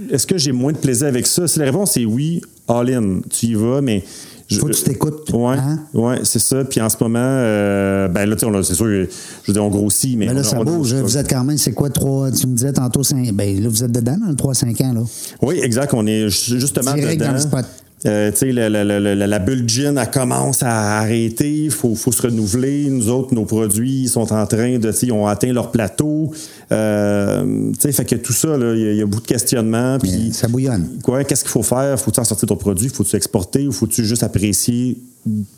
Est-ce 0.10 0.26
que 0.26 0.38
j'ai 0.40 0.52
moins 0.52 0.72
de 0.72 0.78
plaisir 0.78 1.08
avec 1.08 1.28
ça? 1.28 1.48
Si 1.48 1.60
la 1.60 1.66
réponse 1.66 1.96
est 1.98 2.06
oui, 2.06 2.42
all 2.68 2.90
in, 2.92 3.20
tu 3.30 3.46
y 3.48 3.54
vas, 3.54 3.82
mais. 3.82 4.04
Je- 4.50 4.60
Faut 4.60 4.68
que 4.68 4.72
tu 4.74 4.84
t'écoutes, 4.84 5.30
Ouais, 5.32 5.56
hein? 5.58 5.80
ouais, 5.94 6.20
c'est 6.24 6.40
ça. 6.40 6.64
Puis 6.66 6.82
en 6.82 6.90
ce 6.90 6.98
moment, 7.02 7.20
euh, 7.22 8.08
ben 8.08 8.26
là, 8.28 8.36
tu 8.36 8.42
sais, 8.42 8.46
on 8.46 8.54
a- 8.56 8.64
c'est 8.64 8.74
sûr, 8.74 8.86
je 8.88 9.08
veux 9.48 9.54
dire, 9.54 9.64
on 9.64 9.70
grossit, 9.70 10.18
mais. 10.18 10.26
Mais 10.28 10.34
là, 10.34 10.42
on- 10.42 10.44
ça 10.44 10.60
on- 10.60 10.64
bouge. 10.64 10.94
Vous 10.96 11.18
êtes 11.18 11.30
quand 11.30 11.44
même, 11.44 11.58
c'est 11.58 11.72
quoi, 11.74 11.90
trois, 11.90 12.32
tu 12.32 12.48
me 12.48 12.56
disais 12.56 12.74
tantôt, 12.74 13.04
cinq, 13.04 13.32
ben 13.34 13.62
là, 13.62 13.70
vous 13.70 13.84
êtes 13.84 13.92
dedans 13.92 14.18
dans 14.20 14.30
le 14.30 14.36
3-5 14.36 14.82
ans, 14.82 14.94
là? 14.94 15.02
Oui, 15.42 15.60
exact. 15.62 15.94
On 15.94 16.06
est 16.08 16.30
ju- 16.30 16.60
justement 16.60 16.94
Direct 16.94 17.20
dedans. 17.20 17.28
dans 17.32 17.36
le 17.36 17.40
spot. 17.42 17.66
Euh, 18.06 18.32
la, 18.42 18.70
la, 18.70 18.84
la, 18.86 19.00
la, 19.00 19.28
la 19.28 19.40
bulle 19.40 19.68
gin, 19.68 19.98
elle 19.98 20.10
commence 20.10 20.64
à 20.64 21.00
arrêter. 21.00 21.52
Il 21.66 21.72
faut, 21.72 21.96
faut 21.96 22.12
se 22.14 22.22
renouveler. 22.22 22.90
Nous 22.90 23.10
autres, 23.10 23.34
nos 23.36 23.44
produits 23.46 24.04
ils 24.04 24.08
sont 24.10 24.32
en 24.32 24.46
train 24.48 24.78
de. 24.80 24.92
Ils 25.04 25.12
ont 25.12 25.28
atteint 25.28 25.52
leur 25.52 25.70
plateau. 25.72 26.32
Euh, 26.72 27.72
fait 27.78 28.06
que 28.06 28.16
tout 28.16 28.32
ça, 28.34 28.56
il 28.58 28.62
y, 28.62 28.88
a- 28.88 28.92
il 28.94 28.98
y 28.98 29.02
a 29.02 29.06
beaucoup 29.06 29.24
de 29.24 29.28
questionnements. 29.28 29.98
Puis, 30.00 30.32
Ça 30.34 30.48
bouillonne. 30.48 30.88
quoi, 31.04 31.24
qu'est-ce 31.24 31.44
qu'il 31.44 31.52
faut 31.52 31.64
faire? 31.64 32.00
Faut-tu 32.00 32.20
en 32.20 32.24
sortir 32.24 32.48
ton 32.48 32.56
produit? 32.56 32.90
Faut-tu 32.90 33.16
exporter 33.16 33.68
ou 33.68 33.72
faut-tu 33.72 34.06
juste 34.06 34.24
apprécier 34.24 34.98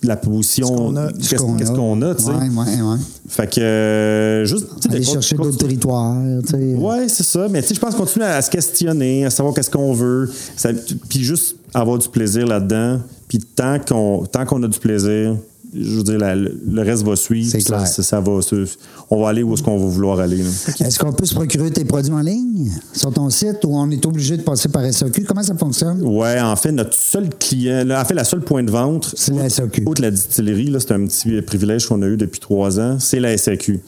la 0.04 0.18
position? 0.18 0.68
Ce 0.68 0.74
qu'on 0.74 0.96
a. 0.96 1.12
Qu'est-ce 1.12 1.58
qu'est-ce 1.58 1.72
qu'on 1.72 2.02
a, 2.02 2.16
tu 2.16 2.24
sais? 2.24 2.32
Ouais, 2.32 2.50
ouais, 2.50 2.82
ouais. 2.82 2.98
Fait 3.28 3.48
que, 3.48 3.62
euh, 3.62 4.46
juste. 4.46 4.68
Aller 4.90 5.04
chercher 5.04 5.36
d'autres 5.36 5.58
territoires, 5.58 6.18
tu 6.46 6.52
sais. 6.52 6.76
Ouais, 6.76 7.08
c'est 7.08 7.24
ça. 7.24 7.48
Mais 7.50 7.62
tu 7.62 7.70
sais, 7.70 7.76
je 7.76 7.80
pense 7.80 7.96
continuer 7.96 8.26
à, 8.26 8.42
se 8.42 8.50
questionner, 8.50 9.26
à 9.26 9.30
savoir 9.30 9.54
qu'est-ce 9.54 9.70
qu'on 9.70 9.94
veut. 9.94 10.30
Puis 11.10 11.24
juste 11.24 11.56
avoir 11.74 11.98
du 11.98 12.10
plaisir 12.10 12.46
là-dedans. 12.48 13.00
Puis 13.28 13.40
tant 13.40 13.78
qu'on 13.80 14.26
tant 14.26 14.46
qu'on 14.46 14.62
a 14.64 14.68
du 14.68 14.80
plaisir, 14.80 15.38
je 15.74 15.96
veux 15.98 16.04
dire, 16.04 16.18
la- 16.18 16.36
le 16.36 16.82
reste 16.82 17.04
va 17.04 17.16
suivre. 17.16 17.50
C'est 17.50 17.58
puis 17.60 17.66
ça, 17.68 17.76
clair. 17.78 17.88
ça, 17.88 18.04
ça 18.04 18.20
va, 18.20 18.42
ça- 18.42 18.56
on 19.10 19.22
va 19.22 19.30
aller 19.30 19.44
où 19.44 19.54
est-ce 19.54 19.64
qu'on 19.64 19.78
va 19.78 19.86
vouloir 19.86 20.20
aller. 20.20 20.40
Est-ce 20.80 21.00
qu'on 21.00 21.14
peut 21.14 21.26
se 21.26 21.34
procurer 21.36 21.72
tes 21.72 21.86
produits 21.86 22.12
en 22.14 22.20
ligne 22.22 22.70
sur 22.94 23.12
ton 23.14 23.30
site 23.30 23.64
ou 23.66 23.76
on 23.76 23.90
est 23.90 24.06
obligé 24.06 24.38
de 24.38 24.42
passer 24.42 24.70
par 24.70 24.84
SAQ? 24.86 25.24
Comment 25.24 25.44
ça 25.44 25.56
fonctionne? 25.56 26.02
Ouais, 26.04 26.40
en 26.42 26.56
fait, 26.56 26.72
notre 26.72 26.94
seul 26.94 27.30
client, 27.40 27.84
là, 27.86 28.02
en 28.02 28.06
fait, 28.06 28.14
la 28.14 28.24
seule 28.24 28.42
point 28.42 28.64
de 28.64 28.72
vente, 28.72 29.14
C'est 29.16 29.34
la 29.34 29.50
SAQ. 29.50 29.84
outre 29.88 30.02
la 30.02 30.12
distillerie, 30.12 30.74
c'est 30.80 30.92
un 30.92 31.06
petit 31.06 31.42
privilège 31.42 31.86
qu'on 31.88 32.02
a 32.02 32.08
eu 32.08 32.18
depuis 32.18 32.40
trois 32.40 32.80
ans, 32.80 32.98
c'est 33.00 33.20
la 33.20 33.38
SAQ. 33.38 33.80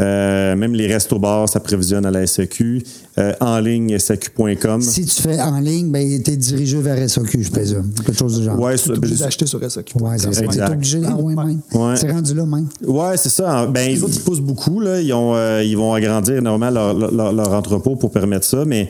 Euh, 0.00 0.56
même 0.56 0.74
les 0.74 0.92
restos-bars 0.92 1.48
s'approvisionnent 1.48 2.06
à 2.06 2.10
la 2.10 2.26
SAQ. 2.26 2.82
Euh, 3.16 3.32
en 3.40 3.60
ligne, 3.60 3.96
SAQ.com. 3.96 4.80
Si 4.80 5.04
tu 5.04 5.22
fais 5.22 5.40
en 5.40 5.60
ligne, 5.60 5.90
ben, 5.90 6.20
tu 6.22 6.32
es 6.32 6.36
dirigé 6.36 6.78
vers 6.78 7.08
SAQ, 7.08 7.44
je 7.44 7.50
présume. 7.50 7.92
Quelque 8.04 8.18
chose 8.18 8.38
du 8.38 8.44
genre. 8.44 8.58
Ouais, 8.58 8.74
Tu 8.76 8.90
es 8.90 8.92
obligé 8.96 9.16
d'acheter 9.16 9.46
sur 9.46 9.60
SAQ. 9.70 9.98
Ouais, 10.00 10.18
c'est 10.18 10.34
ça. 10.34 10.42
Exact. 10.44 10.66
T'es 10.66 10.72
obligé. 10.72 11.00
Ah, 11.06 11.14
ouais, 11.14 11.34
même. 11.36 11.60
Ouais. 11.72 11.96
C'est 11.96 12.10
rendu 12.10 12.34
là, 12.34 12.44
même. 12.44 12.68
Ouais, 12.84 13.16
c'est 13.16 13.28
ça. 13.28 13.66
Ben, 13.66 13.88
les 13.88 14.02
autres, 14.02 14.14
ils 14.16 14.22
poussent 14.22 14.40
beaucoup. 14.40 14.80
Là. 14.80 15.00
Ils, 15.00 15.12
ont, 15.12 15.34
euh, 15.36 15.62
ils 15.62 15.76
vont 15.76 15.94
agrandir 15.94 16.36
énormément 16.36 16.70
leur, 16.70 16.94
leur, 17.12 17.32
leur 17.32 17.52
entrepôt 17.52 17.94
pour 17.94 18.10
permettre 18.10 18.46
ça, 18.46 18.64
mais 18.64 18.88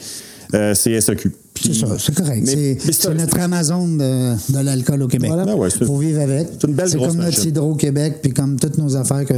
euh, 0.55 0.75
c'est 0.75 0.99
SAQ. 1.01 1.33
C'est 1.63 1.73
ça, 1.73 1.87
c'est 1.99 2.15
correct. 2.15 2.47
C'est- 2.47 3.15
notre 3.15 3.39
Amazon 3.39 3.87
de, 3.89 4.53
de 4.53 4.59
l'alcool 4.59 5.03
au 5.03 5.07
Québec. 5.09 5.29
Voilà. 5.31 5.45
Ben 5.45 5.55
ouais, 5.55 5.71
faut 5.71 5.99
vivre 5.99 6.21
avec. 6.21 6.49
c'est 6.61 6.67
une 6.67 6.75
belle 6.75 6.89
C'est 6.89 6.97
grosse 6.97 7.09
comme 7.11 7.19
notre 7.19 7.29
machine. 7.31 7.49
hydro 7.51 7.71
au 7.71 7.75
Québec, 7.77 8.19
puis 8.23 8.33
comme 8.33 8.59
toutes 8.59 8.77
nos 8.77 8.97
affaires 8.97 9.25
que 9.25 9.35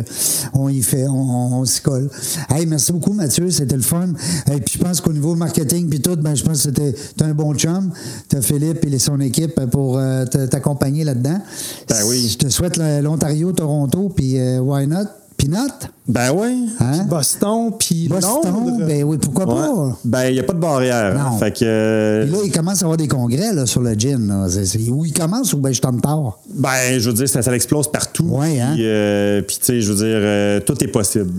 on 0.55 0.69
y 0.71 0.81
fait, 0.83 1.07
on, 1.07 1.13
on- 1.13 1.61
on 1.61 1.65
s'y 1.67 1.83
colle. 1.83 2.09
Hey, 2.49 2.65
merci 2.67 2.93
beaucoup 2.93 3.13
Mathieu, 3.13 3.51
c'était 3.51 3.77
le 3.77 3.83
fun. 3.83 4.09
Et 4.51 4.61
puis 4.61 4.79
je 4.79 4.85
pense 4.85 5.01
qu'au 5.03 5.13
niveau 5.13 5.35
marketing 5.35 5.89
puis 5.89 6.01
tout, 6.01 6.17
ben 6.17 6.35
je 6.35 6.43
pense 6.43 6.65
que 6.65 6.71
c'était 6.71 6.95
un 7.23 7.35
bon 7.35 7.55
chum, 7.55 7.93
t'as 8.29 8.41
Philippe 8.41 8.85
et 8.85 8.99
son 8.99 9.21
équipe 9.21 9.61
pour 9.71 9.99
euh, 9.99 10.25
t'accompagner 10.25 11.05
là-dedans. 11.05 11.41
Ben 11.89 11.97
oui. 12.09 12.29
Je 12.33 12.39
te 12.39 12.49
souhaite 12.49 12.79
l'Ontario, 13.03 13.53
Toronto, 13.53 14.09
puis 14.15 14.39
euh, 14.39 14.59
why 14.61 14.87
not? 14.87 15.05
Peanut? 15.37 15.91
Ben 16.09 16.31
oui. 16.33 16.69
Hein? 16.81 17.05
Boston, 17.09 17.73
puis 17.79 18.09
Boston, 18.09 18.41
Londres. 18.45 18.87
ben 18.87 19.03
oui, 19.05 19.19
pourquoi 19.19 19.45
Ouais. 19.45 19.55
pas? 19.91 19.99
Ben, 20.05 20.25
il 20.29 20.33
n'y 20.35 20.39
a 20.39 20.43
pas 20.45 20.53
de 20.53 20.59
barrière. 20.61 21.15
Non. 21.19 21.37
Fait 21.39 21.51
que. 21.53 21.65
euh, 21.65 22.23
Puis 22.25 22.33
là, 22.33 22.39
il 22.45 22.53
commence 22.53 22.81
à 22.83 22.85
avoir 22.87 22.97
des 22.97 23.09
congrès 23.09 23.53
là, 23.53 23.67
sur 23.67 23.81
le 23.83 23.93
gin. 23.95 24.27
Là. 24.29 24.47
C'est, 24.49 24.65
c'est- 24.67 24.89
où 24.89 25.05
il 25.05 25.13
commence 25.13 25.53
ou 25.53 25.59
ben 25.59 25.73
je 25.73 25.81
tombe 25.81 26.01
tard? 26.01 26.39
Ben, 26.55 26.99
je 26.99 27.11
veux 27.11 27.15
dire, 27.17 27.29
ça, 27.29 27.43
ça 27.43 27.55
explose 27.55 27.91
partout. 27.91 28.25
Ouais, 28.29 28.61
hein? 28.61 28.73
Puis, 28.75 28.87
euh, 28.87 29.43
puis, 29.43 29.57
tu 29.59 29.65
sais, 29.65 29.81
je 29.81 29.93
veux 29.93 29.99
dire, 29.99 30.07
euh, 30.21 30.61
tout 30.61 30.83
est 30.83 30.89
possible. 30.89 31.33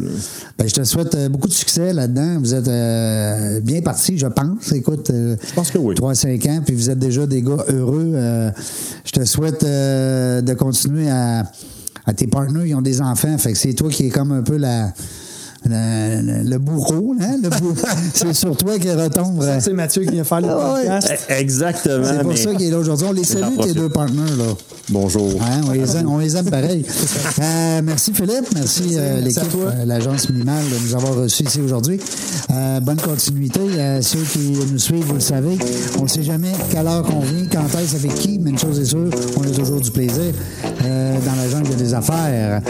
Ben, 0.58 0.68
je 0.68 0.74
te 0.74 0.84
souhaite 0.84 1.18
beaucoup 1.32 1.48
de 1.48 1.54
succès 1.54 1.94
là-dedans. 1.94 2.38
Vous 2.40 2.54
êtes 2.54 2.68
euh, 2.68 3.60
bien 3.62 3.82
parti, 3.82 4.18
je 4.18 4.28
pense. 4.28 4.72
Écoute, 4.74 5.10
euh, 5.10 5.36
Je 5.48 5.54
pense 5.54 5.72
que 5.72 5.78
oui. 5.78 5.96
3-5 5.96 6.46
ans, 6.50 6.62
puis 6.66 6.76
vous 6.76 6.90
êtes 6.90 7.00
déjà 7.00 7.26
des 7.26 7.42
gars 7.42 7.64
heureux. 7.70 8.12
Euh, 8.16 8.52
je 9.06 9.12
te 9.14 9.24
souhaite 9.26 9.64
euh, 9.64 10.42
de 10.42 10.54
continuer 10.54 11.10
à, 11.10 11.44
à 12.08 12.14
tes 12.14 12.26
partenaires, 12.26 12.66
ils 12.66 12.74
ont 12.74 12.82
des 12.82 13.02
enfants, 13.02 13.38
fait 13.38 13.52
que 13.52 13.58
c'est 13.58 13.74
toi 13.74 13.90
qui 13.90 14.08
es 14.08 14.10
comme 14.10 14.32
un 14.32 14.42
peu 14.42 14.58
la, 14.58 14.94
le 15.70 16.58
bourreau, 16.58 17.16
hein? 17.22 17.36
Le 17.42 17.50
bourreau. 17.50 17.76
c'est 18.14 18.34
sur 18.34 18.56
toi 18.58 18.78
qui 18.80 18.92
retombe. 18.92 19.42
euh, 19.42 19.60
C'est 19.62 19.74
Mathieu 19.74 20.04
qui 20.04 20.12
vient 20.12 20.24
faire 20.24 20.42
le 20.42 20.48
Ah 20.50 20.76
podcast. 20.78 21.14
Eh, 21.30 21.34
Exactement. 21.34 22.06
C'est 22.06 22.20
pour 22.20 22.30
mais- 22.30 22.36
ça 22.38 22.54
qu'il 22.56 22.68
est 22.68 22.72
là 22.72 22.78
aujourd'hui. 22.80 23.08
On 23.10 23.14
les 23.14 23.24
salue, 23.24 23.58
tes 23.62 23.74
deux 23.74 23.90
partenaires, 23.90 24.36
là. 24.38 24.46
Bonjour. 24.90 25.30
Hein, 25.42 25.62
on, 25.68 25.72
les 25.72 25.98
aime, 25.98 26.10
on 26.10 26.18
les 26.20 26.36
aime 26.38 26.50
pareil. 26.50 26.86
Euh, 27.40 27.82
merci 27.84 28.14
Philippe, 28.14 28.48
merci, 28.56 28.94
euh, 28.96 29.22
l'équipe, 29.22 29.44
euh, 29.60 29.86
l'agence 29.86 30.30
minimale 30.30 30.64
de 30.64 30.88
nous 30.88 30.96
avoir 30.96 31.16
reçus 31.16 31.44
ici 31.44 31.62
aujourd'hui. 31.62 32.00
Euh, 32.52 32.80
bonne 32.80 33.00
continuité. 33.00 33.60
Ceux 34.02 34.20
qui 34.22 34.58
nous 34.72 34.80
suivent, 34.80 35.06
vous 35.06 35.14
le 35.16 35.20
savez, 35.20 35.58
on 36.00 36.04
ne 36.04 36.08
sait 36.08 36.24
jamais 36.24 36.52
quelle 36.72 36.88
heure 36.88 37.04
qu'on 37.04 37.20
vient, 37.20 37.46
quand 37.52 37.80
est-ce, 37.80 37.96
avec 37.96 38.16
qui, 38.16 38.40
mais 38.40 38.50
une 38.52 38.58
chose 38.58 38.80
est 38.80 38.86
sûre, 38.86 39.10
on 39.38 39.44
a 39.44 39.50
toujours 39.52 39.80
du 39.82 39.92
plaisir 39.92 40.34
euh, 40.84 41.18
dans 41.26 41.36
la 41.36 41.48
jungle 41.50 41.76
des 41.76 41.94
affaires. 41.94 42.62